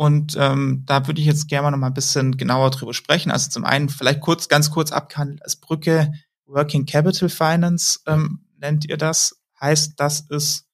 Und 0.00 0.34
ähm, 0.38 0.84
da 0.86 1.06
würde 1.06 1.20
ich 1.20 1.26
jetzt 1.26 1.46
gerne 1.46 1.64
mal 1.64 1.70
noch 1.72 1.76
mal 1.76 1.88
ein 1.88 1.92
bisschen 1.92 2.38
genauer 2.38 2.70
drüber 2.70 2.94
sprechen. 2.94 3.30
Also 3.30 3.50
zum 3.50 3.66
einen 3.66 3.90
vielleicht 3.90 4.22
kurz, 4.22 4.48
ganz 4.48 4.70
kurz 4.70 4.92
abgehandelt 4.92 5.42
als 5.44 5.56
Brücke 5.56 6.10
Working 6.46 6.86
Capital 6.86 7.28
Finance 7.28 8.00
ähm, 8.06 8.46
nennt 8.56 8.88
ihr 8.88 8.96
das. 8.96 9.42
Heißt, 9.60 10.00
das 10.00 10.20
ist 10.30 10.64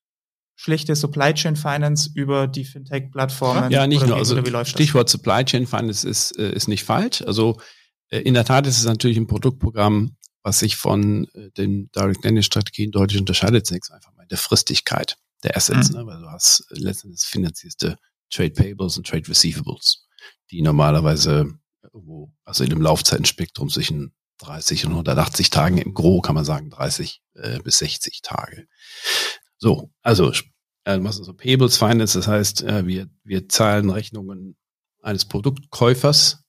schlichte 0.55 0.95
Supply 0.95 1.35
Chain 1.35 1.57
Finance 1.57 2.09
über 2.14 2.47
die 2.47 2.64
Fintech-Plattformen? 2.64 3.72
Ja, 3.72 3.89
nicht 3.89 4.07
nur. 4.07 4.14
Wie, 4.14 4.20
also 4.20 4.64
Stichwort 4.64 5.09
das? 5.09 5.14
Supply 5.14 5.45
Chain 5.45 5.66
Finance 5.66 6.09
ist, 6.09 6.39
äh, 6.39 6.53
ist 6.53 6.68
nicht 6.68 6.85
falsch. 6.85 7.22
Also 7.22 7.61
äh, 8.11 8.20
in 8.20 8.35
der 8.35 8.45
Tat 8.45 8.68
ist 8.68 8.79
es 8.79 8.85
natürlich 8.85 9.16
ein 9.16 9.27
Produktprogramm, 9.27 10.16
was 10.45 10.61
sich 10.61 10.77
von 10.77 11.27
äh, 11.35 11.51
den 11.51 11.91
Direct 11.91 12.22
Lending 12.22 12.45
Strategien 12.45 12.93
deutlich 12.93 13.18
unterscheidet. 13.18 13.66
Zunächst 13.66 13.91
einfach 13.91 14.14
mal 14.14 14.29
der 14.29 14.39
Fristigkeit 14.39 15.18
der 15.43 15.57
Assets, 15.57 15.91
mhm. 15.91 15.97
ne? 15.97 16.07
weil 16.07 16.20
du 16.20 16.29
hast 16.31 16.64
letztendlich 16.70 17.22
finanzierste 17.22 17.99
Trade 18.31 18.51
Payables 18.51 18.97
und 18.97 19.07
Trade 19.07 19.29
Receivables, 19.29 20.07
die 20.51 20.62
normalerweise 20.62 21.59
irgendwo, 21.83 22.33
also 22.45 22.64
in 22.64 22.70
dem 22.70 22.83
Laufzeitenspektrum 22.83 23.68
zwischen 23.68 24.12
30 24.39 24.87
und 24.87 24.93
180 24.93 25.51
Tagen, 25.51 25.79
im 25.79 25.95
Gro 25.95 26.20
kann 26.20 26.35
man 26.35 26.45
sagen 26.45 26.70
30 26.70 27.22
äh, 27.35 27.59
bis 27.61 27.79
60 27.79 28.20
Tage. 28.22 28.66
So, 29.59 29.91
also 30.03 30.33
äh, 30.85 30.99
was 31.01 31.16
so 31.16 31.33
Payables 31.33 31.79
Finance, 31.79 32.18
das 32.18 32.29
heißt, 32.29 32.62
äh, 32.62 32.87
wir, 32.87 33.09
wir 33.24 33.49
zahlen 33.49 33.91
Rechnungen 33.91 34.57
eines 35.03 35.24
Produktkäufers 35.24 36.45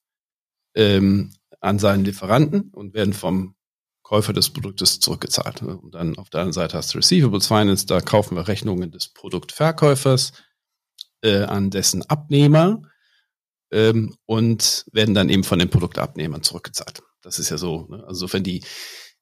ähm, 0.75 1.33
an 1.59 1.79
seinen 1.79 2.05
Lieferanten 2.05 2.71
und 2.71 2.93
werden 2.93 3.13
vom 3.13 3.55
Käufer 4.03 4.33
des 4.33 4.49
Produktes 4.51 4.99
zurückgezahlt. 4.99 5.61
Und 5.61 5.95
dann 5.95 6.17
auf 6.17 6.29
der 6.29 6.41
anderen 6.41 6.53
Seite 6.53 6.77
hast 6.77 6.93
du 6.93 6.99
Receivables 6.99 7.47
Finance, 7.47 7.85
da 7.85 7.99
kaufen 7.99 8.35
wir 8.35 8.47
Rechnungen 8.47 8.91
des 8.91 9.09
Produktverkäufers 9.09 10.31
äh, 11.21 11.43
an 11.43 11.69
dessen 11.69 12.03
Abnehmer 12.03 12.81
ähm, 13.71 14.15
und 14.25 14.85
werden 14.91 15.15
dann 15.15 15.29
eben 15.29 15.43
von 15.43 15.59
den 15.59 15.69
Produktabnehmern 15.69 16.43
zurückgezahlt. 16.43 17.01
Das 17.21 17.39
ist 17.39 17.49
ja 17.49 17.57
so. 17.57 17.87
Ne? 17.89 18.03
Also 18.07 18.31
wenn 18.31 18.43
die 18.43 18.63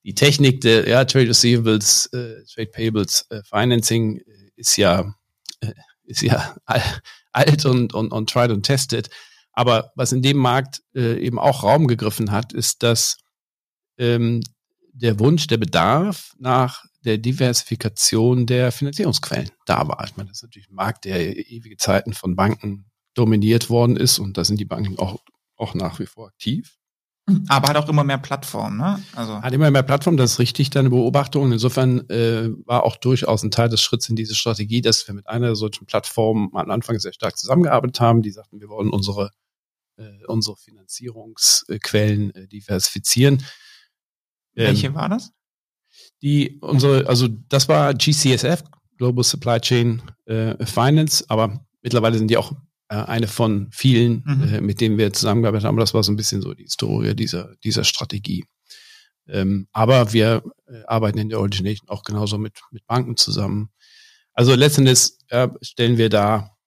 die 0.03 0.13
Technik 0.13 0.61
der 0.61 0.87
ja, 0.87 1.03
Trade 1.03 1.29
Receivables, 1.29 2.05
äh, 2.13 2.43
Trade 2.53 2.69
Payables 2.71 3.25
äh, 3.31 3.41
Financing 3.43 4.19
äh, 4.19 4.51
ist 4.55 4.77
ja 4.77 5.15
äh, 5.61 5.73
ist 6.03 6.21
ja 6.21 6.55
alt 7.31 7.65
und, 7.65 7.93
und, 7.93 8.11
und 8.11 8.29
tried 8.29 8.51
und 8.51 8.63
tested. 8.63 9.09
Aber 9.51 9.91
was 9.95 10.11
in 10.11 10.21
dem 10.21 10.37
Markt 10.37 10.83
äh, 10.93 11.17
eben 11.19 11.39
auch 11.39 11.63
Raum 11.63 11.87
gegriffen 11.87 12.31
hat, 12.31 12.53
ist, 12.53 12.83
dass 12.83 13.17
ähm, 13.97 14.43
der 14.93 15.19
Wunsch, 15.19 15.47
der 15.47 15.57
Bedarf 15.57 16.33
nach 16.37 16.83
der 17.05 17.17
Diversifikation 17.17 18.45
der 18.45 18.71
Finanzierungsquellen 18.71 19.51
da 19.65 19.87
war. 19.87 20.03
Ich 20.05 20.17
meine, 20.17 20.29
das 20.29 20.39
ist 20.39 20.43
natürlich 20.43 20.69
ein 20.69 20.75
Markt, 20.75 21.05
der 21.05 21.37
ewige 21.51 21.77
Zeiten 21.77 22.13
von 22.13 22.35
Banken 22.35 22.85
dominiert 23.13 23.69
worden 23.69 23.95
ist 23.95 24.19
und 24.19 24.37
da 24.37 24.43
sind 24.43 24.59
die 24.59 24.65
Banken 24.65 24.97
auch, 24.99 25.21
auch 25.55 25.73
nach 25.73 25.99
wie 25.99 26.05
vor 26.05 26.27
aktiv. 26.27 26.77
Aber 27.47 27.69
hat 27.69 27.77
auch 27.77 27.89
immer 27.89 28.03
mehr 28.03 28.19
Plattformen, 28.19 28.77
ne? 28.77 29.03
Also. 29.15 29.41
Hat 29.41 29.51
immer 29.51 29.71
mehr 29.71 29.81
Plattformen, 29.81 30.17
das 30.17 30.33
ist 30.33 30.39
richtig, 30.39 30.69
deine 30.69 30.91
Beobachtung. 30.91 31.51
Insofern 31.51 32.07
äh, 32.09 32.51
war 32.65 32.83
auch 32.83 32.97
durchaus 32.97 33.41
ein 33.41 33.49
Teil 33.49 33.67
des 33.67 33.81
Schritts 33.81 34.09
in 34.09 34.15
diese 34.15 34.35
Strategie, 34.35 34.81
dass 34.81 35.07
wir 35.07 35.15
mit 35.15 35.27
einer 35.27 35.55
solchen 35.55 35.87
Plattform 35.87 36.51
am 36.53 36.69
Anfang 36.69 36.99
sehr 36.99 37.13
stark 37.13 37.35
zusammengearbeitet 37.37 37.99
haben. 37.99 38.21
Die 38.21 38.29
sagten, 38.29 38.59
wir 38.59 38.69
wollen 38.69 38.91
unsere, 38.91 39.31
äh, 39.97 40.23
unsere 40.27 40.55
Finanzierungsquellen 40.55 42.35
äh, 42.35 42.47
diversifizieren. 42.47 43.43
Welche 44.53 44.87
ähm, 44.87 44.95
war 44.95 45.09
das? 45.09 45.31
Die 46.25 46.57
unsere, 46.61 47.07
also 47.07 47.27
das 47.27 47.69
war 47.69 47.93
GCSF, 47.93 48.63
Global 48.97 49.23
Supply 49.23 49.59
Chain 49.59 50.01
äh, 50.25 50.65
Finance, 50.65 51.23
aber 51.27 51.63
mittlerweile 51.83 52.17
sind 52.17 52.31
die 52.31 52.37
auch 52.37 52.51
äh, 52.89 52.95
eine 52.95 53.27
von 53.27 53.69
vielen, 53.71 54.23
mhm. 54.25 54.53
äh, 54.55 54.59
mit 54.59 54.81
denen 54.81 54.97
wir 54.97 55.13
zusammengearbeitet 55.13 55.67
haben. 55.67 55.77
Das 55.77 55.93
war 55.93 56.01
so 56.01 56.11
ein 56.11 56.15
bisschen 56.15 56.41
so 56.41 56.55
die 56.55 56.63
Historie 56.63 57.13
dieser, 57.13 57.53
dieser 57.63 57.83
Strategie. 57.83 58.43
Ähm, 59.27 59.67
aber 59.71 60.13
wir 60.13 60.41
äh, 60.67 60.81
arbeiten 60.87 61.19
in 61.19 61.29
der 61.29 61.39
Origination 61.39 61.89
auch 61.89 62.01
genauso 62.01 62.39
mit, 62.39 62.59
mit 62.71 62.87
Banken 62.87 63.17
zusammen. 63.17 63.69
Also 64.33 64.55
letztendlich 64.55 65.11
äh, 65.27 65.49
stellen 65.61 65.99
wir 65.99 66.09
da, 66.09 66.57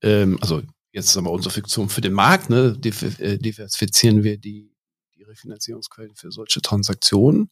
ähm, 0.00 0.38
also 0.40 0.62
jetzt 0.92 1.12
sagen 1.12 1.26
wir 1.26 1.32
unsere 1.32 1.52
Fiktion 1.52 1.88
für 1.88 2.02
den 2.02 2.12
Markt, 2.12 2.50
ne, 2.50 2.78
äh, 3.18 3.38
diversifizieren 3.38 4.22
wir 4.22 4.38
die, 4.38 4.76
die 5.16 5.24
Refinanzierungsquellen 5.24 6.14
für 6.14 6.30
solche 6.30 6.62
Transaktionen. 6.62 7.50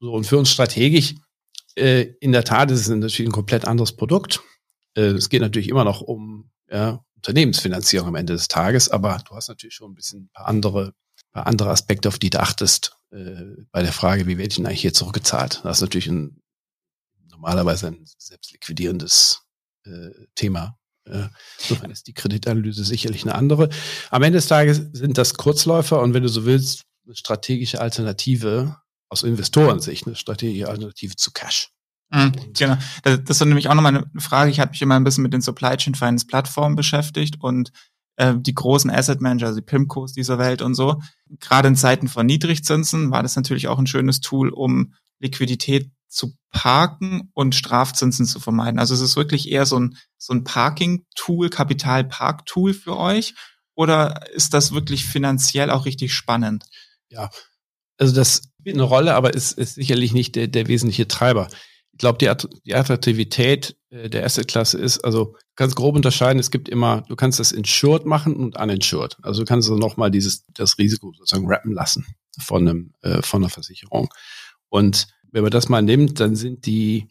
So, 0.00 0.12
und 0.12 0.24
für 0.24 0.38
uns 0.38 0.50
strategisch, 0.50 1.14
äh, 1.76 2.02
in 2.20 2.32
der 2.32 2.44
Tat 2.44 2.70
ist 2.70 2.80
es 2.80 2.88
natürlich 2.88 3.28
ein 3.28 3.32
komplett 3.32 3.64
anderes 3.64 3.92
Produkt. 3.92 4.40
Äh, 4.94 5.02
es 5.02 5.28
geht 5.28 5.40
natürlich 5.40 5.68
immer 5.68 5.84
noch 5.84 6.00
um 6.00 6.50
ja, 6.70 7.04
Unternehmensfinanzierung 7.16 8.08
am 8.08 8.14
Ende 8.14 8.34
des 8.34 8.48
Tages, 8.48 8.88
aber 8.88 9.22
du 9.28 9.34
hast 9.34 9.48
natürlich 9.48 9.74
schon 9.74 9.92
ein 9.92 9.94
bisschen 9.94 10.24
ein 10.24 10.30
paar 10.32 10.46
andere, 10.46 10.94
paar 11.32 11.46
andere 11.46 11.70
Aspekte, 11.70 12.08
auf 12.08 12.18
die 12.18 12.30
du 12.30 12.40
achtest 12.40 12.96
äh, 13.10 13.42
bei 13.72 13.82
der 13.82 13.92
Frage, 13.92 14.26
wie 14.26 14.38
werde 14.38 14.50
ich 14.50 14.56
denn 14.56 14.66
eigentlich 14.66 14.82
hier 14.82 14.94
zurückgezahlt? 14.94 15.60
Das 15.64 15.78
ist 15.78 15.82
natürlich 15.82 16.08
ein, 16.08 16.40
normalerweise 17.30 17.88
ein 17.88 18.04
selbstliquidierendes 18.18 19.42
äh, 19.84 20.10
Thema. 20.34 20.78
Äh, 21.06 21.28
insofern 21.60 21.90
ist 21.90 22.06
die 22.06 22.14
Kreditanalyse 22.14 22.84
sicherlich 22.84 23.22
eine 23.22 23.34
andere. 23.34 23.70
Am 24.10 24.22
Ende 24.22 24.38
des 24.38 24.46
Tages 24.46 24.82
sind 24.92 25.18
das 25.18 25.34
Kurzläufer 25.34 26.00
und 26.00 26.14
wenn 26.14 26.22
du 26.22 26.28
so 26.28 26.44
willst, 26.44 26.84
eine 27.06 27.16
strategische 27.16 27.80
Alternative 27.80 28.76
aus 29.08 29.22
Investorensicht, 29.22 30.06
eine 30.06 30.16
strategische 30.16 30.68
Alternative 30.68 31.16
zu 31.16 31.32
Cash. 31.32 31.70
Mhm, 32.10 32.32
genau. 32.56 32.76
Das, 33.02 33.22
das 33.24 33.40
ist 33.40 33.46
nämlich 33.46 33.68
auch 33.68 33.74
nochmal 33.74 33.96
eine 33.96 34.20
Frage. 34.20 34.50
Ich 34.50 34.60
habe 34.60 34.70
mich 34.70 34.82
immer 34.82 34.96
ein 34.96 35.04
bisschen 35.04 35.22
mit 35.22 35.32
den 35.32 35.42
Supply 35.42 35.76
Chain 35.76 35.94
Finance 35.94 36.26
Plattformen 36.26 36.76
beschäftigt 36.76 37.36
und 37.40 37.70
äh, 38.16 38.34
die 38.36 38.54
großen 38.54 38.90
Asset 38.90 39.20
Manager, 39.20 39.46
also 39.46 39.60
die 39.60 39.66
Pimcos 39.66 40.12
dieser 40.12 40.38
Welt 40.38 40.62
und 40.62 40.74
so. 40.74 41.00
Gerade 41.40 41.68
in 41.68 41.76
Zeiten 41.76 42.08
von 42.08 42.26
Niedrigzinsen 42.26 43.10
war 43.10 43.22
das 43.22 43.36
natürlich 43.36 43.68
auch 43.68 43.78
ein 43.78 43.86
schönes 43.86 44.20
Tool, 44.20 44.50
um 44.50 44.94
Liquidität 45.20 45.90
zu 46.08 46.34
parken 46.50 47.30
und 47.34 47.54
Strafzinsen 47.54 48.26
zu 48.26 48.40
vermeiden. 48.40 48.78
Also 48.78 48.94
es 48.94 49.00
ist 49.00 49.16
wirklich 49.16 49.50
eher 49.50 49.66
so 49.66 49.78
ein, 49.78 49.96
so 50.16 50.32
ein 50.32 50.44
Parking-Tool, 50.44 51.50
Kapital-Park-Tool 51.50 52.72
für 52.72 52.96
euch. 52.96 53.34
Oder 53.74 54.28
ist 54.32 54.54
das 54.54 54.72
wirklich 54.72 55.04
finanziell 55.04 55.70
auch 55.70 55.84
richtig 55.84 56.14
spannend? 56.14 56.64
Ja, 57.10 57.30
also 57.98 58.14
das 58.14 58.42
spielt 58.60 58.76
eine 58.76 58.84
Rolle, 58.84 59.14
aber 59.14 59.34
ist, 59.34 59.58
ist 59.58 59.74
sicherlich 59.74 60.12
nicht 60.12 60.36
der, 60.36 60.48
der 60.48 60.68
wesentliche 60.68 61.08
Treiber 61.08 61.48
ich 61.98 62.00
glaube, 62.00 62.18
die, 62.18 62.32
die 62.64 62.76
Attraktivität 62.76 63.76
äh, 63.90 64.08
der 64.08 64.24
Asset-Klasse 64.24 64.78
ist, 64.78 65.00
also 65.04 65.34
ganz 65.56 65.74
grob 65.74 65.96
unterscheiden, 65.96 66.38
es 66.38 66.52
gibt 66.52 66.68
immer, 66.68 67.02
du 67.08 67.16
kannst 67.16 67.40
das 67.40 67.50
insured 67.50 68.06
machen 68.06 68.36
und 68.36 68.56
uninsured. 68.56 69.16
Also 69.22 69.40
du 69.40 69.46
kannst 69.46 69.68
also 69.68 69.80
nochmal 69.80 70.12
dieses, 70.12 70.46
das 70.54 70.78
Risiko 70.78 71.12
sozusagen 71.12 71.48
rappen 71.48 71.72
lassen 71.72 72.06
von 72.38 72.68
einem, 72.68 72.92
äh, 73.02 73.20
von 73.22 73.42
einer 73.42 73.50
Versicherung. 73.50 74.10
Und 74.68 75.08
wenn 75.32 75.42
man 75.42 75.50
das 75.50 75.68
mal 75.68 75.82
nimmt, 75.82 76.20
dann 76.20 76.36
sind 76.36 76.66
die, 76.66 77.08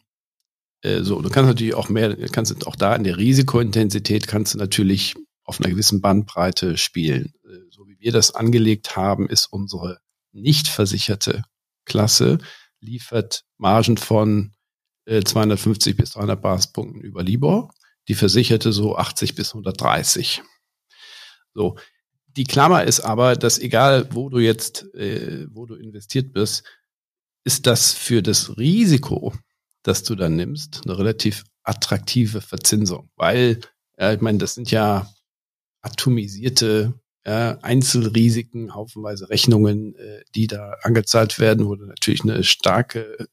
äh, 0.80 1.02
so, 1.02 1.20
du 1.20 1.28
kannst 1.28 1.48
natürlich 1.48 1.74
auch 1.74 1.90
mehr, 1.90 2.16
kannst 2.28 2.66
auch 2.66 2.76
da 2.76 2.96
in 2.96 3.04
der 3.04 3.18
Risikointensität 3.18 4.26
kannst 4.26 4.54
du 4.54 4.58
natürlich 4.58 5.16
auf 5.44 5.60
einer 5.60 5.68
gewissen 5.68 6.00
Bandbreite 6.00 6.78
spielen. 6.78 7.34
Äh, 7.44 7.58
so 7.68 7.86
wie 7.86 8.00
wir 8.00 8.12
das 8.12 8.34
angelegt 8.34 8.96
haben, 8.96 9.28
ist 9.28 9.52
unsere 9.52 9.98
nicht 10.32 10.68
versicherte 10.68 11.42
Klasse 11.84 12.38
liefert 12.80 13.44
Margen 13.56 13.96
von 13.96 14.52
250 15.06 15.92
äh, 15.92 15.96
bis 15.96 16.10
300 16.10 16.40
Basispunkten 16.40 17.00
über 17.00 17.22
Libor. 17.22 17.72
Die 18.08 18.14
versicherte 18.14 18.72
so 18.72 18.96
80 18.96 19.34
bis 19.34 19.50
130. 19.50 20.42
So. 21.54 21.76
Die 22.36 22.44
Klammer 22.44 22.84
ist 22.84 23.00
aber, 23.00 23.36
dass 23.36 23.58
egal, 23.58 24.14
wo 24.14 24.28
du 24.28 24.38
jetzt, 24.38 24.94
äh, 24.94 25.46
wo 25.50 25.66
du 25.66 25.74
investiert 25.74 26.32
bist, 26.32 26.62
ist 27.44 27.66
das 27.66 27.94
für 27.94 28.22
das 28.22 28.56
Risiko, 28.58 29.34
das 29.82 30.02
du 30.02 30.14
dann 30.14 30.36
nimmst, 30.36 30.82
eine 30.84 30.98
relativ 30.98 31.44
attraktive 31.62 32.40
Verzinsung. 32.40 33.10
Weil, 33.16 33.60
ja, 33.98 34.12
ich 34.12 34.20
meine, 34.20 34.38
das 34.38 34.54
sind 34.54 34.70
ja 34.70 35.10
atomisierte 35.80 36.94
äh, 37.24 37.56
Einzelrisiken, 37.62 38.74
haufenweise 38.74 39.28
Rechnungen, 39.28 39.94
äh, 39.96 40.22
die 40.34 40.46
da 40.46 40.76
angezahlt 40.82 41.38
werden, 41.38 41.66
wo 41.66 41.76
du 41.76 41.86
natürlich 41.86 42.22
eine 42.22 42.44
starke 42.44 43.18
äh, 43.18 43.28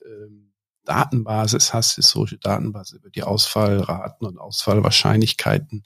Datenbasis 0.86 1.74
hast, 1.74 1.96
historische 1.96 2.38
Datenbasis 2.38 3.00
über 3.00 3.10
die 3.10 3.24
Ausfallraten 3.24 4.28
und 4.28 4.38
Ausfallwahrscheinlichkeiten. 4.38 5.84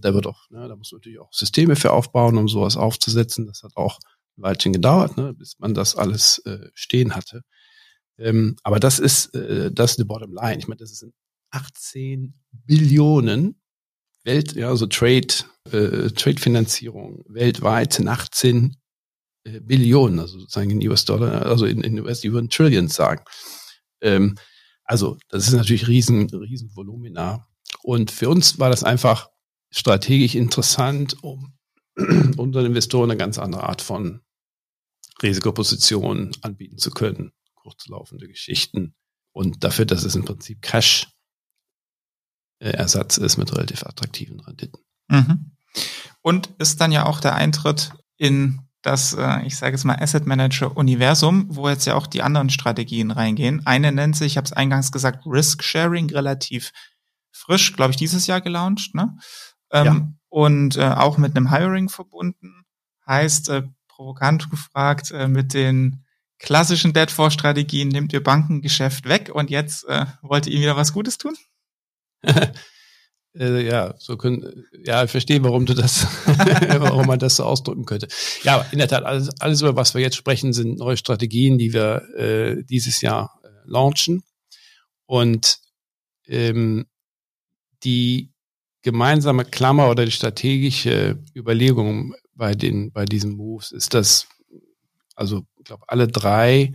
Da 0.00 0.12
wird 0.12 0.26
auch, 0.26 0.50
ne, 0.50 0.68
da 0.68 0.76
muss 0.76 0.92
man 0.92 0.98
natürlich 0.98 1.20
auch 1.20 1.32
Systeme 1.32 1.74
für 1.74 1.92
aufbauen, 1.92 2.36
um 2.36 2.48
sowas 2.48 2.76
aufzusetzen. 2.76 3.46
Das 3.46 3.62
hat 3.62 3.76
auch 3.76 3.98
ein 4.36 4.42
Weilchen 4.42 4.72
gedauert, 4.72 5.16
ne, 5.16 5.32
bis 5.32 5.58
man 5.58 5.72
das 5.74 5.96
alles 5.96 6.38
äh, 6.44 6.68
stehen 6.74 7.16
hatte. 7.16 7.42
Ähm, 8.18 8.56
aber 8.62 8.78
das 8.78 8.98
ist, 8.98 9.34
äh, 9.34 9.70
das 9.72 9.92
ist 9.92 9.98
eine 9.98 10.06
Bottom 10.06 10.34
Line. 10.34 10.58
Ich 10.58 10.68
meine, 10.68 10.78
das 10.78 10.90
sind 10.90 11.14
18 11.50 12.34
Billionen 12.52 13.60
Welt, 14.26 14.54
ja, 14.54 14.68
also 14.68 14.86
Trade, 14.86 15.28
äh, 15.70 16.10
Trade-Finanzierung 16.10 17.24
weltweit 17.28 17.94
sind 17.94 18.08
18 18.08 18.76
äh, 19.44 19.60
Billionen, 19.60 20.18
also 20.18 20.38
sozusagen 20.40 20.70
in 20.70 20.86
US-Dollar, 20.88 21.46
also 21.46 21.64
in, 21.64 21.80
in 21.82 22.00
US, 22.00 22.20
die 22.20 22.32
würden 22.32 22.50
Trillions 22.50 22.94
sagen. 22.94 23.24
Ähm, 24.02 24.36
also, 24.84 25.18
das 25.28 25.48
ist 25.48 25.54
natürlich 25.54 25.88
riesen, 25.88 26.28
riesen 26.30 26.74
Volumina. 26.74 27.48
Und 27.82 28.10
für 28.10 28.28
uns 28.28 28.58
war 28.58 28.70
das 28.70 28.84
einfach 28.84 29.30
strategisch 29.70 30.34
interessant, 30.34 31.22
um 31.22 31.56
unseren 32.36 32.66
Investoren 32.66 33.10
eine 33.10 33.18
ganz 33.18 33.38
andere 33.38 33.64
Art 33.64 33.82
von 33.82 34.20
Risikopositionen 35.22 36.32
anbieten 36.42 36.78
zu 36.78 36.90
können. 36.90 37.32
Kurzlaufende 37.54 38.28
Geschichten. 38.28 38.94
Und 39.32 39.64
dafür, 39.64 39.86
dass 39.86 40.04
es 40.04 40.14
im 40.14 40.24
Prinzip 40.24 40.62
Cash 40.62 41.08
Ersatz 42.58 43.18
ist 43.18 43.36
mit 43.36 43.52
relativ 43.52 43.84
attraktiven 43.84 44.40
Renditen. 44.40 44.80
Mhm. 45.08 45.52
Und 46.22 46.50
ist 46.58 46.80
dann 46.80 46.92
ja 46.92 47.06
auch 47.06 47.20
der 47.20 47.34
Eintritt 47.34 47.92
in 48.16 48.60
das, 48.82 49.14
äh, 49.14 49.42
ich 49.44 49.56
sage 49.56 49.72
jetzt 49.72 49.84
mal, 49.84 50.00
Asset 50.00 50.26
Manager 50.26 50.76
Universum, 50.76 51.46
wo 51.48 51.68
jetzt 51.68 51.86
ja 51.86 51.94
auch 51.94 52.06
die 52.06 52.22
anderen 52.22 52.50
Strategien 52.50 53.10
reingehen. 53.10 53.66
Eine 53.66 53.92
nennt 53.92 54.16
sich, 54.16 54.32
ich 54.32 54.36
habe 54.36 54.46
es 54.46 54.52
eingangs 54.52 54.92
gesagt, 54.92 55.26
Risk 55.26 55.62
Sharing, 55.62 56.08
relativ 56.10 56.70
frisch, 57.32 57.74
glaube 57.74 57.90
ich, 57.90 57.96
dieses 57.96 58.26
Jahr 58.26 58.40
gelauncht, 58.40 58.94
ne? 58.94 59.16
Ähm, 59.72 59.84
ja. 59.84 60.08
Und 60.28 60.76
äh, 60.76 60.84
auch 60.84 61.18
mit 61.18 61.36
einem 61.36 61.50
Hiring 61.50 61.88
verbunden. 61.88 62.64
Heißt, 63.06 63.48
äh, 63.48 63.62
provokant 63.88 64.50
gefragt, 64.50 65.10
äh, 65.10 65.28
mit 65.28 65.54
den 65.54 66.04
klassischen 66.38 66.92
Debt-For-Strategien 66.92 67.88
nimmt 67.88 68.12
ihr 68.12 68.22
Bankengeschäft 68.22 69.08
weg 69.08 69.30
und 69.32 69.50
jetzt 69.50 69.84
äh, 69.88 70.06
wollt 70.22 70.46
ihr 70.46 70.52
ihm 70.52 70.60
wieder 70.60 70.76
was 70.76 70.92
Gutes 70.92 71.18
tun? 71.18 71.34
äh, 73.38 73.66
ja, 73.66 73.94
so 73.98 74.16
können, 74.16 74.64
ja, 74.84 75.04
ich 75.04 75.10
verstehe, 75.10 75.42
warum 75.42 75.66
du 75.66 75.74
das, 75.74 76.06
warum 76.78 77.06
man 77.06 77.18
das 77.18 77.36
so 77.36 77.44
ausdrücken 77.44 77.84
könnte. 77.84 78.08
Ja, 78.42 78.66
in 78.72 78.78
der 78.78 78.88
Tat, 78.88 79.04
alles, 79.04 79.30
alles 79.40 79.60
über 79.62 79.76
was 79.76 79.94
wir 79.94 80.00
jetzt 80.00 80.16
sprechen, 80.16 80.52
sind 80.52 80.78
neue 80.78 80.96
Strategien, 80.96 81.58
die 81.58 81.72
wir 81.72 82.02
äh, 82.16 82.64
dieses 82.64 83.00
Jahr 83.00 83.40
äh, 83.42 83.48
launchen. 83.64 84.22
Und 85.06 85.58
ähm, 86.26 86.86
die 87.84 88.32
gemeinsame 88.82 89.44
Klammer 89.44 89.90
oder 89.90 90.04
die 90.04 90.12
strategische 90.12 91.22
Überlegung 91.34 92.14
bei 92.34 92.54
den, 92.54 92.92
bei 92.92 93.04
diesen 93.04 93.36
Moves 93.36 93.72
ist, 93.72 93.94
dass, 93.94 94.28
also, 95.14 95.44
ich 95.58 95.64
glaube, 95.64 95.84
alle 95.88 96.06
drei, 96.06 96.72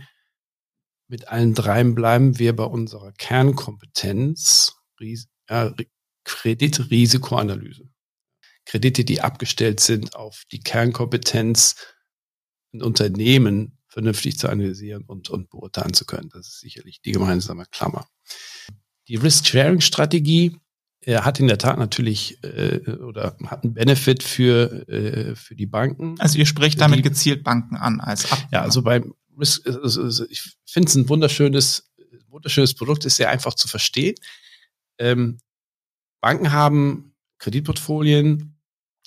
mit 1.08 1.28
allen 1.28 1.54
dreien 1.54 1.94
bleiben 1.94 2.38
wir 2.38 2.54
bei 2.54 2.64
unserer 2.64 3.12
Kernkompetenz, 3.12 4.74
ja, 5.52 5.74
Kreditrisikoanalyse. 6.24 7.88
Kredite, 8.64 9.04
die 9.04 9.20
abgestellt 9.20 9.80
sind 9.80 10.14
auf 10.14 10.44
die 10.52 10.60
Kernkompetenz, 10.60 11.76
ein 12.72 12.82
Unternehmen 12.82 13.78
vernünftig 13.88 14.38
zu 14.38 14.48
analysieren 14.48 15.04
und, 15.04 15.28
und 15.28 15.50
beurteilen 15.50 15.92
zu 15.92 16.06
können. 16.06 16.30
Das 16.32 16.46
ist 16.48 16.60
sicherlich 16.60 17.02
die 17.02 17.12
gemeinsame 17.12 17.66
Klammer. 17.70 18.06
Die 19.08 19.16
Risk-Sharing-Strategie 19.16 20.56
äh, 21.00 21.16
hat 21.16 21.40
in 21.40 21.48
der 21.48 21.58
Tat 21.58 21.78
natürlich 21.78 22.42
äh, 22.42 22.78
oder 22.92 23.36
hat 23.44 23.64
einen 23.64 23.74
Benefit 23.74 24.22
für, 24.22 24.88
äh, 24.88 25.34
für 25.34 25.54
die 25.54 25.66
Banken. 25.66 26.18
Also 26.20 26.38
ihr 26.38 26.46
sprecht 26.46 26.80
damit 26.80 27.00
die, 27.00 27.02
gezielt 27.02 27.44
Banken 27.44 27.76
an 27.76 28.00
als 28.00 28.30
Abnehmer. 28.30 28.52
Ja, 28.52 28.62
also 28.62 28.80
beim 28.80 29.12
Risk, 29.38 29.66
also, 29.66 30.02
also 30.02 30.24
ich 30.30 30.56
finde 30.64 30.88
es 30.88 30.94
ein 30.94 31.08
wunderschönes, 31.08 31.92
wunderschönes 32.28 32.74
Produkt, 32.74 33.04
ist 33.04 33.16
sehr 33.16 33.28
einfach 33.28 33.54
zu 33.54 33.68
verstehen. 33.68 34.14
Ähm, 34.98 35.38
Banken 36.20 36.52
haben 36.52 37.14
Kreditportfolien 37.38 38.58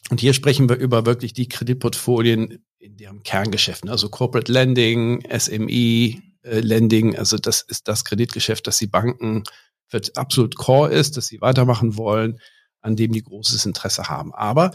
und 0.10 0.20
hier 0.20 0.34
sprechen 0.34 0.70
wir 0.70 0.76
über 0.76 1.06
wirklich 1.06 1.34
die 1.34 1.48
Kreditportfolien 1.48 2.64
in 2.78 2.98
deren 2.98 3.24
Kerngeschäften, 3.24 3.90
also 3.90 4.10
Corporate 4.10 4.52
Lending, 4.52 5.24
SME 5.38 6.22
äh, 6.44 6.60
Lending, 6.60 7.18
also 7.18 7.38
das 7.38 7.62
ist 7.62 7.88
das 7.88 8.06
Kreditgeschäft, 8.06 8.68
das 8.68 8.78
die 8.78 8.88
Banken 8.88 9.44
für 9.88 10.02
absolut 10.16 10.56
core 10.56 10.92
ist, 10.92 11.18
dass 11.18 11.28
sie 11.28 11.42
weitermachen 11.42 11.98
wollen, 11.98 12.40
an 12.82 12.96
dem 12.96 13.12
die 13.12 13.24
großes 13.24 13.66
Interesse 13.66 14.10
haben. 14.10 14.34
Aber 14.34 14.72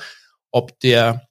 ob 0.51 0.79
der 0.81 1.29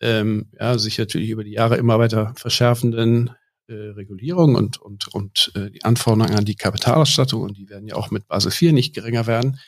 ähm, 0.00 0.50
ja, 0.58 0.78
sich 0.78 0.98
natürlich 0.98 1.30
über 1.30 1.44
die 1.44 1.52
Jahre 1.52 1.76
immer 1.76 1.98
weiter 1.98 2.34
verschärfenden 2.36 3.30
äh, 3.72 3.90
Regulierung 3.90 4.54
und, 4.54 4.80
und, 4.80 5.08
und 5.08 5.50
äh, 5.54 5.70
die 5.70 5.84
Anforderungen 5.84 6.36
an 6.36 6.44
die 6.44 6.56
Kapitalausstattung, 6.56 7.42
und 7.42 7.56
die 7.56 7.68
werden 7.68 7.88
ja 7.88 7.96
auch 7.96 8.10
mit 8.10 8.28
Basel 8.28 8.52
IV 8.52 8.72
nicht 8.72 8.94
geringer 8.94 9.26
werden, 9.26 9.58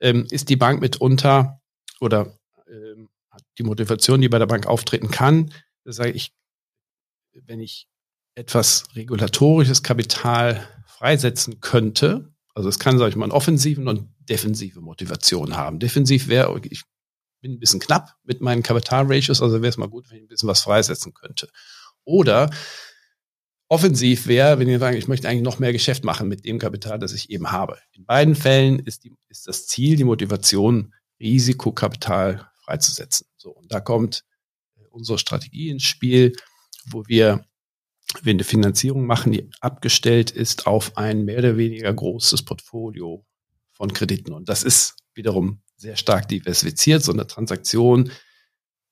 ähm, 0.00 0.26
ist 0.30 0.48
die 0.48 0.56
Bank 0.56 0.80
mitunter 0.80 1.60
oder 2.00 2.38
ähm, 2.68 3.08
die 3.58 3.64
Motivation, 3.64 4.20
die 4.20 4.28
bei 4.28 4.38
der 4.38 4.46
Bank 4.46 4.66
auftreten 4.66 5.10
kann, 5.10 5.52
sage 5.84 6.12
ich, 6.12 6.32
wenn 7.32 7.60
ich 7.60 7.88
etwas 8.34 8.84
regulatorisches 8.94 9.82
Kapital 9.82 10.66
freisetzen 10.86 11.60
könnte, 11.60 12.32
also 12.54 12.68
es 12.68 12.78
kann, 12.78 12.98
sage 12.98 13.10
ich 13.10 13.16
mal, 13.16 13.26
eine 13.26 13.34
offensiven 13.34 13.88
und 13.88 14.08
defensive 14.28 14.80
Motivation 14.80 15.56
haben. 15.56 15.78
Defensiv 15.78 16.28
wäre, 16.28 16.58
ich 16.64 16.84
bin 17.42 17.52
ein 17.52 17.58
bisschen 17.58 17.80
knapp 17.80 18.16
mit 18.24 18.40
meinen 18.40 18.62
Kapitalratios, 18.62 19.42
also 19.42 19.56
wäre 19.56 19.68
es 19.68 19.76
mal 19.76 19.88
gut, 19.88 20.10
wenn 20.10 20.18
ich 20.18 20.24
ein 20.24 20.28
bisschen 20.28 20.48
was 20.48 20.62
freisetzen 20.62 21.12
könnte. 21.12 21.48
Oder 22.04 22.50
offensiv 23.68 24.26
wäre, 24.26 24.58
wenn 24.58 24.68
ihr 24.68 24.78
sagen, 24.78 24.96
ich 24.96 25.08
möchte 25.08 25.28
eigentlich 25.28 25.42
noch 25.42 25.58
mehr 25.58 25.72
Geschäft 25.72 26.04
machen 26.04 26.28
mit 26.28 26.44
dem 26.44 26.58
Kapital, 26.58 26.98
das 26.98 27.12
ich 27.12 27.30
eben 27.30 27.50
habe. 27.50 27.78
In 27.92 28.04
beiden 28.04 28.34
Fällen 28.34 28.78
ist, 28.80 29.04
die, 29.04 29.12
ist 29.28 29.46
das 29.48 29.66
Ziel, 29.66 29.96
die 29.96 30.04
Motivation, 30.04 30.94
Risikokapital 31.20 32.48
freizusetzen. 32.64 33.26
So, 33.36 33.50
und 33.50 33.72
da 33.72 33.80
kommt 33.80 34.24
äh, 34.76 34.86
unsere 34.90 35.18
Strategie 35.18 35.70
ins 35.70 35.84
Spiel, 35.84 36.32
wo 36.86 37.04
wir, 37.06 37.44
wir 38.22 38.30
eine 38.32 38.44
Finanzierung 38.44 39.06
machen, 39.06 39.32
die 39.32 39.50
abgestellt 39.60 40.30
ist 40.30 40.66
auf 40.66 40.96
ein 40.96 41.24
mehr 41.24 41.38
oder 41.38 41.56
weniger 41.56 41.92
großes 41.92 42.44
Portfolio 42.44 43.24
von 43.72 43.92
Krediten. 43.92 44.32
Und 44.32 44.48
das 44.48 44.62
ist 44.62 44.96
wiederum 45.14 45.62
sehr 45.76 45.96
stark 45.96 46.28
diversifiziert. 46.28 47.02
So 47.02 47.12
eine 47.12 47.26
Transaktion 47.26 48.10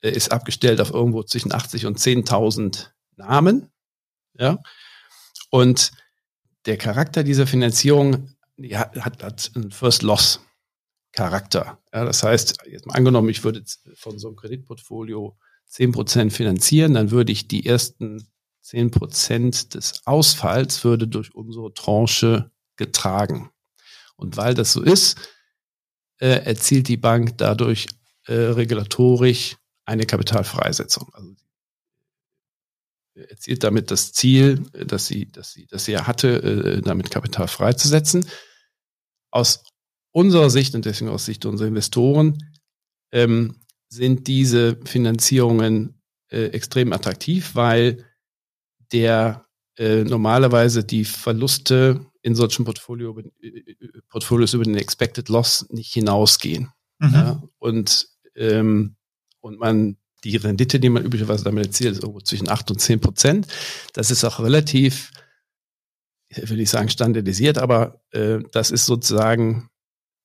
äh, 0.00 0.10
ist 0.10 0.32
abgestellt 0.32 0.80
auf 0.80 0.90
irgendwo 0.90 1.22
zwischen 1.22 1.52
80 1.52 1.86
und 1.86 1.98
10.000 1.98 2.88
Namen. 3.16 3.70
Ja? 4.38 4.58
Und 5.50 5.92
der 6.66 6.76
Charakter 6.76 7.22
dieser 7.22 7.46
Finanzierung 7.46 8.34
die 8.56 8.76
hat, 8.76 8.96
hat, 8.96 9.22
hat 9.22 9.50
einen 9.54 9.70
First 9.70 10.02
Loss 10.02 10.40
Charakter. 11.12 11.78
Ja, 11.92 12.04
das 12.04 12.22
heißt, 12.22 12.58
jetzt 12.68 12.86
mal 12.86 12.94
angenommen, 12.94 13.28
ich 13.28 13.44
würde 13.44 13.62
von 13.94 14.18
so 14.18 14.28
einem 14.28 14.36
Kreditportfolio 14.36 15.36
10% 15.70 16.30
finanzieren, 16.30 16.94
dann 16.94 17.10
würde 17.10 17.32
ich 17.32 17.46
die 17.46 17.66
ersten 17.66 18.26
10% 18.64 19.72
des 19.72 20.06
Ausfalls 20.06 20.82
würde 20.84 21.06
durch 21.06 21.34
unsere 21.34 21.72
Tranche 21.72 22.50
getragen. 22.76 23.50
Und 24.16 24.36
weil 24.36 24.54
das 24.54 24.72
so 24.72 24.82
ist, 24.82 25.16
äh, 26.18 26.44
erzielt 26.44 26.88
die 26.88 26.96
Bank 26.96 27.38
dadurch 27.38 27.86
äh, 28.26 28.34
regulatorisch 28.34 29.56
eine 29.84 30.06
Kapitalfreisetzung. 30.06 31.10
Also 31.12 31.34
erzielt 33.14 33.62
damit 33.64 33.90
das 33.90 34.12
Ziel, 34.12 34.60
dass 34.72 35.06
sie, 35.06 35.30
dass 35.30 35.52
sie, 35.52 35.66
dass 35.66 35.84
sie 35.84 35.92
ja 35.92 36.06
hatte, 36.06 36.42
äh, 36.42 36.82
damit 36.82 37.10
Kapital 37.10 37.48
freizusetzen. 37.48 38.26
Aus 39.30 39.64
unserer 40.12 40.50
Sicht 40.50 40.74
und 40.74 40.84
deswegen 40.84 41.10
aus 41.10 41.24
Sicht 41.24 41.44
unserer 41.44 41.68
Investoren 41.68 42.38
ähm, 43.12 43.60
sind 43.88 44.26
diese 44.26 44.76
Finanzierungen 44.84 46.00
äh, 46.28 46.46
extrem 46.46 46.92
attraktiv, 46.92 47.54
weil 47.54 48.04
der 48.92 49.46
äh, 49.76 50.04
normalerweise 50.04 50.84
die 50.84 51.04
Verluste 51.04 52.06
in 52.22 52.34
solchen 52.34 52.64
Portfolio, 52.64 53.18
äh, 53.40 53.62
Portfolios 54.08 54.54
über 54.54 54.64
den 54.64 54.76
Expected 54.76 55.28
Loss 55.28 55.66
nicht 55.70 55.92
hinausgehen. 55.92 56.70
Mhm. 56.98 57.14
Ja? 57.14 57.42
Und, 57.58 58.08
ähm, 58.36 58.96
und 59.40 59.58
man 59.58 59.96
die 60.24 60.36
Rendite, 60.36 60.80
die 60.80 60.88
man 60.88 61.04
üblicherweise 61.04 61.44
damit 61.44 61.66
erzielt, 61.66 61.92
ist 61.92 62.02
irgendwo 62.02 62.20
zwischen 62.20 62.48
8 62.48 62.70
und 62.70 62.80
10 62.80 63.00
Prozent. 63.00 63.46
Das 63.92 64.10
ist 64.10 64.24
auch 64.24 64.40
relativ, 64.40 65.12
will 66.30 66.60
ich 66.60 66.70
sagen, 66.70 66.88
standardisiert, 66.88 67.58
aber 67.58 68.02
äh, 68.10 68.38
das 68.52 68.70
ist 68.70 68.86
sozusagen 68.86 69.68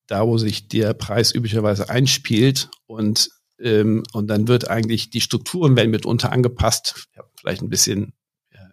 da, 0.06 0.26
wo 0.26 0.38
sich 0.38 0.68
der 0.68 0.94
Preis 0.94 1.32
üblicherweise 1.32 1.88
einspielt. 1.88 2.68
Und 2.86 3.30
ähm, 3.60 4.04
und 4.12 4.26
dann 4.28 4.48
wird 4.48 4.68
eigentlich 4.68 5.10
die 5.10 5.20
Strukturen 5.20 5.76
werden 5.76 5.90
mitunter 5.90 6.32
angepasst. 6.32 7.08
Ich 7.12 7.18
habe 7.18 7.28
vielleicht 7.38 7.62
ein 7.62 7.68
bisschen, 7.68 8.14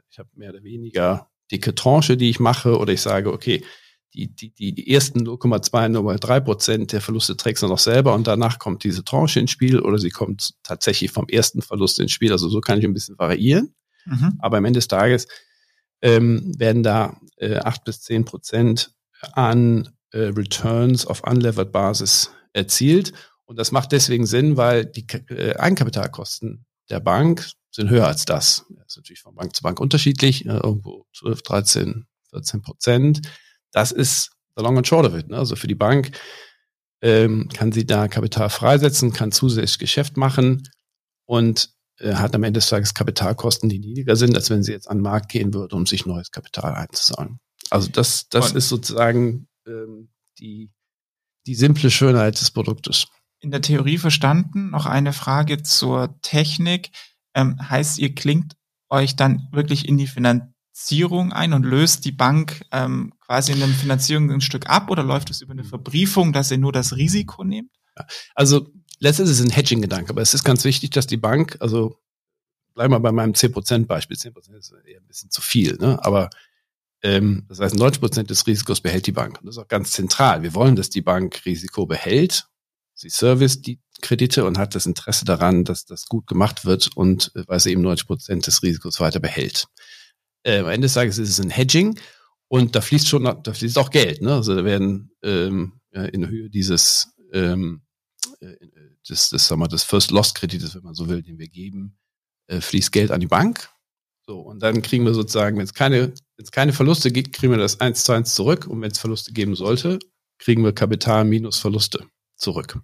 ich 0.10 0.18
habe 0.18 0.30
mehr 0.36 0.52
oder 0.52 0.64
weniger 0.64 1.30
dicke 1.52 1.76
Tranche, 1.76 2.18
die 2.18 2.30
ich 2.30 2.40
mache, 2.40 2.78
oder 2.78 2.94
ich 2.94 3.02
sage, 3.02 3.32
okay, 3.32 3.64
die, 4.14 4.28
die, 4.34 4.74
die 4.74 4.94
ersten 4.94 5.28
0,2, 5.28 5.70
0,3 5.72 6.40
Prozent 6.40 6.92
der 6.92 7.02
Verluste 7.02 7.38
trägst 7.38 7.64
du 7.64 7.68
noch 7.68 7.80
selber 7.80 8.14
und 8.16 8.26
danach 8.26 8.58
kommt 8.60 8.84
diese 8.84 9.04
Tranche 9.04 9.40
ins 9.40 9.52
Spiel 9.52 9.80
oder 9.80 10.00
sie 10.00 10.10
kommt 10.10 10.54
tatsächlich 10.64 11.12
vom 11.12 11.28
ersten 11.28 11.62
Verlust 11.62 12.00
ins 12.00 12.12
Spiel. 12.12 12.32
Also 12.32 12.50
so 12.50 12.62
kann 12.62 12.80
ich 12.80 12.86
ein 12.86 12.94
bisschen 12.94 13.18
variieren. 13.20 13.76
Mhm. 14.06 14.38
Aber 14.40 14.58
am 14.58 14.66
Ende 14.66 14.78
des 14.78 14.88
Tages 14.88 15.28
ähm, 16.02 16.52
werden 16.58 16.84
da 16.84 17.20
äh, 17.38 17.58
8 17.58 17.84
bis 17.84 18.02
10 18.02 18.26
Prozent 18.26 18.92
an 19.34 19.90
äh, 20.12 20.20
Returns 20.20 21.06
auf 21.06 21.24
Unlevered 21.24 21.72
Basis 21.72 22.32
erzielt. 22.54 23.14
Und 23.46 23.58
das 23.58 23.72
macht 23.72 23.92
deswegen 23.92 24.26
Sinn, 24.26 24.58
weil 24.58 24.86
die 24.86 25.06
äh, 25.30 25.56
Eigenkapitalkosten 25.56 26.66
der 26.90 27.00
Bank 27.00 27.50
sind 27.72 27.90
höher 27.90 28.08
als 28.08 28.26
das. 28.26 28.66
Das 28.70 28.88
ist 28.88 28.98
natürlich 28.98 29.22
von 29.22 29.36
Bank 29.36 29.56
zu 29.56 29.64
Bank 29.64 29.80
unterschiedlich, 29.80 30.46
äh, 30.46 30.58
irgendwo 30.58 31.06
12, 31.14 31.42
13, 31.44 32.08
14 32.32 32.62
Prozent. 32.62 33.22
Das 33.72 33.92
ist 33.92 34.32
the 34.56 34.64
long 34.64 34.78
and 34.78 34.88
short 34.88 35.06
of 35.06 35.16
it. 35.16 35.30
Ne? 35.30 35.38
Also 35.38 35.56
für 35.56 35.68
die 35.68 35.76
Bank 35.76 36.12
ähm, 37.02 37.50
kann 37.54 37.72
sie 37.72 37.86
da 37.86 38.08
Kapital 38.08 38.50
freisetzen, 38.50 39.14
kann 39.14 39.32
zusätzlich 39.32 39.80
Geschäft 39.80 40.18
machen 40.18 40.64
und 41.26 41.70
äh, 42.00 42.16
hat 42.16 42.36
am 42.36 42.44
Ende 42.44 42.60
des 42.60 42.70
Tages 42.70 42.94
Kapitalkosten, 42.94 43.70
die 43.70 43.80
niedriger 43.80 44.16
sind, 44.16 44.36
als 44.36 44.50
wenn 44.50 44.64
sie 44.64 44.72
jetzt 44.72 44.90
an 44.90 44.98
den 44.98 45.04
Markt 45.04 45.30
gehen 45.30 45.54
würde, 45.54 45.76
um 45.76 45.86
sich 45.86 46.06
neues 46.06 46.32
Kapital 46.32 46.74
einzuzahlen. 46.74 47.40
Also 47.70 47.90
das, 47.90 48.30
das 48.30 48.54
ist 48.54 48.70
sozusagen 48.70 49.48
ähm, 49.68 50.10
die, 50.40 50.72
die 51.46 51.56
simple 51.56 51.92
Schönheit 51.92 52.40
des 52.40 52.52
Produktes. 52.52 53.08
In 53.40 53.52
der 53.52 53.62
Theorie 53.62 53.98
verstanden. 53.98 54.72
Noch 54.72 54.86
eine 54.86 55.14
Frage 55.14 55.62
zur 55.62 56.20
Technik. 56.22 56.92
Ähm, 57.36 57.58
heißt, 57.70 58.00
ihr 58.00 58.16
klingt 58.16 58.56
euch 58.90 59.16
dann 59.16 59.48
wirklich 59.52 59.88
in 59.88 59.98
die 59.98 60.08
Finanzierung 60.08 60.57
ein 61.32 61.54
und 61.54 61.64
löst 61.64 62.06
die 62.06 62.12
Bank 62.12 62.66
ähm, 62.72 63.14
quasi 63.26 63.52
in 63.52 63.60
der 63.60 63.68
Finanzierung 63.70 64.32
ein 64.32 64.42
Stück 64.42 64.70
ab 64.70 64.90
oder 64.90 65.04
läuft 65.04 65.30
es 65.30 65.42
über 65.42 65.54
eine 65.54 65.64
Verbriefung, 65.64 66.34
dass 66.34 66.52
ihr 66.52 66.58
nur 66.58 66.72
das 66.72 66.96
Risiko 66.96 67.44
nehmt? 67.44 67.72
Also 68.36 68.70
letztendlich 69.00 69.34
ist 69.34 69.40
es 69.40 69.46
ein 69.46 69.56
Hedging-Gedanke, 69.56 70.12
aber 70.12 70.22
es 70.22 70.34
ist 70.34 70.44
ganz 70.44 70.64
wichtig, 70.64 70.92
dass 70.92 71.08
die 71.08 71.18
Bank, 71.18 71.58
also 71.60 71.98
bleib 72.76 72.92
mal 72.92 73.00
bei 73.00 73.12
meinem 73.12 73.34
10%-Beispiel, 73.34 74.18
10%, 74.18 74.56
ist 74.56 74.74
eher 74.86 75.00
ein 75.00 75.08
bisschen 75.08 75.32
zu 75.32 75.42
viel, 75.42 75.78
ne? 75.78 76.00
aber 76.04 76.30
ähm, 77.02 77.46
das 77.48 77.60
heißt, 77.60 77.76
90% 77.76 78.24
des 78.24 78.46
Risikos 78.48 78.82
behält 78.82 79.08
die 79.08 79.12
Bank. 79.12 79.40
Und 79.40 79.48
das 79.48 79.56
ist 79.56 79.64
auch 79.64 79.68
ganz 79.68 79.92
zentral. 79.92 80.44
Wir 80.44 80.54
wollen, 80.56 80.76
dass 80.76 80.90
die 80.90 81.02
Bank 81.02 81.46
Risiko 81.46 81.86
behält. 81.86 82.48
Sie 82.94 83.10
service 83.10 83.62
die 83.62 83.80
Kredite 84.02 84.46
und 84.46 84.58
hat 84.58 84.74
das 84.74 84.86
Interesse 84.86 85.26
daran, 85.26 85.64
dass 85.64 85.86
das 85.86 86.06
gut 86.06 86.28
gemacht 86.28 86.66
wird 86.66 86.96
und 86.96 87.32
äh, 87.36 87.44
weil 87.48 87.60
sie 87.60 87.72
eben 87.72 87.86
90% 87.86 88.46
des 88.46 88.64
Risikos 88.64 89.00
weiter 89.00 89.20
behält. 89.20 89.68
Äh, 90.48 90.60
am 90.60 90.68
Ende 90.68 90.86
des 90.86 90.94
Tages 90.94 91.18
ist 91.18 91.30
es 91.30 91.42
ein 91.42 91.50
Hedging 91.50 92.00
und 92.48 92.76
da 92.76 92.82
fließt 92.82 93.08
schon, 93.08 93.24
da 93.24 93.54
fließt 93.54 93.78
auch 93.78 93.90
Geld. 93.90 94.22
Ne? 94.22 94.34
Also 94.34 94.56
da 94.56 94.64
werden 94.64 95.12
ähm, 95.22 95.74
in 95.92 96.28
Höhe 96.28 96.50
dieses 96.50 97.10
ähm, 97.34 97.82
äh, 98.40 98.56
des, 99.10 99.30
des, 99.30 99.48
sagen 99.48 99.62
wir, 99.62 99.68
des 99.68 99.84
First 99.84 100.12
Loss 100.12 100.34
Kredites, 100.34 100.76
wenn 100.76 100.84
man 100.84 100.94
so 100.94 101.08
will, 101.08 101.22
den 101.22 101.40
wir 101.40 101.48
geben, 101.48 101.98
äh, 102.48 102.62
fließt 102.62 102.92
Geld 102.92 103.12
an 103.12 103.20
die 103.20 103.28
Bank. 103.28 103.70
So, 104.26 104.40
und 104.40 104.62
dann 104.62 104.82
kriegen 104.82 105.06
wir 105.06 105.14
sozusagen, 105.14 105.58
wenn 105.58 105.64
es 105.64 105.74
keine, 105.74 106.14
wenn 106.36 106.44
es 106.44 106.52
keine 106.52 106.74
Verluste 106.74 107.12
gibt, 107.12 107.34
kriegen 107.34 107.52
wir 107.52 107.60
das 107.60 107.80
eins 107.80 108.04
zu 108.04 108.12
eins 108.12 108.36
zurück. 108.36 108.68
Und 108.68 108.82
wenn 108.82 108.92
es 108.92 109.00
Verluste 109.00 109.32
geben 109.32 109.56
sollte, 109.56 110.00
kriegen 110.38 110.64
wir 110.64 110.74
Kapital 110.74 111.24
minus 111.24 111.58
Verluste 111.60 112.06
zurück. 112.36 112.80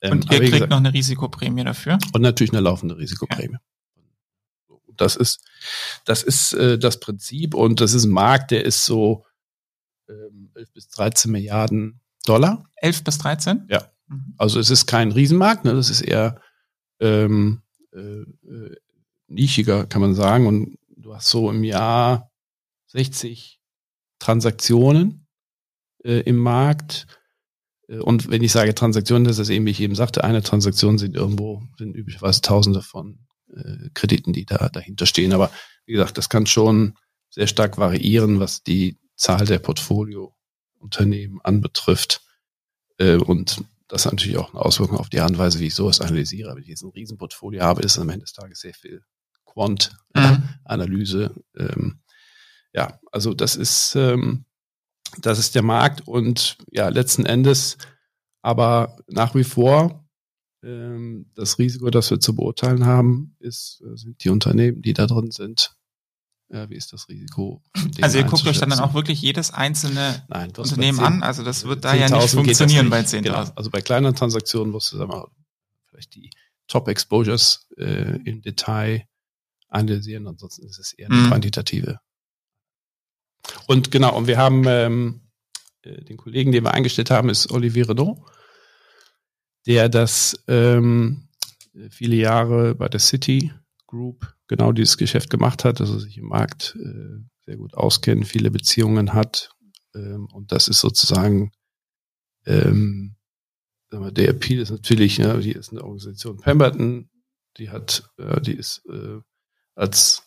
Ähm, 0.00 0.12
und 0.12 0.32
ihr 0.32 0.38
kriegt 0.38 0.52
gesagt, 0.52 0.70
noch 0.70 0.78
eine 0.78 0.94
Risikoprämie 0.94 1.64
dafür? 1.64 1.98
Und 2.12 2.22
natürlich 2.22 2.52
eine 2.52 2.60
laufende 2.60 2.96
Risikoprämie. 2.96 3.54
Ja. 3.54 3.73
Das 4.96 5.16
ist, 5.16 5.40
das 6.04 6.22
ist 6.22 6.52
äh, 6.54 6.78
das 6.78 7.00
Prinzip 7.00 7.54
und 7.54 7.80
das 7.80 7.94
ist 7.94 8.04
ein 8.04 8.12
Markt, 8.12 8.50
der 8.50 8.64
ist 8.64 8.84
so 8.84 9.24
ähm, 10.08 10.50
11 10.54 10.72
bis 10.72 10.88
13 10.88 11.30
Milliarden 11.30 12.00
Dollar. 12.24 12.64
11 12.76 13.04
bis 13.04 13.18
13? 13.18 13.66
Ja. 13.68 13.90
Mhm. 14.08 14.34
Also 14.38 14.60
es 14.60 14.70
ist 14.70 14.86
kein 14.86 15.12
Riesenmarkt, 15.12 15.64
ne? 15.64 15.74
das 15.74 15.90
ist 15.90 16.02
eher 16.02 16.40
ähm, 17.00 17.62
äh, 17.92 17.98
äh, 17.98 18.76
nischiger, 19.28 19.86
kann 19.86 20.00
man 20.00 20.14
sagen. 20.14 20.46
Und 20.46 20.78
du 20.96 21.14
hast 21.14 21.28
so 21.28 21.50
im 21.50 21.64
Jahr 21.64 22.30
60 22.88 23.60
Transaktionen 24.18 25.26
äh, 26.04 26.20
im 26.20 26.36
Markt. 26.36 27.06
Äh, 27.88 27.98
und 27.98 28.30
wenn 28.30 28.42
ich 28.42 28.52
sage 28.52 28.74
Transaktionen, 28.74 29.24
das 29.24 29.38
ist 29.38 29.50
eben, 29.50 29.66
wie 29.66 29.70
ich 29.70 29.80
eben 29.80 29.94
sagte, 29.94 30.24
eine 30.24 30.42
Transaktion 30.42 30.98
sind 30.98 31.14
irgendwo, 31.14 31.62
sind 31.78 31.94
üblicherweise 31.94 32.40
Tausende 32.40 32.82
von 32.82 33.18
äh, 33.56 33.90
Krediten, 33.94 34.32
die 34.32 34.46
da 34.46 34.68
dahinter 34.68 35.06
stehen. 35.06 35.32
Aber 35.32 35.50
wie 35.86 35.92
gesagt, 35.92 36.18
das 36.18 36.28
kann 36.28 36.46
schon 36.46 36.96
sehr 37.30 37.46
stark 37.46 37.78
variieren, 37.78 38.40
was 38.40 38.62
die 38.62 38.98
Zahl 39.16 39.44
der 39.46 39.58
Portfoliounternehmen 39.58 41.40
anbetrifft. 41.42 42.22
Äh, 42.98 43.16
und 43.16 43.64
das 43.88 44.06
hat 44.06 44.12
natürlich 44.12 44.38
auch 44.38 44.52
eine 44.54 44.62
Auswirkung 44.62 44.98
auf 44.98 45.08
die 45.08 45.20
Art 45.20 45.30
und 45.30 45.38
Weise, 45.38 45.60
wie 45.60 45.66
ich 45.66 45.74
sowas 45.74 46.00
analysiere. 46.00 46.48
Aber 46.48 46.56
wenn 46.56 46.64
ich 46.64 46.70
jetzt 46.70 46.82
ein 46.82 46.90
Riesenportfolio 46.90 47.62
habe, 47.62 47.82
ist 47.82 47.98
am 47.98 48.08
Ende 48.08 48.24
des 48.24 48.32
Tages 48.32 48.60
sehr 48.60 48.74
viel 48.74 49.02
Quant-Analyse. 49.44 51.32
Mhm. 51.54 51.68
Ähm, 51.68 52.00
ja, 52.72 52.98
also 53.12 53.34
das 53.34 53.56
ist, 53.56 53.94
ähm, 53.94 54.44
das 55.18 55.38
ist 55.38 55.54
der 55.54 55.62
Markt 55.62 56.08
und 56.08 56.58
ja, 56.70 56.88
letzten 56.88 57.24
Endes 57.24 57.78
aber 58.44 58.98
nach 59.08 59.34
wie 59.34 59.44
vor 59.44 60.03
das 61.34 61.58
Risiko, 61.58 61.90
das 61.90 62.10
wir 62.10 62.20
zu 62.20 62.34
beurteilen 62.34 62.86
haben, 62.86 63.36
ist, 63.38 63.82
äh, 63.84 63.96
sind 63.96 64.24
die 64.24 64.30
Unternehmen, 64.30 64.82
die 64.82 64.92
da 64.92 65.06
drin 65.06 65.30
sind, 65.30 65.76
ja, 66.50 66.68
wie 66.70 66.76
ist 66.76 66.92
das 66.92 67.08
Risiko? 67.08 67.62
Also 68.00 68.18
ihr 68.18 68.24
guckt 68.24 68.46
euch 68.46 68.60
dann 68.60 68.72
auch 68.72 68.94
wirklich 68.94 69.20
jedes 69.20 69.52
einzelne 69.52 70.24
Nein, 70.28 70.52
Unternehmen 70.56 70.98
10, 70.98 71.06
an. 71.06 71.22
Also 71.22 71.42
das 71.42 71.64
wird 71.64 71.84
da 71.84 71.94
ja 71.94 72.08
nicht 72.08 72.30
funktionieren 72.30 72.90
bei 72.90 73.00
10.000. 73.00 73.22
Genau. 73.22 73.44
Also 73.56 73.70
bei 73.70 73.80
kleinen 73.80 74.14
Transaktionen 74.14 74.70
musst 74.70 74.92
du 74.92 74.98
sagen 74.98 75.10
wir, 75.10 75.28
vielleicht 75.88 76.14
die 76.14 76.30
Top 76.68 76.88
Exposures 76.88 77.66
äh, 77.76 78.18
im 78.24 78.42
Detail 78.42 79.06
analysieren. 79.68 80.26
Ansonsten 80.28 80.66
ist 80.66 80.78
es 80.78 80.92
eher 80.92 81.10
eine 81.10 81.22
mhm. 81.22 81.28
quantitative. 81.28 81.98
Und 83.66 83.90
genau, 83.90 84.16
und 84.16 84.26
wir 84.26 84.38
haben 84.38 84.64
ähm, 84.66 85.20
äh, 85.82 86.02
den 86.04 86.16
Kollegen, 86.16 86.52
den 86.52 86.64
wir 86.64 86.72
eingestellt 86.72 87.10
haben, 87.10 87.28
ist 87.28 87.50
Olivier 87.50 87.88
Renaud, 87.88 88.18
der 89.66 89.88
das 89.88 90.42
ähm, 90.48 91.28
viele 91.90 92.16
Jahre 92.16 92.74
bei 92.74 92.88
der 92.88 93.00
City 93.00 93.52
Group 93.86 94.34
genau 94.48 94.72
dieses 94.72 94.96
Geschäft 94.96 95.30
gemacht 95.30 95.64
hat, 95.64 95.80
er 95.80 95.86
sich 95.86 96.18
im 96.18 96.28
Markt 96.28 96.76
äh, 96.78 97.22
sehr 97.44 97.56
gut 97.56 97.74
auskennt, 97.74 98.26
viele 98.26 98.50
Beziehungen 98.50 99.12
hat. 99.12 99.50
Ähm, 99.94 100.28
und 100.32 100.52
das 100.52 100.68
ist 100.68 100.80
sozusagen 100.80 101.52
ähm, 102.46 103.16
der 103.90 104.28
Appeal 104.28 104.60
ist 104.60 104.70
natürlich, 104.70 105.18
ja, 105.18 105.36
die 105.36 105.52
ist 105.52 105.70
eine 105.70 105.82
Organisation 105.82 106.38
Pemberton, 106.38 107.08
die 107.58 107.70
hat, 107.70 108.10
äh, 108.18 108.40
die 108.40 108.54
ist 108.54 108.82
äh, 108.88 109.20
als 109.74 110.24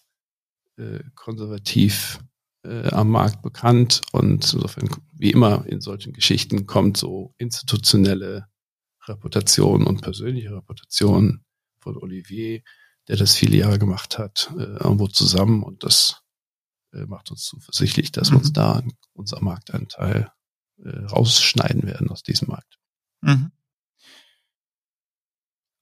äh, 0.77 0.99
konservativ 1.15 2.19
äh, 2.63 2.88
am 2.89 3.09
Markt 3.09 3.41
bekannt 3.41 4.01
und 4.11 4.53
insofern, 4.53 4.89
wie 5.13 5.31
immer 5.31 5.65
in 5.67 5.81
solchen 5.81 6.13
Geschichten, 6.13 6.65
kommt 6.65 6.97
so 6.97 7.33
institutionelle 7.38 8.47
Reputation 9.07 9.85
und 9.85 10.01
persönliche 10.01 10.55
Reputation 10.55 11.43
von 11.79 11.97
Olivier 11.97 12.61
der 13.07 13.15
das 13.15 13.35
viele 13.35 13.57
Jahre 13.57 13.79
gemacht 13.79 14.17
hat, 14.17 14.51
äh, 14.57 14.63
irgendwo 14.63 15.07
zusammen 15.07 15.63
und 15.63 15.83
das 15.83 16.23
äh, 16.93 17.05
macht 17.05 17.31
uns 17.31 17.45
zuversichtlich, 17.45 18.11
dass 18.11 18.31
wir 18.31 18.37
uns 18.37 18.49
mhm. 18.49 18.53
da 18.53 18.83
unser 19.13 19.41
Marktanteil 19.41 20.31
äh, 20.83 20.89
rausschneiden 21.05 21.83
werden 21.83 22.09
aus 22.09 22.23
diesem 22.23 22.49
Markt. 22.49 22.77
Mhm. 23.21 23.51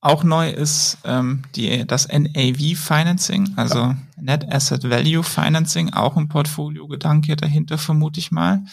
Auch 0.02 0.24
neu 0.24 0.52
ist 0.52 1.00
ähm, 1.04 1.42
die, 1.56 1.86
das 1.88 2.08
NAV 2.08 2.78
Financing, 2.78 3.54
also 3.56 3.80
ja. 3.80 3.98
Net 4.18 4.48
Asset 4.48 4.88
Value 4.88 5.24
Financing, 5.24 5.94
auch 5.94 6.16
ein 6.16 6.28
Portfolio-Gedanke 6.28 7.36
dahinter, 7.36 7.80
vermute 7.80 8.20
ich 8.20 8.30
mal. 8.30 8.64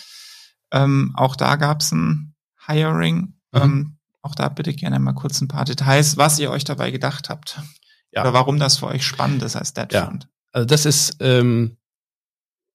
Ähm, 0.71 1.13
auch 1.17 1.35
da 1.35 1.57
gab 1.57 1.81
es 1.81 1.91
ein 1.93 2.35
Hiring. 2.67 3.35
Mhm. 3.53 3.61
Ähm, 3.63 3.99
auch 4.23 4.35
da 4.35 4.49
bitte 4.49 4.73
gerne 4.73 4.99
mal 4.99 5.13
kurz 5.13 5.41
ein 5.41 5.49
paar 5.49 5.65
Details, 5.65 6.17
was 6.17 6.39
ihr 6.39 6.51
euch 6.51 6.65
dabei 6.65 6.91
gedacht 6.91 7.29
habt. 7.29 7.61
Ja. 8.13 8.23
Oder 8.23 8.33
warum 8.33 8.59
das 8.59 8.79
für 8.79 8.87
euch 8.87 9.05
spannend 9.05 9.43
ist 9.43 9.57
als 9.57 9.71
Fund. 9.71 9.93
Ja. 9.93 10.19
Also 10.53 10.67
das 10.67 10.87
ist 10.87 11.17
ähm, 11.21 11.77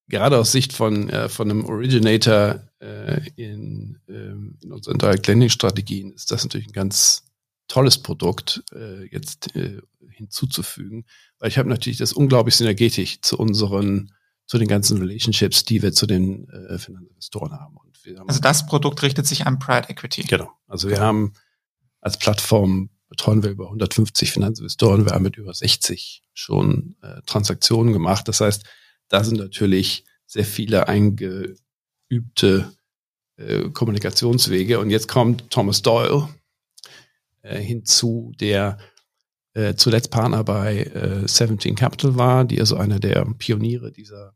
gerade 0.08 0.38
aus 0.38 0.52
Sicht 0.52 0.74
von, 0.74 1.10
äh, 1.10 1.30
von 1.30 1.50
einem 1.50 1.66
Originator 1.66 2.62
äh, 2.80 3.22
in, 3.36 4.00
ähm, 4.08 4.58
in 4.62 4.72
unseren 4.72 4.98
Direct 4.98 5.28
Lending 5.28 5.50
Strategien 5.50 6.12
ist 6.12 6.32
das 6.32 6.44
natürlich 6.44 6.68
ein 6.68 6.74
ganz 6.74 7.24
tolles 7.68 7.98
Produkt 7.98 8.64
äh, 8.74 9.06
jetzt 9.08 9.56
äh, 9.56 9.82
hinzuzufügen, 10.10 11.06
weil 11.40 11.50
ich 11.50 11.58
habe 11.58 11.70
natürlich 11.70 11.98
das 11.98 12.14
unglaublich 12.14 12.56
synergetisch 12.56 13.22
zu 13.22 13.38
unseren 13.38 14.12
zu 14.48 14.58
den 14.58 14.68
ganzen 14.68 14.98
Relationships, 14.98 15.66
die 15.66 15.82
wir 15.82 15.94
zu 15.94 16.08
den 16.08 16.50
äh, 16.50 16.80
Finanzinvestoren 16.80 17.52
haben. 17.52 17.78
haben. 17.78 18.30
also 18.30 18.42
das 18.42 18.66
Produkt 18.66 19.04
richtet 19.04 19.28
sich 19.28 19.46
an 19.46 19.60
Pride 19.60 19.90
Equity. 19.90 20.24
Genau. 20.24 20.50
Also 20.68 20.90
wir 20.90 21.00
haben 21.00 21.34
als 22.02 22.18
Plattform 22.18 22.90
betreuen 23.10 23.44
wir 23.44 23.50
über 23.50 23.66
150 23.66 24.32
Finanzinvestoren. 24.32 25.06
Wir 25.06 25.14
haben 25.14 25.24
mit 25.24 25.38
über 25.38 25.54
60 25.54 26.24
schon 26.34 26.96
äh, 27.02 27.22
Transaktionen 27.26 27.94
gemacht. 27.94 28.28
Das 28.28 28.42
heißt, 28.42 28.64
da 29.10 29.24
sind 29.24 29.38
natürlich 29.38 30.06
sehr 30.26 30.46
viele 30.46 30.88
eingeübte 30.88 31.58
äh, 33.38 33.70
Kommunikationswege. 33.70 34.80
Und 34.80 34.90
jetzt 34.90 35.08
kommt 35.08 35.50
Thomas 35.50 35.82
Doyle 35.82 36.28
äh, 37.42 37.60
hinzu, 37.60 38.34
der 38.40 38.78
äh, 39.54 39.76
zuletzt 39.76 40.12
Partner 40.12 40.44
bei 40.44 40.84
äh, 40.84 41.28
17 41.28 41.76
Capital 41.76 42.16
war, 42.16 42.46
die 42.46 42.60
also 42.60 42.76
einer 42.78 43.00
der 43.00 43.26
Pioniere 43.38 43.92
dieser, 43.92 44.36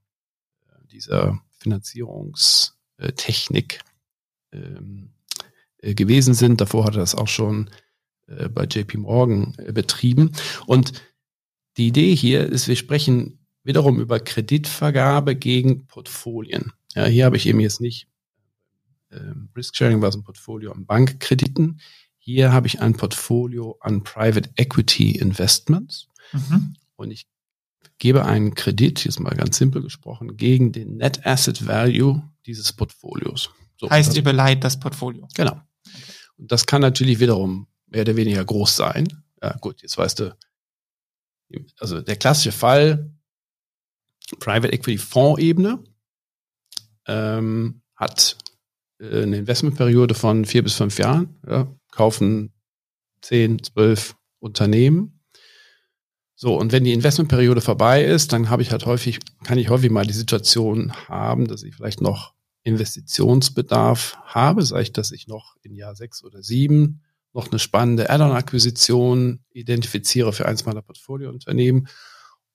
dieser 0.92 1.40
Finanzierungstechnik 1.60 3.80
ähm, 4.52 5.14
äh, 5.78 5.94
gewesen 5.94 6.34
sind. 6.34 6.62
Davor 6.62 6.86
hat 6.86 6.96
er 6.96 7.02
das 7.02 7.14
auch 7.16 7.28
schon 7.28 7.70
äh, 8.28 8.50
bei 8.50 8.66
JP 8.66 8.98
Morgan 8.98 9.54
äh, 9.58 9.72
betrieben. 9.72 10.32
Und 10.66 10.94
die 11.78 11.88
Idee 11.88 12.16
hier 12.16 12.48
ist, 12.48 12.68
wir 12.68 12.76
sprechen 12.76 13.40
wiederum 13.64 14.00
über 14.00 14.20
Kreditvergabe 14.20 15.36
gegen 15.36 15.88
Portfolien. 15.88 16.74
Ja, 16.94 17.06
hier 17.06 17.26
habe 17.26 17.38
ich 17.38 17.48
eben 17.48 17.60
jetzt 17.60 17.80
nicht 17.80 18.08
ähm, 19.12 19.50
Risk 19.56 19.76
Sharing 19.76 20.02
war 20.02 20.10
es 20.10 20.16
ein 20.16 20.24
Portfolio 20.24 20.72
an 20.72 20.86
Bankkrediten. 20.86 21.80
Hier 22.18 22.52
habe 22.52 22.68
ich 22.68 22.82
ein 22.82 22.94
Portfolio 22.94 23.78
an 23.82 24.04
Private 24.04 24.50
Equity 24.56 25.18
Investments. 25.18 26.08
Mhm. 26.32 26.76
Und 26.96 27.12
ich 27.12 27.28
gebe 28.02 28.26
einen 28.26 28.56
Kredit, 28.56 29.06
jetzt 29.06 29.20
mal 29.20 29.36
ganz 29.36 29.58
simpel 29.58 29.84
gesprochen, 29.84 30.36
gegen 30.36 30.72
den 30.72 30.98
Net 30.98 31.24
Asset 31.24 31.68
Value 31.68 32.28
dieses 32.48 32.74
Portfolios. 32.74 33.52
So, 33.78 33.92
heißt, 33.92 34.16
ihr 34.16 34.24
beleiht 34.24 34.64
das 34.64 34.80
Portfolio. 34.80 35.28
Genau. 35.36 35.62
Und 36.36 36.52
das 36.52 36.66
kann 36.66 36.82
natürlich 36.82 37.20
wiederum 37.20 37.68
mehr 37.86 38.02
oder 38.02 38.16
weniger 38.16 38.44
groß 38.44 38.76
sein. 38.76 39.24
Ja, 39.40 39.56
gut, 39.58 39.84
jetzt 39.84 40.00
weißt 40.00 40.20
du, 40.20 40.36
also 41.78 42.02
der 42.02 42.16
klassische 42.16 42.52
Fall, 42.52 43.14
Private 44.40 44.74
Equity 44.74 44.98
Fondsebene, 44.98 45.84
ähm, 47.06 47.84
hat 47.96 48.36
äh, 49.00 49.22
eine 49.22 49.38
Investmentperiode 49.38 50.16
von 50.16 50.46
vier 50.46 50.64
bis 50.64 50.74
fünf 50.74 50.98
Jahren, 50.98 51.40
ja, 51.48 51.72
kaufen 51.92 52.52
zehn, 53.22 53.62
zwölf 53.62 54.16
Unternehmen. 54.40 55.21
So, 56.44 56.58
und 56.58 56.72
wenn 56.72 56.84
die 56.84 56.94
Investmentperiode 56.94 57.62
vorbei 57.62 58.04
ist, 58.04 58.34
dann 58.34 58.50
habe 58.50 58.64
ich 58.64 58.72
halt 58.72 58.88
häufig, 58.88 59.20
kann 59.44 59.60
ich 59.60 59.70
häufig 59.70 59.92
mal 59.92 60.08
die 60.08 60.14
Situation 60.14 60.92
haben, 61.08 61.48
dass 61.48 61.62
ich 61.62 61.76
vielleicht 61.76 62.02
noch 62.02 62.34
Investitionsbedarf 62.64 64.18
habe, 64.26 64.64
sei 64.64 64.82
ich, 64.82 64.92
dass 64.92 65.12
ich 65.12 65.28
noch 65.28 65.56
in 65.62 65.76
Jahr 65.76 65.94
sechs 65.94 66.24
oder 66.24 66.42
sieben 66.42 67.04
noch 67.32 67.52
eine 67.52 67.60
spannende 67.60 68.10
Add-on-Akquisition 68.10 69.42
identifiziere 69.52 70.34
für 70.34 70.48
eins 70.48 70.66
meiner 70.66 70.82
Portfoliounternehmen 70.82 71.88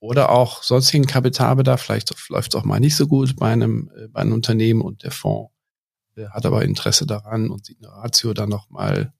oder 0.01 0.31
auch 0.33 0.65
sonstigen 0.65 1.07
Kapitalbedarf. 1.07 1.81
Vielleicht 1.81 2.13
läuft 2.29 2.55
es 2.55 2.61
auch 2.61 2.65
mal 2.65 2.81
nicht 2.81 2.97
so 2.97 3.07
gut 3.07 3.37
bei 3.37 3.53
einem, 3.53 3.89
äh, 3.97 4.09
bei 4.09 4.23
einem 4.23 4.33
Unternehmen 4.33 4.81
und 4.81 5.05
der 5.05 5.13
Fonds 5.13 5.53
äh, 6.17 6.27
hat 6.31 6.45
aber 6.45 6.65
Interesse 6.65 7.07
daran 7.07 7.51
und 7.51 7.65
sieht 7.65 7.79
eine 7.79 7.93
Ratio 7.93 8.35
da 8.35 8.47
nochmal 8.47 9.13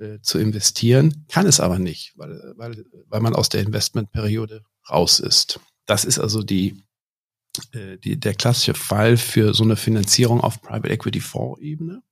äh, 0.00 0.20
zu 0.22 0.38
investieren, 0.38 1.26
kann 1.28 1.46
es 1.46 1.60
aber 1.60 1.78
nicht, 1.78 2.14
weil, 2.16 2.54
weil, 2.56 2.84
weil 3.08 3.20
man 3.20 3.34
aus 3.34 3.48
der 3.48 3.60
Investmentperiode 3.60 4.64
raus 4.88 5.20
ist. 5.20 5.60
Das 5.86 6.04
ist 6.04 6.18
also 6.18 6.42
die, 6.42 6.82
äh, 7.72 7.98
die, 7.98 8.18
der 8.18 8.34
klassische 8.34 8.74
Fall 8.74 9.16
für 9.16 9.54
so 9.54 9.62
eine 9.62 9.76
Finanzierung 9.76 10.40
auf 10.40 10.62
Private 10.62 10.88
Equity 10.88 11.20
Fonds-Ebene. 11.20 12.02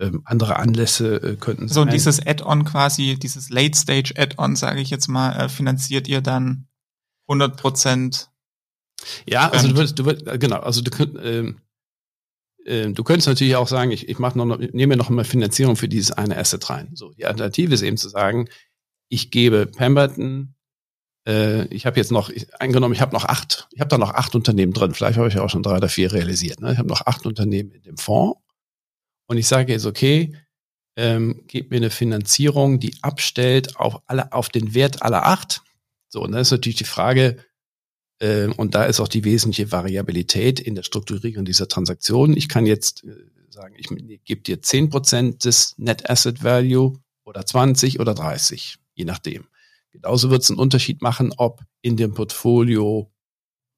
Ähm, 0.00 0.22
andere 0.24 0.56
Anlässe 0.56 1.16
äh, 1.16 1.36
könnten 1.36 1.68
sein. 1.68 1.74
So 1.74 1.84
dieses 1.84 2.26
Add-on 2.26 2.64
quasi, 2.64 3.18
dieses 3.18 3.50
Late-Stage 3.50 4.14
Add-on, 4.16 4.56
sage 4.56 4.80
ich 4.80 4.90
jetzt 4.90 5.08
mal, 5.08 5.32
äh, 5.32 5.48
finanziert 5.48 6.08
ihr 6.08 6.22
dann 6.22 6.68
100 7.28 7.56
Prozent? 7.56 8.30
Ja, 9.26 9.50
also 9.50 9.68
du 9.68 9.76
würdest, 9.76 9.98
du 9.98 10.06
würdest, 10.06 10.26
äh, 10.26 10.38
genau, 10.38 10.60
also 10.60 10.80
du 10.80 10.90
könnt, 10.90 11.18
ähm, 11.22 11.60
äh, 12.64 12.90
du 12.90 13.04
könntest 13.04 13.28
natürlich 13.28 13.56
auch 13.56 13.68
sagen, 13.68 13.90
ich, 13.90 14.08
ich 14.08 14.18
mache 14.18 14.38
noch, 14.38 14.58
nehme 14.58 14.96
noch 14.96 15.10
mal 15.10 15.24
Finanzierung 15.24 15.76
für 15.76 15.88
dieses 15.88 16.12
eine 16.12 16.36
Asset 16.36 16.68
rein. 16.70 16.90
So, 16.94 17.12
die 17.12 17.26
Alternative 17.26 17.74
ist 17.74 17.82
eben 17.82 17.96
zu 17.96 18.08
sagen, 18.08 18.48
ich 19.08 19.30
gebe 19.30 19.66
Pemberton 19.66 20.54
äh, 21.26 21.66
ich 21.66 21.86
habe 21.86 21.96
jetzt 21.98 22.12
noch, 22.12 22.30
ich, 22.30 22.54
eingenommen, 22.60 22.94
ich 22.94 23.00
habe 23.00 23.12
noch 23.12 23.24
acht, 23.24 23.68
ich 23.72 23.80
habe 23.80 23.88
da 23.88 23.98
noch 23.98 24.14
acht 24.14 24.34
Unternehmen 24.34 24.72
drin. 24.72 24.94
Vielleicht 24.94 25.18
habe 25.18 25.28
ich 25.28 25.38
auch 25.38 25.50
schon 25.50 25.62
drei 25.62 25.76
oder 25.76 25.88
vier 25.88 26.12
realisiert. 26.12 26.60
Ne? 26.60 26.72
Ich 26.72 26.78
habe 26.78 26.88
noch 26.88 27.06
acht 27.06 27.26
Unternehmen 27.26 27.70
in 27.72 27.82
dem 27.82 27.96
Fonds. 27.96 28.40
Und 29.26 29.36
ich 29.36 29.46
sage 29.46 29.72
jetzt, 29.72 29.86
okay, 29.86 30.34
ähm, 30.96 31.44
gebt 31.46 31.70
mir 31.70 31.76
eine 31.76 31.90
Finanzierung, 31.90 32.80
die 32.80 32.94
abstellt 33.02 33.76
auf 33.76 34.02
alle, 34.06 34.32
auf 34.32 34.48
den 34.48 34.74
Wert 34.74 35.02
aller 35.02 35.26
acht. 35.26 35.62
So, 36.08 36.22
und 36.22 36.32
dann 36.32 36.40
ist 36.40 36.50
natürlich 36.50 36.78
die 36.78 36.84
Frage, 36.84 37.36
und 38.56 38.74
da 38.74 38.84
ist 38.84 39.00
auch 39.00 39.08
die 39.08 39.24
wesentliche 39.24 39.72
Variabilität 39.72 40.60
in 40.60 40.74
der 40.74 40.82
Strukturierung 40.82 41.44
dieser 41.44 41.68
Transaktionen. 41.68 42.36
Ich 42.36 42.48
kann 42.48 42.66
jetzt 42.66 43.04
äh, 43.04 43.14
sagen, 43.48 43.74
ich 43.76 43.88
gebe 44.24 44.42
dir 44.42 44.60
zehn 44.62 44.90
Prozent 44.90 45.44
des 45.44 45.74
Net 45.78 46.08
Asset 46.08 46.44
Value 46.44 46.98
oder 47.24 47.46
20 47.46 47.98
oder 47.98 48.14
30, 48.14 48.76
je 48.94 49.04
nachdem. 49.04 49.44
Genauso 49.90 50.30
wird 50.30 50.42
es 50.42 50.50
einen 50.50 50.58
Unterschied 50.58 51.02
machen, 51.02 51.32
ob 51.36 51.62
in 51.80 51.96
dem 51.96 52.14
Portfolio 52.14 53.10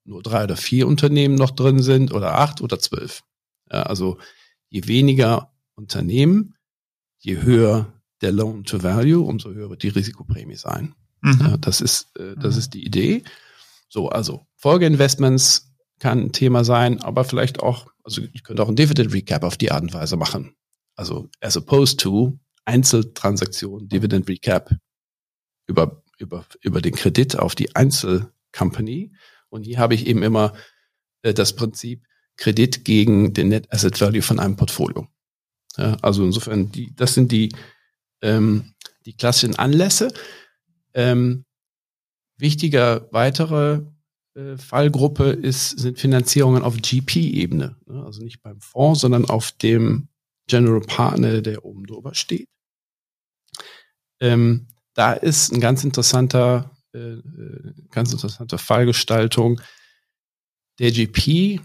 nur 0.05 0.21
drei 0.21 0.43
oder 0.43 0.57
vier 0.57 0.87
Unternehmen 0.87 1.35
noch 1.35 1.51
drin 1.51 1.81
sind 1.81 2.11
oder 2.11 2.37
acht 2.37 2.61
oder 2.61 2.79
zwölf. 2.79 3.23
Ja, 3.71 3.83
also 3.83 4.17
je 4.69 4.87
weniger 4.87 5.53
Unternehmen, 5.75 6.55
je 7.19 7.41
höher 7.41 7.93
der 8.21 8.31
Loan 8.31 8.63
to 8.63 8.83
Value, 8.83 9.25
umso 9.25 9.51
höher 9.51 9.69
wird 9.69 9.83
die 9.83 9.89
Risikoprämie 9.89 10.55
sein. 10.55 10.95
Mhm. 11.21 11.39
Ja, 11.39 11.57
das 11.57 11.81
ist, 11.81 12.15
äh, 12.17 12.35
das 12.35 12.55
mhm. 12.55 12.59
ist 12.59 12.73
die 12.73 12.85
Idee. 12.85 13.23
So, 13.93 14.09
also 14.09 14.47
Folgeinvestments 14.55 15.71
kann 15.99 16.19
ein 16.19 16.31
Thema 16.31 16.63
sein, 16.63 16.99
aber 17.01 17.25
vielleicht 17.25 17.61
auch, 17.61 17.85
also 18.03 18.23
ich 18.33 18.43
könnte 18.43 18.63
auch 18.63 18.69
ein 18.69 18.75
Dividend 18.75 19.13
Recap 19.13 19.43
auf 19.43 19.55
die 19.55 19.71
Art 19.71 19.83
und 19.83 19.93
Weise 19.93 20.17
machen. 20.17 20.55
Also 20.95 21.29
as 21.41 21.57
opposed 21.57 21.99
to 21.99 22.39
Einzeltransaktionen, 22.65 23.87
Dividend 23.89 24.27
Recap 24.27 24.75
über 25.67 26.03
über, 26.17 26.45
über 26.61 26.81
den 26.81 26.95
Kredit 26.95 27.37
auf 27.37 27.53
die 27.53 27.75
Einzelcompany. 27.75 29.11
Und 29.49 29.63
hier 29.63 29.77
habe 29.77 29.93
ich 29.93 30.07
eben 30.07 30.23
immer 30.23 30.53
äh, 31.21 31.33
das 31.33 31.55
Prinzip 31.55 32.07
Kredit 32.37 32.85
gegen 32.85 33.33
den 33.33 33.49
Net 33.49 33.71
Asset 33.71 33.99
Value 34.01 34.23
von 34.23 34.39
einem 34.39 34.55
Portfolio. 34.55 35.07
Ja, 35.77 35.97
also 36.01 36.23
insofern, 36.23 36.71
die, 36.71 36.95
das 36.95 37.13
sind 37.13 37.31
die, 37.31 37.53
ähm, 38.21 38.73
die 39.05 39.15
klassischen 39.15 39.55
Anlässe. 39.55 40.11
Ähm, 40.95 41.45
wichtiger 42.37 43.07
weitere 43.11 43.81
äh, 44.35 44.57
Fallgruppe 44.57 45.29
ist, 45.31 45.79
sind 45.79 45.99
Finanzierungen 45.99 46.63
auf 46.63 46.77
GP-Ebene. 46.77 47.75
Ne? 47.85 48.03
Also 48.03 48.21
nicht 48.21 48.41
beim 48.41 48.59
Fonds, 48.59 49.01
sondern 49.01 49.25
auf 49.25 49.51
dem 49.51 50.07
General 50.47 50.81
Partner, 50.81 51.41
der 51.41 51.63
oben 51.65 51.85
drüber 51.85 52.13
steht. 52.13 52.49
Ähm, 54.19 54.67
da 54.93 55.13
ist 55.13 55.51
ein 55.51 55.59
ganz 55.59 55.83
interessanter, 55.83 56.71
äh, 56.93 56.99
äh 56.99 57.73
ganz 57.91 58.11
interessante 58.11 58.57
Fallgestaltung. 58.57 59.61
Der 60.79 60.91
GP 60.91 61.61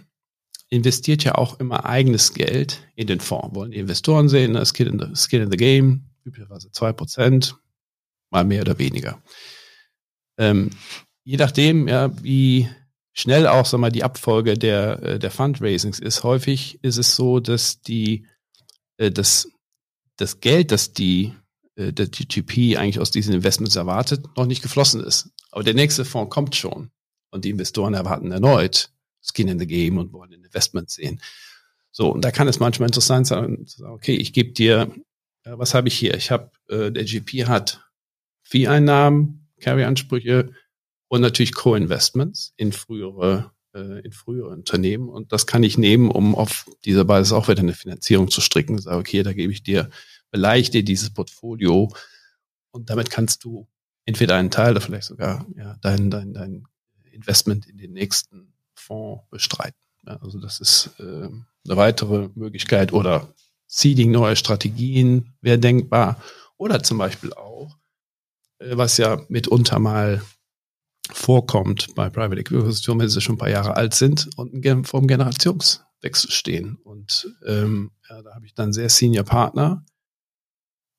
investiert 0.69 1.25
ja 1.25 1.35
auch 1.35 1.59
immer 1.61 1.87
eigenes 1.87 2.35
Geld 2.35 2.87
in 2.95 3.07
den 3.07 3.21
Fonds. 3.21 3.55
Wollen 3.55 3.71
die 3.71 3.79
Investoren 3.79 4.29
sehen, 4.29 4.53
ne? 4.53 4.65
Skin 4.67 4.89
in 4.89 4.99
the, 4.99 5.07
Skin 5.15 5.43
in 5.43 5.51
the 5.51 5.57
Game, 5.57 6.11
üblicherweise 6.25 6.71
zwei 6.73 6.93
Prozent, 6.93 7.57
mal 8.31 8.45
mehr 8.45 8.63
oder 8.63 8.79
weniger. 8.79 9.23
Ähm, 10.39 10.71
je 11.25 11.37
nachdem, 11.37 11.89
ja, 11.89 12.11
wie 12.23 12.69
schnell 13.13 13.47
auch 13.47 13.67
sag 13.67 13.81
mal, 13.81 13.91
die 13.91 14.05
Abfolge 14.05 14.55
der, 14.55 15.03
äh, 15.03 15.19
der 15.19 15.31
Fundraisings 15.31 15.99
ist, 15.99 16.23
häufig 16.23 16.79
ist 16.83 16.97
es 16.97 17.17
so, 17.17 17.41
dass 17.41 17.83
die, 17.83 18.27
äh, 18.97 19.11
das, 19.11 19.51
das 20.17 20.41
Geld, 20.41 20.71
das 20.71 20.93
die 20.93 21.35
äh, 21.75 21.93
der 21.93 22.07
GGP 22.07 22.77
eigentlich 22.77 23.01
aus 23.01 23.11
diesen 23.11 23.35
Investments 23.35 23.77
erwartet, 23.77 24.25
noch 24.37 24.47
nicht 24.47 24.63
geflossen 24.63 25.03
ist. 25.03 25.31
Aber 25.51 25.65
der 25.65 25.75
nächste 25.75 26.05
Fonds 26.05 26.33
kommt 26.33 26.55
schon 26.55 26.91
und 27.31 27.45
die 27.45 27.51
Investoren 27.51 27.95
erwarten 27.95 28.33
erneut 28.33 28.91
Skin 29.21 29.49
in 29.49 29.59
the 29.59 29.67
Game 29.67 29.99
und 29.99 30.13
wollen 30.13 30.33
ein 30.33 30.45
Investment 30.45 30.91
sehen. 30.91 31.21
So, 31.91 32.13
und 32.13 32.25
da 32.25 32.31
kann 32.31 32.49
es 32.49 32.61
manchmal 32.61 32.89
interessant 32.89 33.27
sein, 33.27 33.67
zu 33.67 33.79
sagen, 33.79 33.93
okay, 33.93 34.15
ich 34.15 34.33
gebe 34.33 34.53
dir, 34.53 34.95
äh, 35.45 35.53
was 35.59 35.75
habe 35.75 35.89
ich 35.89 35.99
hier? 35.99 36.15
Ich 36.15 36.31
habe, 36.31 36.51
äh, 36.69 36.93
der 36.93 37.05
GP 37.05 37.47
hat 37.47 37.85
Fee-Einnahmen, 38.43 39.48
Carry-Ansprüche 39.61 40.53
und 41.09 41.21
natürlich 41.21 41.55
Co-Investments 41.55 42.53
in 42.57 42.73
frühere 42.73 43.53
äh, 43.75 44.01
in 44.01 44.13
frühere 44.13 44.49
Unternehmen 44.49 45.09
und 45.09 45.33
das 45.33 45.47
kann 45.47 45.63
ich 45.63 45.79
nehmen, 45.79 46.11
um 46.11 46.35
auf 46.35 46.67
dieser 46.85 47.05
Basis 47.05 47.33
auch 47.33 47.49
wieder 47.49 47.61
eine 47.61 47.75
Finanzierung 47.75 48.31
zu 48.31 48.41
stricken. 48.41 48.79
Sage, 48.79 48.99
okay, 48.99 49.23
da 49.23 49.33
gebe 49.33 49.53
ich 49.53 49.63
dir 49.63 49.91
beleicht 50.31 50.75
dir 50.75 50.85
dieses 50.85 51.11
Portfolio 51.11 51.93
und 52.71 52.91
damit 52.91 53.11
kannst 53.11 53.45
du 53.45 53.67
entweder 54.05 54.37
einen 54.37 54.51
Teil 54.51 54.73
oder 54.73 54.81
vielleicht 54.81 55.07
sogar 55.07 55.47
ja, 55.57 55.77
dein, 55.81 56.11
dein, 56.11 56.33
dein 56.33 56.67
Investment 57.13 57.67
in 57.67 57.79
den 57.79 57.93
nächsten 57.93 58.53
Fonds 58.75 59.25
bestreiten. 59.31 59.79
Ja, 60.07 60.17
also 60.23 60.39
das 60.39 60.61
ist 60.61 60.91
äh, 60.99 61.03
eine 61.03 61.77
weitere 61.77 62.29
Möglichkeit 62.35 62.93
oder 62.93 63.35
Seeding 63.67 64.11
neue 64.11 64.37
Strategien 64.37 65.35
wäre 65.43 65.59
denkbar 65.59 66.23
oder 66.57 66.83
zum 66.83 66.99
Beispiel 66.99 67.33
auch 67.35 67.78
was 68.61 68.97
ja 68.97 69.21
mitunter 69.29 69.79
mal 69.79 70.23
vorkommt 71.11 71.95
bei 71.95 72.11
Private 72.11 72.41
Equity 72.41 72.61
Investitionen, 72.61 73.01
wenn 73.01 73.09
sie 73.09 73.21
schon 73.21 73.37
ein 73.37 73.39
paar 73.39 73.51
Jahre 73.51 73.77
alt 73.77 73.95
sind 73.95 74.29
und 74.37 74.67
vom 74.87 75.07
Generationswechsel 75.07 76.31
stehen. 76.31 76.77
Und 76.85 77.35
ähm, 77.47 77.93
ja, 78.09 78.23
da 78.23 78.35
habe 78.35 78.47
ich 78.47 78.55
dann 78.55 78.73
sehr 78.73 78.89
Senior 78.89 79.25
Partner, 79.25 79.85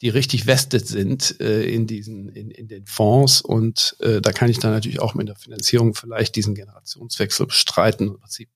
die 0.02 0.10
richtig 0.10 0.48
vested 0.48 0.88
sind 0.88 1.40
äh, 1.42 1.64
in 1.64 1.86
diesen 1.86 2.30
in, 2.30 2.52
in 2.52 2.68
den 2.68 2.86
Fonds 2.86 3.42
und 3.42 3.98
äh, 4.00 4.22
da 4.22 4.32
kann 4.32 4.50
ich 4.50 4.60
dann 4.60 4.72
natürlich 4.72 5.02
auch 5.02 5.14
mit 5.14 5.28
der 5.28 5.36
Finanzierung 5.36 5.94
vielleicht 5.94 6.36
diesen 6.36 6.56
Generationswechsel 6.56 7.48
bestreiten 7.48 8.08
und 8.08 8.16
im 8.16 8.22
Prinzip 8.22 8.50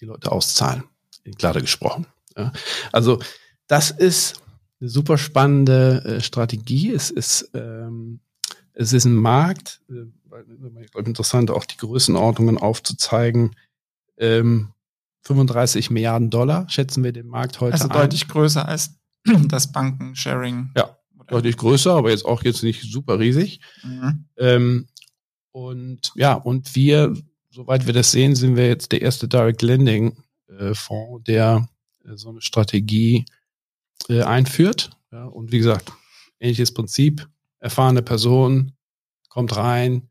die 0.00 0.04
Leute 0.04 0.30
auszahlen, 0.30 0.84
in 1.24 1.34
Klare 1.34 1.60
gesprochen. 1.60 2.06
Ja. 2.36 2.52
Also 2.92 3.20
das 3.66 3.90
ist 3.90 4.40
eine 4.80 4.88
super 4.88 5.18
spannende 5.18 6.04
äh, 6.04 6.20
Strategie. 6.20 6.92
Es 6.92 7.10
ist 7.10 7.50
ähm, 7.54 8.20
es 8.72 8.92
ist 8.92 9.04
ein 9.04 9.14
Markt, 9.14 9.82
äh, 9.90 10.06
ich 10.82 10.90
glaube, 10.90 11.08
interessant 11.08 11.50
auch 11.50 11.64
die 11.64 11.76
Größenordnungen 11.76 12.56
aufzuzeigen. 12.58 13.56
Ähm, 14.16 14.72
35 15.22 15.90
Milliarden 15.90 16.30
Dollar 16.30 16.68
schätzen 16.68 17.04
wir 17.04 17.12
den 17.12 17.26
Markt 17.26 17.60
heute 17.60 17.74
also 17.74 17.88
ein. 17.88 17.92
deutlich 17.92 18.28
größer 18.28 18.66
als 18.66 18.98
das 19.48 19.72
Bankensharing. 19.72 20.70
Ja, 20.76 20.96
deutlich 21.28 21.56
größer, 21.56 21.92
aber 21.92 22.10
jetzt 22.10 22.24
auch 22.24 22.42
jetzt 22.42 22.62
nicht 22.62 22.90
super 22.90 23.18
riesig. 23.18 23.60
Mhm. 23.82 24.24
Ähm, 24.38 24.88
und 25.52 26.12
ja, 26.14 26.34
und 26.34 26.74
wir, 26.74 27.14
soweit 27.50 27.86
wir 27.86 27.92
das 27.92 28.12
sehen, 28.12 28.34
sind 28.34 28.56
wir 28.56 28.68
jetzt 28.68 28.92
der 28.92 29.02
erste 29.02 29.28
Direct 29.28 29.62
Lending 29.62 30.16
äh, 30.48 30.74
Fonds, 30.74 31.24
der 31.24 31.68
äh, 32.04 32.16
so 32.16 32.30
eine 32.30 32.40
Strategie 32.40 33.26
äh, 34.10 34.22
einführt. 34.22 34.90
Ja, 35.12 35.24
und 35.24 35.52
wie 35.52 35.58
gesagt, 35.58 35.92
ähnliches 36.40 36.74
Prinzip. 36.74 37.28
Erfahrene 37.60 38.02
Person 38.02 38.72
kommt 39.28 39.56
rein, 39.56 40.08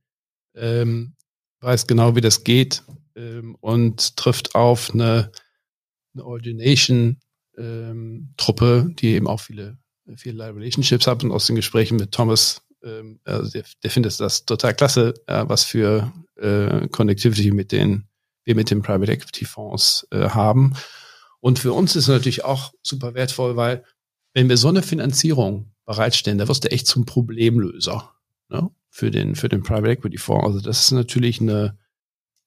ähm, 0.55 1.15
weiß 1.61 1.87
genau, 1.87 2.15
wie 2.15 2.21
das 2.21 2.43
geht 2.43 2.83
ähm, 3.15 3.55
und 3.59 4.15
trifft 4.15 4.55
auf 4.55 4.93
eine, 4.93 5.31
eine 6.13 6.25
Origination 6.25 7.19
ähm, 7.57 8.33
die 8.37 9.07
eben 9.07 9.27
auch 9.27 9.41
viele, 9.41 9.77
viele 10.15 10.55
Relationships 10.55 11.07
hat 11.07 11.23
und 11.23 11.31
aus 11.31 11.47
den 11.47 11.57
Gesprächen 11.57 11.97
mit 11.97 12.11
Thomas, 12.11 12.61
also 13.25 13.51
der, 13.51 13.65
der 13.83 13.91
findet 13.91 14.17
das 14.21 14.45
total 14.45 14.73
klasse, 14.73 15.13
was 15.27 15.65
für 15.65 16.13
äh, 16.37 16.87
Connectivity 16.87 17.51
mit 17.51 17.73
den, 17.73 18.07
wir 18.45 18.55
mit 18.55 18.71
den 18.71 18.81
Private 18.81 19.11
Equity 19.11 19.43
Fonds 19.43 20.07
äh, 20.11 20.29
haben. 20.29 20.73
Und 21.39 21.59
für 21.59 21.73
uns 21.73 21.95
ist 21.95 22.03
es 22.03 22.09
natürlich 22.09 22.43
auch 22.43 22.73
super 22.83 23.13
wertvoll, 23.13 23.55
weil 23.55 23.83
wenn 24.33 24.49
wir 24.49 24.57
so 24.57 24.67
eine 24.67 24.83
Finanzierung 24.83 25.71
bereitstellen, 25.85 26.37
da 26.37 26.47
wirst 26.47 26.63
du 26.63 26.71
echt 26.71 26.87
zum 26.87 27.05
Problemlöser 27.05 28.13
ne? 28.49 28.69
für, 28.89 29.11
den, 29.11 29.35
für 29.35 29.49
den 29.49 29.63
Private 29.63 29.91
Equity 29.91 30.17
Fonds. 30.17 30.45
Also 30.45 30.59
das 30.59 30.83
ist 30.83 30.91
natürlich 30.91 31.41
eine 31.41 31.77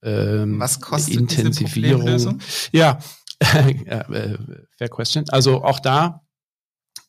ähm, 0.02 0.58
Was 0.60 0.80
kostet 0.80 1.16
Intensivierung. 1.16 2.40
Ja, 2.72 2.98
ja, 3.86 4.00
äh, 4.10 4.38
fair 4.76 4.88
question. 4.88 5.28
Also 5.30 5.64
auch 5.64 5.80
da, 5.80 6.22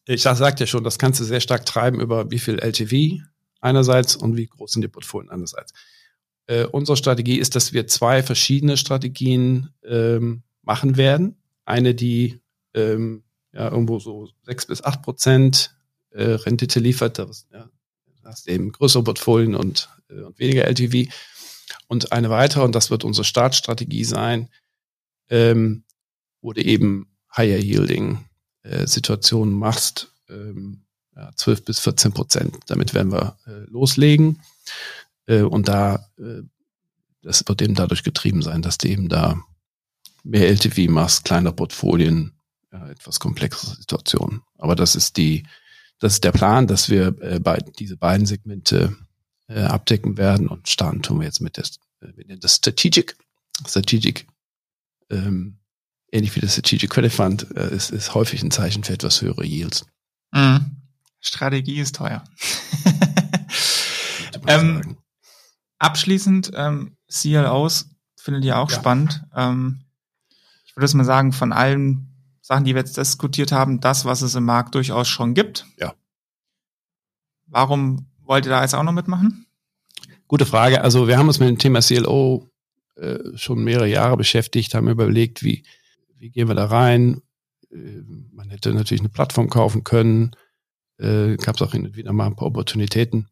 ich 0.06 0.24
sagte 0.24 0.64
ja 0.64 0.68
schon, 0.68 0.84
das 0.84 1.00
kannst 1.00 1.20
du 1.20 1.24
sehr 1.24 1.40
stark 1.40 1.66
treiben 1.66 2.00
über 2.00 2.32
wie 2.32 2.40
viel 2.40 2.60
LTV 2.60 3.24
einerseits 3.62 4.16
und 4.16 4.36
wie 4.36 4.48
groß 4.48 4.72
sind 4.72 4.82
die 4.82 4.88
Portfolien 4.90 5.30
andererseits. 5.30 5.74
Äh, 6.48 6.66
unsere 6.66 6.98
Strategie 6.98 7.38
ist, 7.38 7.56
dass 7.56 7.74
wir 7.74 7.88
zwei 7.88 8.22
verschiedene 8.22 8.76
Strategien 8.76 9.70
ähm, 9.84 10.44
machen 10.62 10.98
werden. 10.98 11.38
Eine, 11.66 11.96
die 11.96 12.42
ähm, 12.74 13.24
ja 13.54 13.70
irgendwo 13.70 14.00
so 14.00 14.30
sechs 14.44 14.66
bis 14.66 14.84
acht 14.84 15.02
Prozent 15.02 15.76
äh, 16.12 16.24
Rendite 16.24 16.80
liefert, 16.80 17.20
da 17.20 17.30
ja, 17.52 17.70
hast 18.24 18.48
eben 18.48 18.72
größere 18.72 19.04
Portfolien 19.04 19.56
und, 19.56 19.90
äh, 20.10 20.22
und 20.22 20.40
weniger 20.40 20.66
LTV. 20.66 21.12
Und 21.88 22.12
eine 22.12 22.30
weitere, 22.30 22.64
und 22.64 22.76
das 22.76 22.90
wird 22.90 23.04
unsere 23.04 23.26
Startstrategie 23.26 24.04
sein, 24.04 24.50
ähm, 25.30 25.84
wo 26.42 26.54
du 26.54 26.62
eben 26.62 27.08
higher 27.36 27.60
yielding 27.60 28.26
äh, 28.64 28.88
Situationen 28.88 29.54
machst, 29.54 30.12
ähm, 30.30 30.84
ja, 31.16 31.32
12 31.36 31.66
bis 31.66 31.80
14 31.80 32.12
Prozent. 32.12 32.58
Damit 32.68 32.94
werden 32.94 33.12
wir 33.12 33.38
äh, 33.46 33.70
loslegen. 33.70 34.42
Äh, 35.26 35.42
und 35.42 35.68
da, 35.68 36.08
äh, 36.18 36.42
das 37.22 37.48
wird 37.48 37.62
eben 37.62 37.76
dadurch 37.76 38.04
getrieben 38.04 38.42
sein, 38.42 38.62
dass 38.62 38.78
du 38.78 38.88
eben 38.88 39.10
da 39.10 39.42
mehr 40.24 40.50
LTV 40.50 40.90
machst, 40.90 41.26
kleiner 41.26 41.52
Portfolien, 41.52 42.34
ja, 42.72 42.90
etwas 42.90 43.20
komplexere 43.20 43.76
Situationen. 43.76 44.42
Aber 44.58 44.76
das 44.76 44.96
ist 44.96 45.18
die, 45.18 45.44
das 46.00 46.14
ist 46.14 46.24
der 46.24 46.32
Plan, 46.32 46.68
dass 46.68 46.90
wir 46.90 47.16
äh, 47.22 47.40
bei, 47.40 47.58
diese 47.78 47.98
beiden 47.98 48.26
Segmente 48.26 48.96
äh, 49.48 49.62
abdecken 49.62 50.18
werden 50.18 50.48
und 50.48 50.70
starten 50.70 51.02
tun 51.02 51.20
wir 51.20 51.26
jetzt 51.26 51.42
mit 51.42 51.58
der, 51.58 51.66
äh, 52.02 52.16
wir 52.16 52.26
nennen 52.26 52.40
das 52.40 52.56
Strategic, 52.56 53.18
Strategic 53.68 54.26
ähm, 55.10 55.60
ähnlich 56.14 56.36
wie 56.36 56.40
das 56.40 56.54
Strategic 56.54 56.90
Credit 56.90 57.12
Fund, 57.12 57.48
äh, 57.56 57.76
ist, 57.76 57.92
ist 57.92 58.14
häufig 58.14 58.42
ein 58.44 58.52
Zeichen 58.52 58.84
für 58.84 58.94
etwas 58.94 59.22
höhere 59.22 59.46
Yields. 59.46 59.86
Mhm. 60.32 60.78
Strategie 61.20 61.80
ist 61.80 61.96
teuer. 61.96 62.24
ähm, 64.48 64.98
abschließend, 65.80 66.52
ähm, 66.54 66.98
CLOs 67.10 67.90
findet 68.18 68.46
ihr 68.46 68.58
auch 68.58 68.70
ja. 68.70 68.78
spannend. 68.78 69.24
Ähm, 69.36 69.83
ich 70.74 70.78
würde 70.78 70.86
es 70.86 70.96
mal 70.96 71.04
sagen, 71.04 71.34
von 71.34 71.54
allen 71.54 72.08
Sachen, 72.42 72.64
die 72.64 72.74
wir 72.74 72.80
jetzt 72.80 72.98
diskutiert 72.98 73.52
haben, 73.52 73.80
das, 73.80 74.06
was 74.06 74.24
es 74.24 74.34
im 74.34 74.44
Markt 74.44 74.74
durchaus 74.74 75.08
schon 75.08 75.36
gibt. 75.36 75.68
Ja. 75.78 75.94
Warum 77.46 78.08
wollt 78.24 78.48
ihr 78.48 78.50
da 78.50 78.64
jetzt 78.64 78.74
auch 78.74 78.82
noch 78.82 78.92
mitmachen? 78.92 79.46
Gute 80.28 80.48
Frage. 80.48 80.82
Also 80.82 81.08
wir 81.08 81.20
haben 81.20 81.28
uns 81.28 81.40
mit 81.40 81.48
dem 81.48 81.60
Thema 81.60 81.82
CLO 81.82 82.50
äh, 82.96 83.20
schon 83.36 83.64
mehrere 83.64 83.88
Jahre 83.88 84.18
beschäftigt, 84.18 84.74
haben 84.74 84.90
überlegt, 84.90 85.44
wie, 85.44 85.64
wie 86.16 86.32
gehen 86.32 86.48
wir 86.48 86.56
da 86.56 86.66
rein? 86.66 87.22
Äh, 87.72 88.02
man 88.32 88.50
hätte 88.50 88.74
natürlich 88.74 89.02
eine 89.02 89.10
Plattform 89.10 89.52
kaufen 89.52 89.84
können. 89.84 90.32
Äh, 90.98 91.38
Gab 91.38 91.58
es 91.58 91.62
auch 91.62 91.74
hin 91.74 91.86
und 91.86 91.96
wieder 91.96 92.14
mal 92.14 92.26
ein 92.26 92.36
paar 92.36 92.48
Opportunitäten. 92.48 93.30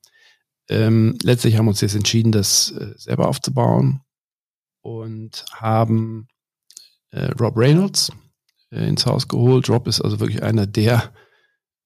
Ähm, 0.70 1.18
letztlich 1.24 1.58
haben 1.58 1.66
wir 1.66 1.72
uns 1.72 1.82
jetzt 1.82 1.96
entschieden, 1.96 2.32
das 2.32 2.70
äh, 2.70 2.94
selber 2.98 3.28
aufzubauen 3.28 4.02
und 4.82 5.44
haben 5.52 6.28
äh, 7.12 7.32
Rob 7.40 7.58
Reynolds 7.58 8.12
äh, 8.72 8.88
ins 8.88 9.06
Haus 9.06 9.28
geholt. 9.28 9.70
Rob 9.70 9.88
ist 9.88 10.02
also 10.02 10.20
wirklich 10.20 10.44
einer 10.44 10.68
der 10.68 11.14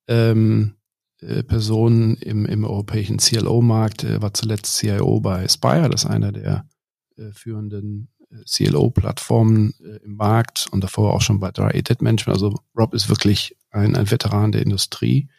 ähm, 0.07 0.75
äh, 1.21 1.43
Personen 1.43 2.15
im, 2.15 2.45
im 2.45 2.63
europäischen 2.63 3.17
CLO-Markt, 3.17 4.03
äh, 4.03 4.21
war 4.21 4.33
zuletzt 4.33 4.77
CIO 4.77 5.19
bei 5.19 5.47
Spire, 5.47 5.89
das 5.89 6.03
ist 6.03 6.09
einer 6.09 6.31
der 6.31 6.67
äh, 7.17 7.31
führenden 7.31 8.09
CLO-Plattformen 8.45 9.73
äh, 9.83 10.03
im 10.03 10.15
Markt 10.15 10.67
und 10.71 10.83
davor 10.83 11.13
auch 11.13 11.21
schon 11.21 11.39
bei 11.39 11.51
Dry 11.51 11.69
Asset 11.69 12.01
Management. 12.01 12.35
Also 12.35 12.59
Rob 12.77 12.93
ist 12.93 13.09
wirklich 13.09 13.55
ein, 13.71 13.95
ein 13.95 14.09
Veteran 14.09 14.51
der 14.51 14.61
Industrie. 14.61 15.29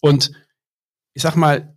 Und 0.00 0.32
ich 1.14 1.22
sag 1.22 1.36
mal, 1.36 1.76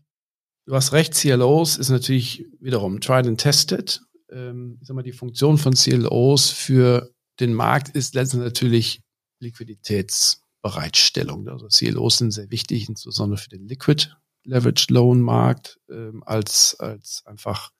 du 0.66 0.76
hast 0.76 0.94
recht, 0.94 1.14
CLOs 1.14 1.78
ist 1.78 1.90
natürlich 1.90 2.46
wiederum 2.60 3.00
tried 3.00 3.28
and 3.28 3.40
tested. 3.40 4.02
Ähm, 4.34 4.78
ich 4.82 4.88
sag 4.88 4.96
mal, 4.96 5.04
die 5.04 5.12
Funktion 5.12 5.58
von 5.58 5.74
CLOs 5.74 6.52
für 6.52 7.12
den 7.40 7.54
Markt 7.54 7.90
ist 7.90 8.16
letztendlich 8.16 8.52
natürlich 8.52 9.02
Liquiditätsbereitstellung. 9.40 11.50
Also 11.50 11.68
CLOs 11.68 12.18
sind 12.18 12.32
sehr 12.32 12.50
wichtig, 12.52 12.90
insbesondere 12.90 13.38
für 13.38 13.50
den 13.50 13.68
Liquid 13.68 14.10
Leverage 14.46 14.88
Loan 14.90 15.22
Markt, 15.22 15.80
ähm, 15.90 16.22
als, 16.26 16.76
als 16.80 17.24
einfach 17.26 17.72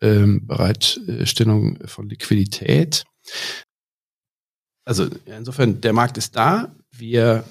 ähm, 0.00 0.46
Bereitstellung 0.46 1.78
von 1.86 2.08
Liquidität. 2.08 3.04
Also 4.84 5.08
insofern, 5.24 5.80
der 5.80 5.92
Markt 5.92 6.16
ist 6.16 6.36
da. 6.36 6.74
Wir 6.92 7.44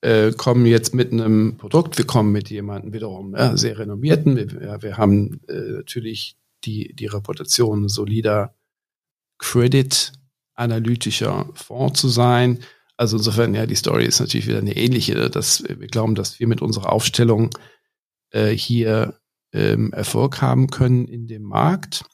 äh, 0.00 0.32
kommen 0.32 0.66
jetzt 0.66 0.92
mit 0.94 1.12
einem 1.12 1.56
Produkt, 1.56 1.98
wir 1.98 2.06
kommen 2.06 2.32
mit 2.32 2.50
jemandem 2.50 2.92
wiederum 2.92 3.36
ja, 3.36 3.56
sehr 3.56 3.78
renommierten. 3.78 4.36
Wir, 4.36 4.62
ja, 4.62 4.82
wir 4.82 4.96
haben 4.96 5.40
äh, 5.46 5.72
natürlich 5.72 6.36
die, 6.64 6.94
die 6.94 7.06
Reputation 7.06 7.88
solider 7.88 8.54
Credit 9.38 10.12
analytischer 10.54 11.48
Fonds 11.54 12.00
zu 12.00 12.08
sein. 12.08 12.60
Also 12.96 13.16
insofern, 13.16 13.54
ja, 13.54 13.64
die 13.64 13.76
Story 13.76 14.04
ist 14.04 14.20
natürlich 14.20 14.46
wieder 14.46 14.58
eine 14.58 14.76
ähnliche, 14.76 15.30
dass 15.30 15.64
wir 15.66 15.88
glauben, 15.88 16.14
dass 16.14 16.38
wir 16.38 16.46
mit 16.46 16.60
unserer 16.60 16.92
Aufstellung 16.92 17.50
äh, 18.30 18.50
hier 18.50 19.18
ähm, 19.52 19.92
Erfolg 19.92 20.42
haben 20.42 20.68
können 20.68 21.08
in 21.08 21.26
dem 21.26 21.42
Markt. 21.42 22.04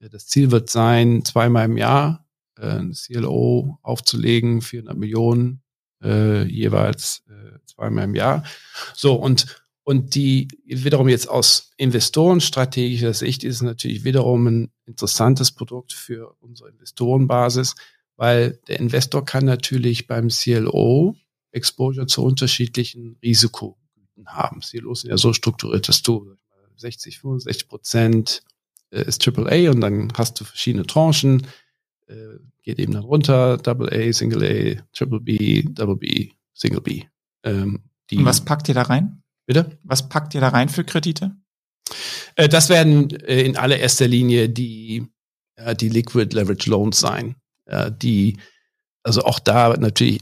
Das 0.00 0.26
Ziel 0.26 0.50
wird 0.50 0.68
sein, 0.68 1.24
zweimal 1.24 1.66
im 1.66 1.76
Jahr 1.76 2.26
äh, 2.58 2.78
ein 2.78 2.92
CLO 2.92 3.78
aufzulegen, 3.82 4.62
400 4.62 4.96
Millionen 4.96 5.62
äh, 6.02 6.42
jeweils 6.42 7.22
äh, 7.28 7.58
zweimal 7.66 8.04
im 8.04 8.16
Jahr. 8.16 8.44
So 8.94 9.14
und 9.14 9.64
und 9.84 10.14
die 10.14 10.48
wiederum 10.64 11.08
jetzt 11.08 11.28
aus 11.28 11.72
investorenstrategischer 11.76 13.14
Sicht 13.14 13.42
ist 13.42 13.62
natürlich 13.62 14.04
wiederum 14.04 14.46
ein 14.46 14.72
interessantes 14.86 15.50
Produkt 15.50 15.92
für 15.92 16.36
unsere 16.40 16.70
Investorenbasis, 16.70 17.74
weil 18.16 18.60
der 18.68 18.78
Investor 18.78 19.24
kann 19.24 19.44
natürlich 19.44 20.06
beim 20.06 20.28
CLO 20.28 21.16
Exposure 21.50 22.06
zu 22.06 22.22
unterschiedlichen 22.22 23.16
Risikogüten 23.22 24.26
haben. 24.26 24.60
CLOs 24.60 25.00
sind 25.00 25.10
ja 25.10 25.18
so 25.18 25.32
strukturiert, 25.32 25.88
dass 25.88 26.02
du 26.02 26.36
60, 26.76 27.18
65 27.18 27.68
Prozent 27.68 28.42
äh, 28.90 29.02
ist 29.02 29.26
AAA 29.26 29.70
und 29.70 29.80
dann 29.80 30.12
hast 30.16 30.40
du 30.40 30.44
verschiedene 30.44 30.86
Tranchen, 30.86 31.46
äh, 32.06 32.14
geht 32.62 32.78
eben 32.78 32.92
dann 32.92 33.02
runter, 33.02 33.56
Double 33.56 33.88
A, 33.92 34.12
Single 34.12 34.42
A, 34.78 34.82
Triple 34.92 35.20
B, 35.20 35.62
Double 35.62 35.96
B, 35.96 36.30
Single 36.54 36.80
B. 36.80 37.04
Ähm, 37.42 37.82
was 38.12 38.44
packt 38.44 38.68
ihr 38.68 38.74
da 38.74 38.82
rein? 38.82 39.21
Bitte? 39.46 39.78
Was 39.82 40.08
packt 40.08 40.34
ihr 40.34 40.40
da 40.40 40.48
rein 40.48 40.68
für 40.68 40.84
Kredite? 40.84 41.36
Äh, 42.36 42.48
das 42.48 42.68
werden 42.68 43.10
äh, 43.10 43.42
in 43.42 43.56
allererster 43.56 44.08
Linie 44.08 44.48
die, 44.48 45.06
äh, 45.56 45.74
die 45.74 45.88
Liquid 45.88 46.34
Leverage 46.34 46.70
Loans 46.70 47.00
sein, 47.00 47.36
die 48.02 48.38
also 49.04 49.22
auch 49.22 49.38
da 49.38 49.74
natürlich 49.76 50.20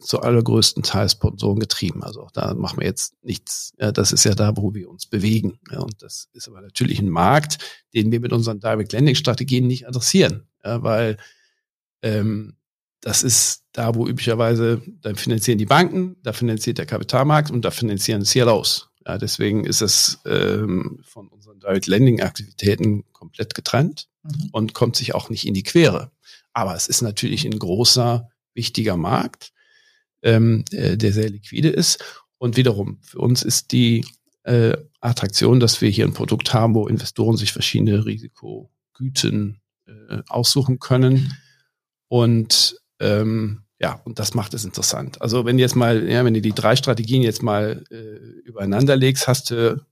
zu 0.00 0.20
allergrößten 0.20 0.82
Teil 0.82 1.08
Sponsoren 1.08 1.60
getrieben. 1.60 2.02
Also 2.02 2.22
auch 2.22 2.30
da 2.30 2.54
machen 2.54 2.80
wir 2.80 2.86
jetzt 2.86 3.14
nichts. 3.22 3.74
Das 3.76 4.12
ist 4.12 4.24
ja 4.24 4.34
da, 4.34 4.56
wo 4.56 4.74
wir 4.74 4.88
uns 4.88 5.06
bewegen. 5.06 5.58
Und 5.70 6.02
das 6.02 6.28
ist 6.32 6.48
aber 6.48 6.62
natürlich 6.62 6.98
ein 7.00 7.10
Markt, 7.10 7.58
den 7.94 8.10
wir 8.10 8.20
mit 8.20 8.32
unseren 8.32 8.60
Direct 8.60 8.92
Lending 8.92 9.14
Strategien 9.14 9.66
nicht 9.66 9.86
adressieren, 9.86 10.48
weil 10.62 11.18
ähm, 12.02 12.56
das 13.04 13.22
ist 13.22 13.64
da, 13.72 13.94
wo 13.94 14.08
üblicherweise 14.08 14.80
da 15.02 15.14
finanzieren 15.14 15.58
die 15.58 15.66
Banken, 15.66 16.16
da 16.22 16.32
finanziert 16.32 16.78
der 16.78 16.86
Kapitalmarkt 16.86 17.50
und 17.50 17.62
da 17.62 17.70
finanzieren 17.70 18.24
CLOs. 18.24 18.88
Ja, 19.06 19.18
deswegen 19.18 19.66
ist 19.66 19.82
es 19.82 20.20
ähm, 20.24 21.00
von 21.04 21.28
unseren 21.28 21.60
Direct 21.60 21.86
Lending 21.86 22.22
Aktivitäten 22.22 23.04
komplett 23.12 23.54
getrennt 23.54 24.08
mhm. 24.22 24.48
und 24.52 24.72
kommt 24.72 24.96
sich 24.96 25.14
auch 25.14 25.28
nicht 25.28 25.46
in 25.46 25.52
die 25.52 25.62
Quere. 25.62 26.12
Aber 26.54 26.74
es 26.74 26.88
ist 26.88 27.02
natürlich 27.02 27.44
ein 27.44 27.58
großer, 27.58 28.30
wichtiger 28.54 28.96
Markt, 28.96 29.52
ähm, 30.22 30.64
äh, 30.70 30.96
der 30.96 31.12
sehr 31.12 31.28
liquide 31.28 31.68
ist. 31.68 32.02
Und 32.38 32.56
wiederum, 32.56 33.00
für 33.02 33.18
uns 33.18 33.42
ist 33.42 33.72
die 33.72 34.06
äh, 34.44 34.78
Attraktion, 35.00 35.60
dass 35.60 35.82
wir 35.82 35.90
hier 35.90 36.06
ein 36.06 36.14
Produkt 36.14 36.54
haben, 36.54 36.74
wo 36.74 36.86
Investoren 36.86 37.36
sich 37.36 37.52
verschiedene 37.52 38.06
Risikogüten 38.06 39.60
äh, 39.86 40.22
aussuchen 40.26 40.78
können. 40.78 41.36
Und 42.08 42.78
ähm, 43.00 43.64
ja, 43.80 44.00
und 44.04 44.18
das 44.18 44.34
macht 44.34 44.54
es 44.54 44.64
interessant. 44.64 45.20
Also 45.20 45.44
wenn 45.44 45.58
jetzt 45.58 45.76
mal, 45.76 46.08
ja, 46.08 46.24
wenn 46.24 46.34
du 46.34 46.40
die 46.40 46.52
drei 46.52 46.76
Strategien 46.76 47.22
jetzt 47.22 47.42
mal 47.42 47.84
äh, 47.90 48.16
übereinander 48.44 48.96
legst, 48.96 49.28
hast 49.28 49.50
du 49.50 49.84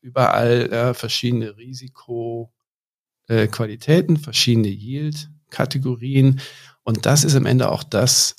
überall 0.00 0.68
ja, 0.70 0.94
verschiedene 0.94 1.56
Risikoqualitäten, 1.56 4.16
äh, 4.16 4.18
verschiedene 4.18 4.68
Yield, 4.68 5.30
Kategorien. 5.50 6.40
Und 6.84 7.06
das 7.06 7.24
ist 7.24 7.34
am 7.34 7.46
Ende 7.46 7.70
auch 7.70 7.82
das, 7.82 8.36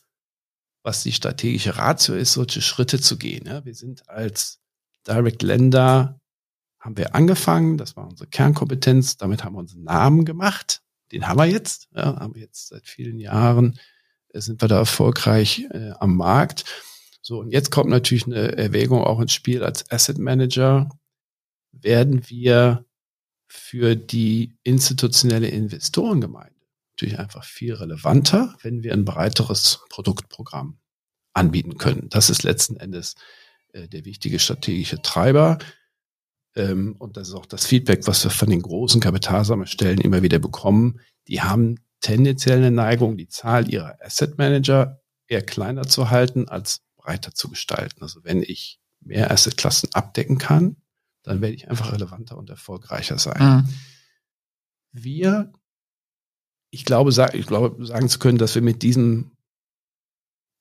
was 0.84 1.04
die 1.04 1.12
strategische 1.12 1.78
Ratio 1.78 2.16
ist, 2.16 2.34
solche 2.34 2.62
Schritte 2.62 3.02
zu 3.02 3.18
gehen. 3.18 3.46
Ja, 3.46 3.66
wir 3.66 3.76
sind 3.76 4.08
als 4.10 4.62
Direct 5.06 5.42
Lender, 5.42 6.22
haben 6.80 6.96
wir 6.96 7.16
angefangen, 7.16 7.78
das 7.78 7.98
war 7.98 8.08
unsere 8.08 8.30
Kernkompetenz, 8.30 9.18
damit 9.18 9.44
haben 9.44 9.56
wir 9.56 9.60
unseren 9.60 9.84
Namen 9.84 10.24
gemacht. 10.24 10.82
Den 11.12 11.28
haben 11.28 11.40
wir 11.40 11.46
jetzt, 11.46 11.90
ja, 11.96 12.20
haben 12.20 12.36
wir 12.36 12.42
jetzt 12.42 12.70
seit 12.70 12.88
vielen 12.88 13.20
Jahren, 13.20 13.80
äh, 14.30 14.42
sind 14.42 14.62
wir 14.62 14.68
da 14.68 14.78
erfolgreich 14.78 15.66
äh, 15.72 15.92
am 16.00 16.16
Markt. 16.16 16.66
So, 17.22 17.40
und 17.40 17.52
jetzt 17.52 17.72
kommt 17.72 17.90
natürlich 17.90 18.26
eine 18.26 18.58
Erwägung 18.58 19.04
auch 19.04 19.20
ins 19.20 19.34
Spiel 19.34 19.64
als 19.64 19.90
Asset 19.92 20.18
Manager. 20.18 20.90
Werden 21.72 22.30
wir 22.30 22.86
für 23.48 23.96
die 23.96 24.58
institutionelle 24.64 25.48
Investorengemeinde 25.48 26.58
natürlich 26.98 27.20
einfach 27.20 27.44
viel 27.44 27.74
relevanter, 27.74 28.56
wenn 28.62 28.84
wir 28.84 28.94
ein 28.94 29.06
breiteres 29.06 29.82
Produktprogramm 29.90 30.80
anbieten 31.34 31.78
können. 31.78 32.10
Das 32.10 32.30
ist 32.30 32.44
letzten 32.44 32.78
Endes 32.78 33.16
äh, 33.74 33.88
der 33.88 34.06
wichtige 34.06 34.40
strategische 34.40 35.02
Treiber. 35.02 35.60
Ähm, 36.58 36.96
und 36.98 37.16
das 37.16 37.30
ist 37.30 37.36
auch 37.36 37.46
das 37.46 37.66
Feedback, 37.66 38.08
was 38.08 38.24
wir 38.24 38.32
von 38.32 38.50
den 38.50 38.62
großen 38.62 39.00
Kapitalsammelstellen 39.00 40.02
immer 40.02 40.24
wieder 40.24 40.40
bekommen. 40.40 41.00
Die 41.28 41.42
haben 41.42 41.76
tendenziell 42.02 42.58
eine 42.58 42.72
Neigung, 42.72 43.18
die 43.18 43.28
Zahl 43.28 43.72
ihrer 43.72 43.98
Asset 44.02 44.38
Manager 44.38 45.02
eher 45.28 45.44
kleiner 45.44 45.84
zu 45.84 46.10
halten, 46.10 46.50
als 46.50 46.82
breiter 46.98 47.34
zu 47.34 47.50
gestalten. 47.50 48.02
Also 48.02 48.24
wenn 48.24 48.42
ich 48.42 48.80
mehr 49.00 49.32
Assetklassen 49.32 49.90
abdecken 49.94 50.38
kann, 50.38 50.78
dann 51.24 51.42
werde 51.42 51.56
ich 51.56 51.70
einfach 51.70 51.94
relevanter 51.94 52.38
und 52.38 52.50
erfolgreicher 52.50 53.18
sein. 53.18 53.40
Mhm. 53.40 53.70
Wir 54.92 55.52
ich 56.70 56.86
glaube, 56.86 57.12
ich 57.34 57.48
glaube, 57.48 57.86
sagen 57.86 58.10
zu 58.10 58.20
können, 58.20 58.38
dass 58.38 58.56
wir 58.56 58.62
mit 58.62 58.84
diesem 58.84 59.32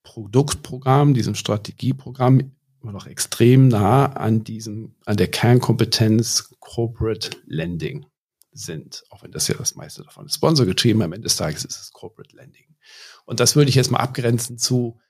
Produktprogramm, 0.04 1.14
diesem 1.14 1.34
Strategieprogramm 1.34 2.55
immer 2.86 2.92
noch 2.92 3.08
extrem 3.08 3.66
nah 3.66 4.06
an 4.06 4.44
diesem, 4.44 4.94
an 5.06 5.16
der 5.16 5.26
Kernkompetenz 5.26 6.54
Corporate 6.60 7.36
Lending 7.44 8.06
sind. 8.52 9.02
Auch 9.10 9.24
wenn 9.24 9.32
das 9.32 9.48
ja 9.48 9.56
das 9.56 9.74
meiste 9.74 10.04
davon 10.04 10.26
ist. 10.26 10.36
Sponsor 10.36 10.66
getrieben, 10.66 11.02
am 11.02 11.12
Ende 11.12 11.24
des 11.24 11.34
Tages 11.34 11.64
ist 11.64 11.80
es 11.80 11.90
Corporate 11.90 12.36
Lending. 12.36 12.76
Und 13.24 13.40
das 13.40 13.56
würde 13.56 13.70
ich 13.70 13.74
jetzt 13.74 13.90
mal 13.90 13.98
abgrenzen 13.98 14.56
zu, 14.56 15.00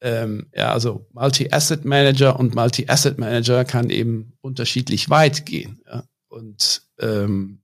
ähm, 0.00 0.50
ja, 0.52 0.72
also 0.72 1.06
Multi-Asset 1.12 1.84
Manager 1.84 2.36
und 2.36 2.56
Multi-Asset 2.56 3.16
Manager 3.16 3.64
kann 3.64 3.90
eben 3.90 4.36
unterschiedlich 4.40 5.08
weit 5.08 5.46
gehen. 5.46 5.80
Ja? 5.86 6.02
Und 6.26 6.82
ähm, 6.98 7.62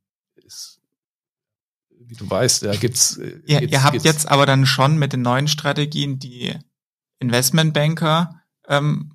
wie 2.06 2.14
du 2.14 2.30
weißt, 2.30 2.64
da 2.64 2.76
gibt's. 2.76 3.16
Äh, 3.16 3.40
ihr, 3.46 3.62
ihr 3.62 3.82
habt 3.82 3.94
gibt's 3.94 4.04
jetzt 4.04 4.28
aber 4.28 4.46
dann 4.46 4.64
schon 4.64 4.96
mit 4.96 5.12
den 5.12 5.22
neuen 5.22 5.48
Strategien 5.48 6.20
die 6.20 6.54
Investmentbanker 7.18 8.40
ähm, 8.68 9.13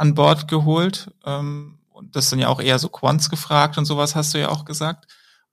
an 0.00 0.14
Bord 0.14 0.48
geholt. 0.48 1.12
Ähm, 1.26 1.78
und 1.90 2.16
das 2.16 2.30
sind 2.30 2.38
ja 2.38 2.48
auch 2.48 2.60
eher 2.60 2.78
so 2.78 2.88
Quants 2.88 3.28
gefragt 3.28 3.76
und 3.76 3.84
sowas 3.84 4.16
hast 4.16 4.32
du 4.32 4.38
ja 4.38 4.48
auch 4.48 4.64
gesagt. 4.64 5.06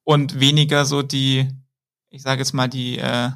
Und 0.03 0.39
weniger 0.39 0.85
so 0.85 1.01
die, 1.01 1.49
ich 2.09 2.21
sage 2.21 2.39
jetzt 2.39 2.53
mal, 2.53 2.69
die, 2.69 2.97
äh, 2.97 3.31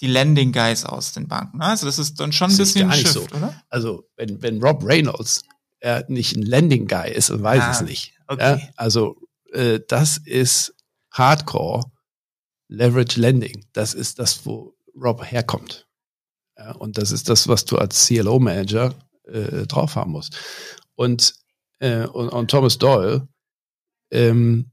die 0.00 0.08
Landing 0.08 0.50
Guys 0.50 0.84
aus 0.84 1.12
den 1.12 1.28
Banken. 1.28 1.58
Ne? 1.58 1.66
Also 1.66 1.86
das 1.86 2.00
ist 2.00 2.18
dann 2.18 2.32
schon 2.32 2.50
ein 2.50 2.58
das 2.58 2.58
bisschen 2.58 2.90
ein 2.90 2.98
Shift, 2.98 3.12
so. 3.12 3.22
oder? 3.36 3.62
Also 3.68 4.08
wenn, 4.16 4.42
wenn 4.42 4.60
Rob 4.60 4.82
Reynolds 4.84 5.44
äh, 5.78 6.02
nicht 6.08 6.34
ein 6.36 6.42
Landing 6.42 6.88
Guy 6.88 7.12
ist, 7.12 7.30
dann 7.30 7.42
weiß 7.44 7.62
ah, 7.62 7.70
es 7.70 7.82
nicht. 7.82 8.14
Okay. 8.26 8.58
Ja? 8.60 8.68
Also 8.74 9.16
äh, 9.52 9.78
das 9.86 10.18
ist 10.18 10.74
Hardcore 11.12 11.84
Leverage 12.66 13.20
Lending. 13.20 13.64
Das 13.72 13.94
ist 13.94 14.18
das, 14.18 14.44
wo 14.44 14.74
Rob 15.00 15.24
herkommt. 15.24 15.86
Ja, 16.58 16.72
und 16.72 16.98
das 16.98 17.12
ist 17.12 17.28
das, 17.28 17.46
was 17.46 17.64
du 17.64 17.78
als 17.78 18.06
CLO-Manager 18.06 18.92
äh, 19.24 19.66
drauf 19.66 19.96
haben 19.96 20.12
musst. 20.12 20.36
Und, 20.94 21.34
äh, 21.78 22.06
und, 22.06 22.28
und 22.28 22.50
Thomas 22.50 22.78
Doyle, 22.78 23.28
ähm, 24.10 24.70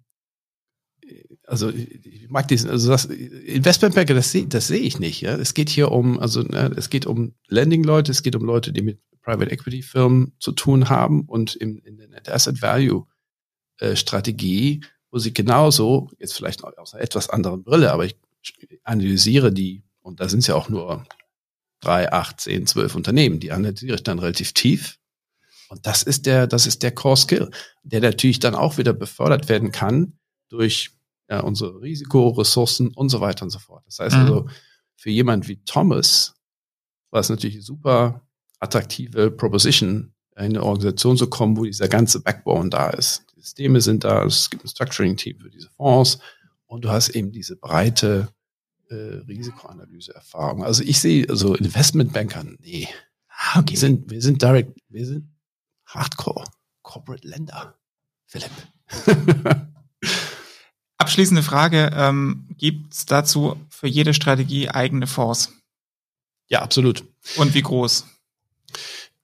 also 1.46 1.70
ich 1.70 2.30
mag 2.30 2.48
diesen, 2.48 2.70
also 2.70 2.90
das 2.90 3.06
Investmentbanker, 3.06 4.14
das 4.14 4.36
das 4.50 4.68
sehe 4.68 4.82
ich 4.82 5.00
nicht. 5.00 5.22
Ja, 5.22 5.36
es 5.36 5.56
geht 5.56 5.70
hier 5.70 5.92
um, 5.92 6.20
also 6.20 6.44
ne, 6.44 6.72
es 6.78 6.90
geht 6.92 7.08
um 7.08 7.34
Lending-Leute, 7.48 8.12
es 8.12 8.22
geht 8.22 8.36
um 8.36 8.44
Leute, 8.44 8.72
die 8.72 8.84
mit 8.84 9.00
Private 9.22 9.52
Equity 9.52 9.82
Firmen 9.82 10.34
zu 10.40 10.52
tun 10.52 10.90
haben 10.90 11.26
und 11.26 11.56
im, 11.56 11.82
in 11.84 11.98
der 11.98 12.08
Net 12.08 12.30
Asset 12.30 12.62
Value 12.62 13.08
äh, 13.80 13.96
Strategie 13.96 14.82
wo 15.12 15.18
sie 15.18 15.34
genauso, 15.34 16.10
jetzt 16.20 16.34
vielleicht 16.34 16.64
aus 16.64 16.94
einer 16.94 17.04
etwas 17.04 17.30
anderen 17.30 17.64
Brille, 17.64 17.92
aber 17.92 18.06
ich 18.06 18.16
analysiere 18.84 19.52
die, 19.52 19.84
und 20.02 20.20
da 20.20 20.30
sind 20.30 20.40
es 20.40 20.48
ja 20.48 20.56
auch 20.56 20.70
nur 20.70 21.06
drei, 21.80 22.12
acht, 22.12 22.42
zehn, 22.42 22.68
zwölf 22.68 22.96
Unternehmen, 22.96 23.40
die 23.40 23.52
analysiere 23.52 23.96
ich 23.96 24.04
dann 24.04 24.20
relativ 24.20 24.54
tief. 24.54 24.98
Und 25.70 25.86
das 25.86 26.04
ist 26.04 26.26
der, 26.26 26.48
das 26.48 26.66
ist 26.66 26.84
der 26.84 26.92
Core 26.92 27.18
Skill, 27.18 27.52
der 27.84 28.02
natürlich 28.02 28.40
dann 28.40 28.56
auch 28.56 28.78
wieder 28.78 28.94
befördert 28.94 29.50
werden 29.50 29.72
kann 29.72 30.18
durch 30.50 30.92
ja, 31.30 31.42
unsere 31.42 31.82
Risikoressourcen 31.82 32.90
und 32.90 33.10
so 33.10 33.22
weiter 33.22 33.44
und 33.44 33.52
so 33.52 33.60
fort. 33.60 33.84
Das 33.86 34.00
heißt 34.00 34.16
mhm. 34.16 34.22
also, 34.22 34.50
für 34.96 35.12
jemand 35.12 35.48
wie 35.48 35.64
Thomas 35.64 36.34
war 37.12 37.22
es 37.22 37.30
natürlich 37.30 37.64
super 37.64 38.28
attraktive 38.60 39.32
Proposition, 39.32 40.14
in 40.36 40.44
eine 40.44 40.64
Organisation 40.64 41.18
zu 41.18 41.30
kommen, 41.30 41.56
wo 41.56 41.66
dieser 41.66 41.88
ganze 41.88 42.22
Backbone 42.22 42.70
da 42.70 42.90
ist. 42.90 43.26
Systeme 43.36 43.80
sind 43.80 44.04
da, 44.04 44.26
es 44.26 44.50
gibt 44.50 44.66
ein 44.66 44.68
Structuring-Team 44.68 45.40
für 45.40 45.50
diese 45.50 45.70
Fonds 45.70 46.20
und 46.66 46.84
du 46.84 46.90
hast 46.90 47.10
eben 47.10 47.32
diese 47.32 47.56
breite 47.56 48.30
äh, 48.90 49.22
Risikoanalyse-Erfahrung. 49.28 50.64
Also 50.64 50.84
ich 50.84 51.00
sehe, 51.00 51.28
also 51.30 51.56
Investmentbanker, 51.56 52.44
nee. 52.60 52.88
Ah, 53.30 53.60
okay. 53.60 53.72
Wir 53.72 53.80
sind, 53.80 54.10
wir 54.12 54.22
sind 54.22 54.42
direct, 54.42 54.80
wir 54.90 55.06
sind 55.06 55.30
Hardcore 55.86 56.46
Corporate 56.82 57.28
Lender. 57.28 57.76
Philipp. 58.26 58.52
Abschließende 60.98 61.44
Frage, 61.44 61.92
ähm, 61.94 62.48
gibt 62.58 62.94
es 62.94 63.06
dazu 63.06 63.56
für 63.70 63.88
jede 63.88 64.14
Strategie 64.14 64.70
eigene 64.70 65.08
Fonds? 65.08 65.54
Ja, 66.48 66.62
absolut. 66.62 67.04
Und 67.38 67.54
wie 67.54 67.62
groß? 67.62 68.06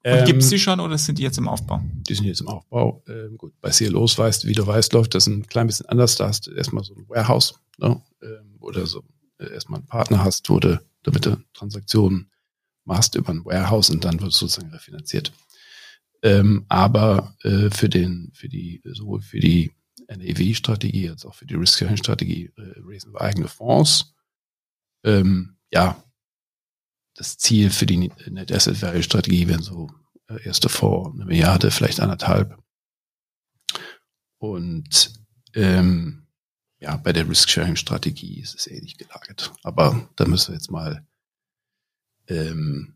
Und 0.06 0.26
gibt 0.26 0.44
es 0.44 0.50
die 0.50 0.60
schon 0.60 0.80
oder 0.80 0.98
sind 1.00 1.18
die 1.18 1.24
jetzt 1.24 1.40
im 1.40 1.48
Aufbau? 1.48 1.82
Die 2.08 2.14
sind 2.14 2.26
jetzt 2.26 2.42
im 2.42 2.48
Aufbau. 2.48 3.04
Ähm, 3.08 3.38
gut, 3.38 3.60
bei 3.60 3.72
CLOs 3.72 4.18
weißt, 4.18 4.46
wie 4.46 4.54
du 4.54 4.66
weißt, 4.66 4.94
läuft 4.94 5.16
das 5.16 5.26
ein 5.26 5.48
klein 5.48 5.66
bisschen 5.66 5.88
anders. 5.88 6.16
Da 6.16 6.28
hast 6.28 6.46
du 6.46 6.52
erstmal 6.52 6.84
so 6.84 6.94
ein 6.94 7.10
Warehouse, 7.10 7.60
ne? 7.80 8.02
ähm, 8.22 8.58
oder 8.60 8.86
so 8.86 9.04
erstmal 9.40 9.80
einen 9.80 9.88
Partner 9.88 10.24
hast, 10.24 10.50
wo 10.50 10.60
du, 10.60 10.82
damit 11.04 11.26
du 11.26 11.38
Transaktionen 11.54 12.32
machst 12.86 13.16
über 13.16 13.30
ein 13.30 13.46
Warehouse 13.46 13.90
und 13.90 14.06
dann 14.06 14.20
wird 14.22 14.32
es 14.32 14.38
sozusagen 14.38 14.72
refinanziert. 14.72 15.32
Ähm, 16.24 16.66
aber 16.70 17.36
äh, 17.44 17.70
für 17.70 17.90
den, 17.90 18.32
für 18.34 18.50
die, 18.50 18.82
sowohl 18.84 19.22
für 19.22 19.40
die 19.40 19.72
NAV-Strategie 20.08 21.10
als 21.10 21.26
auch 21.26 21.36
für 21.36 21.46
die 21.46 21.56
Risk-Sharing-Strategie 21.56 22.52
äh, 22.58 22.74
raisen 22.84 23.14
wir 23.14 23.22
eigene 23.22 23.48
Fonds. 23.48 24.14
Ähm, 25.04 25.58
ja, 25.72 26.04
das 27.16 27.38
Ziel 27.38 27.70
für 27.70 27.86
die 27.86 28.12
Net 28.30 28.52
Asset 28.52 28.82
Value 28.82 29.04
Strategie 29.04 29.48
wären 29.48 29.62
so 29.62 29.90
äh, 30.28 30.44
erste 30.46 30.70
Fonds 30.70 31.16
eine 31.16 31.26
Milliarde, 31.26 31.72
vielleicht 31.72 32.00
anderthalb. 32.00 32.58
Und 34.38 35.14
ähm, 35.54 36.25
ja, 36.80 36.98
bei 36.98 37.14
der 37.14 37.28
Risk-Sharing-Strategie 37.28 38.42
ist 38.42 38.56
es 38.56 38.68
ähnlich 38.68 38.98
gelagert. 38.98 39.54
Aber 39.64 40.10
da 40.16 40.26
müssen 40.26 40.50
wir 40.50 40.56
jetzt 40.56 40.72
mal 40.72 41.06
ähm, 42.28 42.96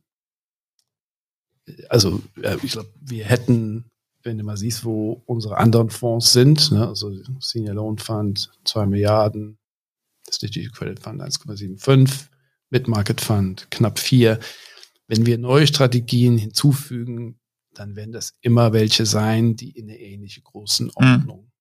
also 1.89 2.21
äh, 2.41 2.57
ich 2.63 2.71
glaube, 2.71 2.89
wir 2.99 3.25
hätten, 3.25 3.85
wenn 4.23 4.37
du 4.37 4.43
mal 4.43 4.57
siehst, 4.57 4.85
wo 4.85 5.21
unsere 5.25 5.57
anderen 5.57 5.89
Fonds 5.89 6.33
sind, 6.33 6.71
ne, 6.71 6.87
also 6.87 7.11
Senior 7.39 7.75
Loan 7.75 7.97
Fund 7.97 8.51
2 8.65 8.85
Milliarden, 8.85 9.57
Strategic 10.29 10.73
Credit 10.73 10.99
Fund 10.99 11.21
1,75, 11.21 12.27
Mid-Market 12.69 13.21
Fund 13.21 13.67
knapp 13.71 13.99
4. 13.99 14.39
Wenn 15.07 15.25
wir 15.25 15.37
neue 15.37 15.65
Strategien 15.65 16.37
hinzufügen, 16.37 17.39
dann 17.73 17.95
werden 17.95 18.11
das 18.11 18.35
immer 18.41 18.73
welche 18.73 19.05
sein, 19.05 19.55
die 19.55 19.71
in 19.71 19.89
eine 19.89 19.99
ähnliche 19.99 20.41
Größenordnung 20.41 21.45
mhm. 21.45 21.51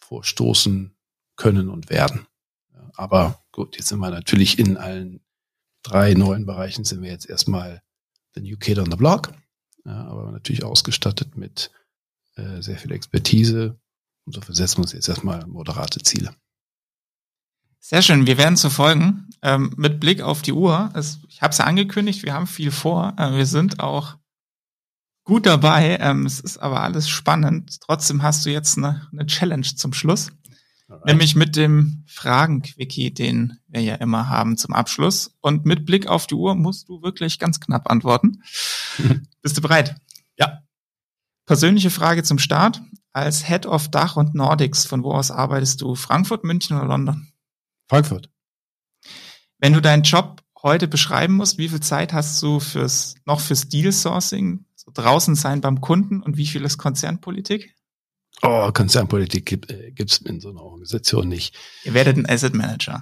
vorstoßen 0.00 0.94
können 1.36 1.68
und 1.68 1.90
werden. 1.90 2.26
Aber 2.94 3.42
gut, 3.52 3.76
jetzt 3.76 3.88
sind 3.88 4.00
wir 4.00 4.10
natürlich 4.10 4.58
in 4.58 4.76
allen 4.76 5.20
drei 5.82 6.14
neuen 6.14 6.46
Bereichen 6.46 6.84
sind 6.84 7.02
wir 7.02 7.10
jetzt 7.10 7.28
erstmal 7.28 7.82
the 8.34 8.40
new 8.40 8.56
kid 8.56 8.78
on 8.78 8.90
the 8.90 8.96
block 8.96 9.32
ja, 9.84 10.06
aber 10.06 10.30
natürlich 10.30 10.64
ausgestattet 10.64 11.36
mit 11.36 11.70
äh, 12.36 12.60
sehr 12.62 12.78
viel 12.78 12.92
Expertise. 12.92 13.78
Und 14.24 14.36
dafür 14.36 14.54
setzen 14.54 14.78
wir 14.78 14.82
uns 14.82 14.92
jetzt 14.92 15.08
erstmal 15.08 15.46
moderate 15.46 16.00
Ziele. 16.00 16.34
Sehr 17.80 18.02
schön, 18.02 18.26
wir 18.26 18.38
werden 18.38 18.56
zu 18.56 18.70
folgen. 18.70 19.28
Ähm, 19.42 19.74
mit 19.76 19.98
Blick 19.98 20.22
auf 20.22 20.42
die 20.42 20.52
Uhr, 20.52 20.92
es, 20.94 21.18
ich 21.28 21.42
habe 21.42 21.50
es 21.50 21.58
ja 21.58 21.64
angekündigt, 21.64 22.22
wir 22.22 22.32
haben 22.32 22.46
viel 22.46 22.70
vor. 22.70 23.14
Äh, 23.18 23.36
wir 23.36 23.46
sind 23.46 23.80
auch 23.80 24.18
gut 25.24 25.46
dabei. 25.46 25.98
Ähm, 26.00 26.24
es 26.26 26.38
ist 26.38 26.58
aber 26.58 26.82
alles 26.82 27.08
spannend. 27.08 27.80
Trotzdem 27.80 28.22
hast 28.22 28.46
du 28.46 28.50
jetzt 28.50 28.78
eine, 28.78 29.08
eine 29.10 29.26
Challenge 29.26 29.66
zum 29.66 29.92
Schluss. 29.92 30.30
Nämlich 31.04 31.34
mit 31.34 31.56
dem 31.56 32.04
Fragen-Quickie, 32.06 33.12
den 33.12 33.58
wir 33.68 33.80
ja 33.80 33.94
immer 33.96 34.28
haben 34.28 34.56
zum 34.56 34.74
Abschluss. 34.74 35.36
Und 35.40 35.64
mit 35.64 35.86
Blick 35.86 36.06
auf 36.06 36.26
die 36.26 36.34
Uhr 36.34 36.54
musst 36.54 36.88
du 36.88 37.02
wirklich 37.02 37.38
ganz 37.38 37.60
knapp 37.60 37.90
antworten. 37.90 38.42
Bist 39.42 39.56
du 39.56 39.60
bereit? 39.60 39.96
Ja. 40.36 40.62
Persönliche 41.46 41.90
Frage 41.90 42.22
zum 42.22 42.38
Start. 42.38 42.82
Als 43.12 43.46
Head 43.46 43.66
of 43.66 43.88
Dach 43.88 44.16
und 44.16 44.34
Nordics, 44.34 44.86
von 44.86 45.02
wo 45.02 45.12
aus 45.12 45.30
arbeitest 45.30 45.80
du? 45.82 45.94
Frankfurt, 45.94 46.44
München 46.44 46.76
oder 46.76 46.86
London? 46.86 47.28
Frankfurt. 47.88 48.30
Wenn 49.58 49.74
du 49.74 49.82
deinen 49.82 50.02
Job 50.02 50.42
heute 50.62 50.88
beschreiben 50.88 51.34
musst, 51.34 51.58
wie 51.58 51.68
viel 51.68 51.80
Zeit 51.80 52.12
hast 52.12 52.40
du 52.42 52.60
fürs, 52.60 53.16
noch 53.26 53.40
fürs 53.40 53.68
Deal 53.68 53.92
Sourcing, 53.92 54.64
so 54.74 54.90
draußen 54.94 55.34
sein 55.34 55.60
beim 55.60 55.80
Kunden 55.80 56.22
und 56.22 56.36
wie 56.36 56.46
viel 56.46 56.64
ist 56.64 56.78
Konzernpolitik? 56.78 57.74
Oh, 58.40 58.72
Konzernpolitik 58.72 59.46
gibt 59.46 59.70
äh, 59.70 59.92
in 60.28 60.40
so 60.40 60.50
einer 60.50 60.62
Organisation 60.62 61.28
nicht. 61.28 61.54
Ihr 61.84 61.94
werdet 61.94 62.16
ein 62.16 62.28
Asset 62.28 62.54
Manager. 62.54 63.00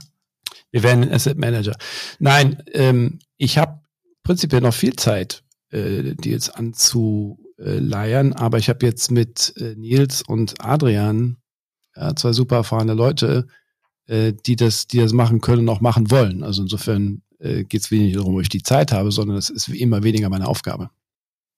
Wir 0.70 0.82
werden 0.82 1.04
ein 1.04 1.12
Asset 1.12 1.38
Manager. 1.38 1.76
Nein, 2.18 2.62
ähm, 2.72 3.20
ich 3.36 3.58
habe 3.58 3.80
prinzipiell 4.22 4.60
noch 4.60 4.74
viel 4.74 4.96
Zeit 4.96 5.42
äh, 5.70 6.14
Deals 6.14 6.50
anzuleiern. 6.50 8.32
Aber 8.32 8.58
ich 8.58 8.68
habe 8.68 8.84
jetzt 8.84 9.10
mit 9.10 9.54
äh, 9.56 9.74
Nils 9.76 10.22
und 10.22 10.54
Adrian 10.64 11.38
ja, 11.96 12.14
zwei 12.14 12.32
super 12.32 12.56
erfahrene 12.56 12.94
Leute, 12.94 13.46
äh, 14.06 14.32
die 14.32 14.56
das, 14.56 14.86
die 14.86 14.98
das 14.98 15.12
machen 15.12 15.40
können 15.40 15.62
und 15.62 15.68
auch 15.68 15.80
machen 15.80 16.10
wollen. 16.10 16.42
Also 16.42 16.62
insofern 16.62 17.22
äh, 17.38 17.64
geht 17.64 17.82
es 17.82 17.90
weniger 17.90 18.18
darum, 18.18 18.34
ob 18.34 18.42
ich 18.42 18.48
die 18.48 18.62
Zeit 18.62 18.92
habe, 18.92 19.10
sondern 19.10 19.36
es 19.36 19.50
ist 19.50 19.68
immer 19.68 20.02
weniger 20.02 20.28
meine 20.28 20.46
Aufgabe. 20.46 20.90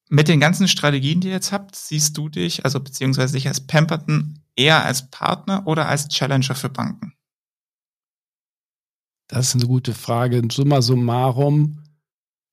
Mit 0.08 0.28
den 0.28 0.40
ganzen 0.40 0.68
Strategien, 0.68 1.20
die 1.20 1.28
ihr 1.28 1.34
jetzt 1.34 1.52
habt, 1.52 1.74
siehst 1.74 2.16
du 2.16 2.28
dich, 2.28 2.64
also 2.64 2.80
beziehungsweise 2.80 3.34
dich 3.34 3.48
als 3.48 3.66
Pemberton 3.66 4.40
eher 4.56 4.84
als 4.84 5.10
Partner 5.10 5.66
oder 5.66 5.88
als 5.88 6.08
Challenger 6.08 6.54
für 6.54 6.68
Banken? 6.68 7.14
Das 9.28 9.48
ist 9.48 9.54
eine 9.54 9.66
gute 9.66 9.94
Frage. 9.94 10.42
Summa 10.50 10.82
summarum 10.82 11.82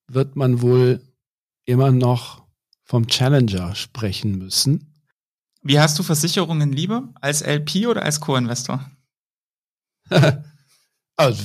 wird 0.08 0.36
man 0.36 0.62
wohl 0.62 1.02
immer 1.66 1.92
noch 1.92 2.48
vom 2.84 3.08
Challenger 3.08 3.76
sprechen 3.76 4.38
müssen. 4.38 5.04
Wie 5.62 5.80
hast 5.80 6.00
du 6.00 6.04
Versicherungen 6.04 6.72
lieber? 6.72 7.14
Als 7.22 7.42
LP 7.42 7.88
oder 7.88 8.04
als 8.04 8.22
Co-Investor? 8.22 8.90
also, 11.18 11.44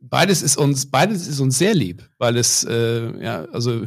beides 0.00 0.42
ist 0.42 0.56
uns, 0.56 0.90
beides 0.90 1.26
ist 1.26 1.40
uns 1.40 1.58
sehr 1.58 1.74
lieb, 1.74 2.08
weil 2.18 2.36
es, 2.36 2.64
äh, 2.64 3.22
ja, 3.22 3.44
also 3.46 3.86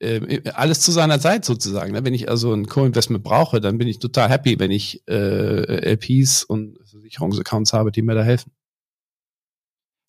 äh, 0.00 0.50
alles 0.50 0.80
zu 0.80 0.92
seiner 0.92 1.20
Zeit 1.20 1.44
sozusagen. 1.44 1.92
Ne? 1.92 2.04
Wenn 2.04 2.14
ich 2.14 2.28
also 2.28 2.52
ein 2.52 2.66
Co-Investment 2.66 3.22
brauche, 3.24 3.60
dann 3.60 3.78
bin 3.78 3.88
ich 3.88 3.98
total 3.98 4.28
happy, 4.28 4.58
wenn 4.58 4.70
ich 4.70 5.06
äh, 5.08 5.94
LPs 5.94 6.44
und 6.44 6.78
Versicherungsaccounts 6.88 7.72
habe, 7.72 7.92
die 7.92 8.02
mir 8.02 8.14
da 8.14 8.22
helfen. 8.22 8.52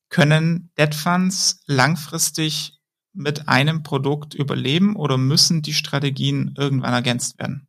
Können 0.10 0.72
Debt 0.78 0.96
Funds 0.96 1.62
langfristig 1.66 2.80
mit 3.14 3.48
einem 3.48 3.84
Produkt 3.84 4.34
überleben 4.34 4.96
oder 4.96 5.18
müssen 5.18 5.62
die 5.62 5.74
Strategien 5.74 6.54
irgendwann 6.58 6.94
ergänzt 6.94 7.40
werden? 7.40 7.68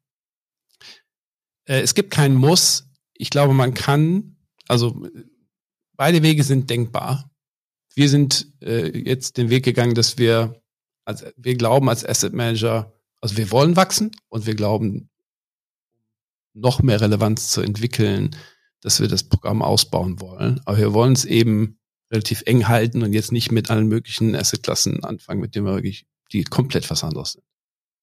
Äh, 1.64 1.80
es 1.80 1.94
gibt 1.94 2.10
keinen 2.10 2.34
Muss. 2.34 2.88
Ich 3.14 3.30
glaube, 3.30 3.54
man 3.54 3.74
kann, 3.74 4.36
also 4.68 5.06
beide 5.96 6.22
Wege 6.22 6.44
sind 6.44 6.68
denkbar. 6.70 7.30
Wir 7.94 8.08
sind 8.08 8.52
äh, 8.60 8.96
jetzt 8.98 9.38
den 9.38 9.48
Weg 9.48 9.64
gegangen, 9.64 9.94
dass 9.94 10.18
wir, 10.18 10.60
also 11.06 11.26
wir 11.36 11.56
glauben 11.56 11.88
als 11.88 12.04
Asset 12.04 12.34
Manager, 12.34 12.92
also 13.20 13.38
wir 13.38 13.50
wollen 13.50 13.76
wachsen 13.76 14.10
und 14.28 14.44
wir 14.44 14.54
glauben, 14.54 15.08
noch 16.52 16.82
mehr 16.82 17.00
Relevanz 17.00 17.50
zu 17.50 17.62
entwickeln, 17.62 18.36
dass 18.80 19.00
wir 19.00 19.08
das 19.08 19.24
Programm 19.24 19.62
ausbauen 19.62 20.20
wollen. 20.20 20.60
Aber 20.64 20.76
wir 20.78 20.92
wollen 20.92 21.12
es 21.12 21.24
eben 21.24 21.78
relativ 22.10 22.42
eng 22.46 22.68
halten 22.68 23.02
und 23.02 23.12
jetzt 23.12 23.32
nicht 23.32 23.52
mit 23.52 23.70
allen 23.70 23.88
möglichen 23.88 24.34
Assetklassen 24.34 25.04
anfangen, 25.04 25.40
mit 25.40 25.54
denen 25.54 25.66
wir 25.66 25.74
wirklich 25.74 26.06
die 26.32 26.44
komplett 26.44 26.90
was 26.90 27.04
anderes 27.04 27.32
sind. 27.32 27.44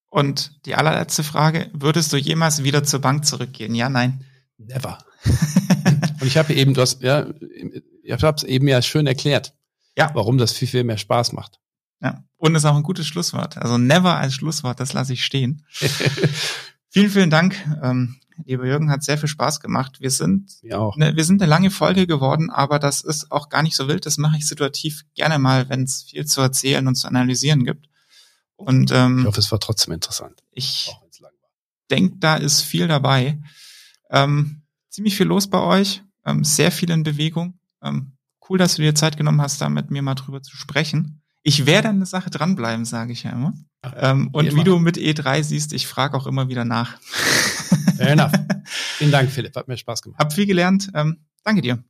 Und 0.09 0.65
die 0.65 0.75
allerletzte 0.75 1.23
Frage, 1.23 1.69
würdest 1.73 2.13
du 2.13 2.17
jemals 2.17 2.63
wieder 2.63 2.83
zur 2.83 3.01
Bank 3.01 3.25
zurückgehen? 3.25 3.73
Ja, 3.75 3.89
nein. 3.89 4.23
Never. 4.57 4.99
und 6.21 6.27
ich 6.27 6.37
habe 6.37 6.53
eben, 6.53 6.73
du 6.73 6.81
hast, 6.81 7.01
ja, 7.01 7.27
ich 8.03 8.11
habe 8.11 8.37
es 8.37 8.43
eben 8.43 8.67
ja 8.67 8.81
schön 8.81 9.07
erklärt, 9.07 9.55
ja. 9.97 10.11
warum 10.13 10.37
das 10.37 10.51
viel, 10.51 10.67
viel 10.67 10.83
mehr 10.83 10.97
Spaß 10.97 11.33
macht. 11.33 11.59
Ja, 12.01 12.23
und 12.43 12.55
ist 12.55 12.65
auch 12.65 12.75
ein 12.75 12.83
gutes 12.83 13.07
Schlusswort. 13.07 13.57
Also 13.57 13.77
never 13.77 14.17
als 14.17 14.33
Schlusswort, 14.33 14.81
das 14.81 14.91
lasse 14.91 15.13
ich 15.13 15.23
stehen. 15.23 15.65
vielen, 16.89 17.09
vielen 17.09 17.29
Dank. 17.29 17.55
Ähm, 17.81 18.17
Lieber 18.45 18.65
Jürgen, 18.65 18.89
hat 18.89 19.03
sehr 19.03 19.17
viel 19.17 19.29
Spaß 19.29 19.61
gemacht. 19.61 20.01
Wir 20.01 20.09
sind, 20.09 20.51
ne, 20.97 21.15
wir 21.15 21.23
sind 21.23 21.41
eine 21.41 21.49
lange 21.49 21.71
Folge 21.71 22.05
geworden, 22.05 22.49
aber 22.49 22.79
das 22.79 23.01
ist 23.01 23.31
auch 23.31 23.47
gar 23.47 23.63
nicht 23.63 23.75
so 23.75 23.87
wild. 23.87 24.05
Das 24.05 24.17
mache 24.17 24.37
ich 24.37 24.47
situativ 24.47 25.05
gerne 25.13 25.39
mal, 25.39 25.69
wenn 25.69 25.83
es 25.83 26.03
viel 26.03 26.25
zu 26.25 26.41
erzählen 26.41 26.85
und 26.87 26.95
zu 26.95 27.07
analysieren 27.07 27.63
gibt. 27.63 27.87
Und 28.55 28.91
ähm, 28.91 29.19
ich 29.19 29.25
hoffe, 29.25 29.39
es 29.39 29.51
war 29.51 29.59
trotzdem 29.59 29.93
interessant. 29.93 30.43
Ich 30.51 30.91
denke, 31.91 32.17
da 32.19 32.35
ist 32.35 32.61
viel 32.61 32.87
dabei. 32.87 33.39
Ähm, 34.09 34.63
ziemlich 34.89 35.15
viel 35.15 35.27
los 35.27 35.47
bei 35.47 35.61
euch, 35.61 36.03
ähm, 36.25 36.43
sehr 36.43 36.71
viel 36.71 36.89
in 36.89 37.03
Bewegung. 37.03 37.59
Ähm, 37.81 38.17
cool, 38.49 38.57
dass 38.57 38.75
du 38.75 38.81
dir 38.81 38.95
Zeit 38.95 39.15
genommen 39.15 39.41
hast, 39.41 39.61
da 39.61 39.69
mit 39.69 39.91
mir 39.91 40.01
mal 40.01 40.15
drüber 40.15 40.41
zu 40.41 40.57
sprechen. 40.57 41.22
Ich 41.43 41.65
werde 41.65 41.89
an 41.89 41.99
der 41.99 42.05
Sache 42.05 42.29
dranbleiben, 42.29 42.85
sage 42.85 43.11
ich 43.11 43.23
ja 43.23 43.31
immer. 43.31 43.53
Ähm, 43.97 44.29
und 44.31 44.51
wie, 44.51 44.55
wie 44.55 44.63
du 44.63 44.79
mit 44.79 44.97
E3 44.97 45.43
siehst, 45.43 45.73
ich 45.73 45.87
frage 45.87 46.15
auch 46.15 46.25
immer 46.25 46.47
wieder 46.47 46.63
nach. 46.63 46.97
Fair 47.97 48.11
enough. 48.11 48.31
Vielen 48.65 49.11
Dank, 49.11 49.29
Philipp. 49.31 49.55
Hat 49.55 49.67
mir 49.67 49.77
Spaß 49.77 50.01
gemacht. 50.01 50.19
Hab 50.19 50.31
viel 50.31 50.45
gelernt. 50.45 50.89
Ähm, 50.93 51.25
danke 51.43 51.61
dir. 51.61 51.83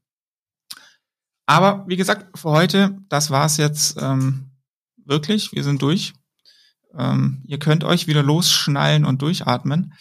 Aber 1.46 1.86
wie 1.88 1.98
gesagt, 1.98 2.38
für 2.38 2.50
heute, 2.50 2.98
das 3.10 3.30
war's 3.30 3.58
jetzt 3.58 3.98
ähm, 4.02 4.52
wirklich. 5.06 5.52
Wir 5.52 5.64
sind 5.64 5.82
durch. 5.82 6.14
Ähm, 6.98 7.44
ihr 7.46 7.60
könnt 7.60 7.84
euch 7.84 8.08
wieder 8.08 8.24
losschnallen 8.24 9.06
und 9.06 9.22
durchatmen. 9.22 9.94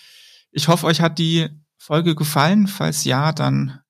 Ich 0.51 0.69
hoffe, 0.69 0.87
euch 0.87 1.01
hat 1.01 1.19
die 1.19 1.49
Folge 1.79 2.15
gefallen. 2.15 2.69
Falls 2.69 3.05
ja, 3.05 3.33
dann 3.33 3.81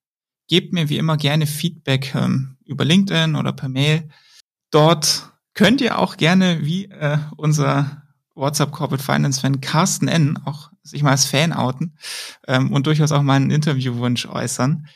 gebt 0.48 0.72
mir 0.72 0.88
wie 0.88 0.98
immer 0.98 1.16
gerne 1.16 1.46
Feedback 1.46 2.14
ähm, 2.14 2.56
über 2.64 2.84
LinkedIn 2.84 3.36
oder 3.36 3.52
per 3.52 3.68
Mail. 3.68 4.08
Dort 4.70 5.31
könnt 5.54 5.80
ihr 5.80 5.98
auch 5.98 6.16
gerne, 6.16 6.64
wie 6.64 6.86
äh, 6.86 7.18
unser 7.36 8.02
WhatsApp 8.34 8.72
Corporate 8.72 9.02
Finance 9.02 9.40
Fan 9.40 9.60
Carsten 9.60 10.08
N. 10.08 10.38
auch 10.44 10.70
sich 10.82 11.02
mal 11.02 11.10
als 11.10 11.24
Fan 11.24 11.52
outen 11.52 11.96
ähm, 12.48 12.72
und 12.72 12.86
durchaus 12.86 13.12
auch 13.12 13.22
mal 13.22 13.36
einen 13.36 13.50
Interviewwunsch 13.50 14.26
äußern. 14.26 14.86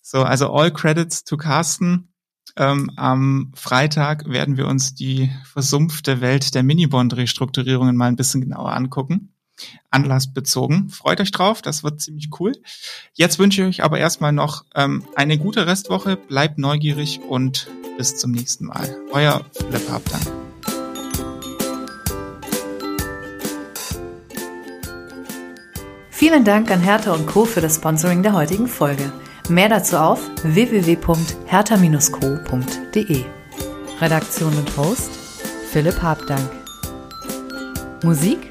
So, 0.00 0.22
also 0.22 0.52
all 0.52 0.72
credits 0.72 1.24
to 1.24 1.36
Carsten. 1.36 2.12
Ähm, 2.56 2.90
am 2.96 3.52
Freitag 3.54 4.28
werden 4.28 4.56
wir 4.56 4.66
uns 4.66 4.94
die 4.94 5.30
versumpfte 5.44 6.20
Welt 6.20 6.54
der 6.54 6.62
Minibond-Restrukturierungen 6.62 7.96
mal 7.96 8.08
ein 8.08 8.16
bisschen 8.16 8.40
genauer 8.40 8.72
angucken. 8.72 9.34
Anlassbezogen. 9.90 10.90
Freut 10.90 11.20
euch 11.20 11.30
drauf, 11.30 11.62
das 11.62 11.84
wird 11.84 12.00
ziemlich 12.00 12.28
cool. 12.38 12.52
Jetzt 13.14 13.38
wünsche 13.38 13.62
ich 13.62 13.68
euch 13.68 13.84
aber 13.84 13.98
erstmal 13.98 14.32
noch 14.32 14.64
ähm, 14.74 15.04
eine 15.16 15.38
gute 15.38 15.66
Restwoche, 15.66 16.16
bleibt 16.16 16.58
neugierig 16.58 17.20
und 17.28 17.68
bis 17.96 18.16
zum 18.16 18.30
nächsten 18.30 18.66
Mal. 18.66 18.96
Euer 19.12 19.44
Philipp 19.52 19.90
Habdank. 19.90 20.26
Vielen 26.10 26.44
Dank 26.44 26.70
an 26.70 26.80
Hertha 26.80 27.12
und 27.12 27.26
Co. 27.26 27.44
für 27.44 27.60
das 27.60 27.76
Sponsoring 27.76 28.24
der 28.24 28.32
heutigen 28.32 28.66
Folge. 28.66 29.12
Mehr 29.48 29.68
dazu 29.68 29.96
auf 29.96 30.20
www.hertha-co.de. 30.42 33.24
Redaktion 34.00 34.56
und 34.56 34.76
Host 34.76 35.10
Philipp 35.70 36.02
Habdank. 36.02 36.50
Musik 38.02 38.50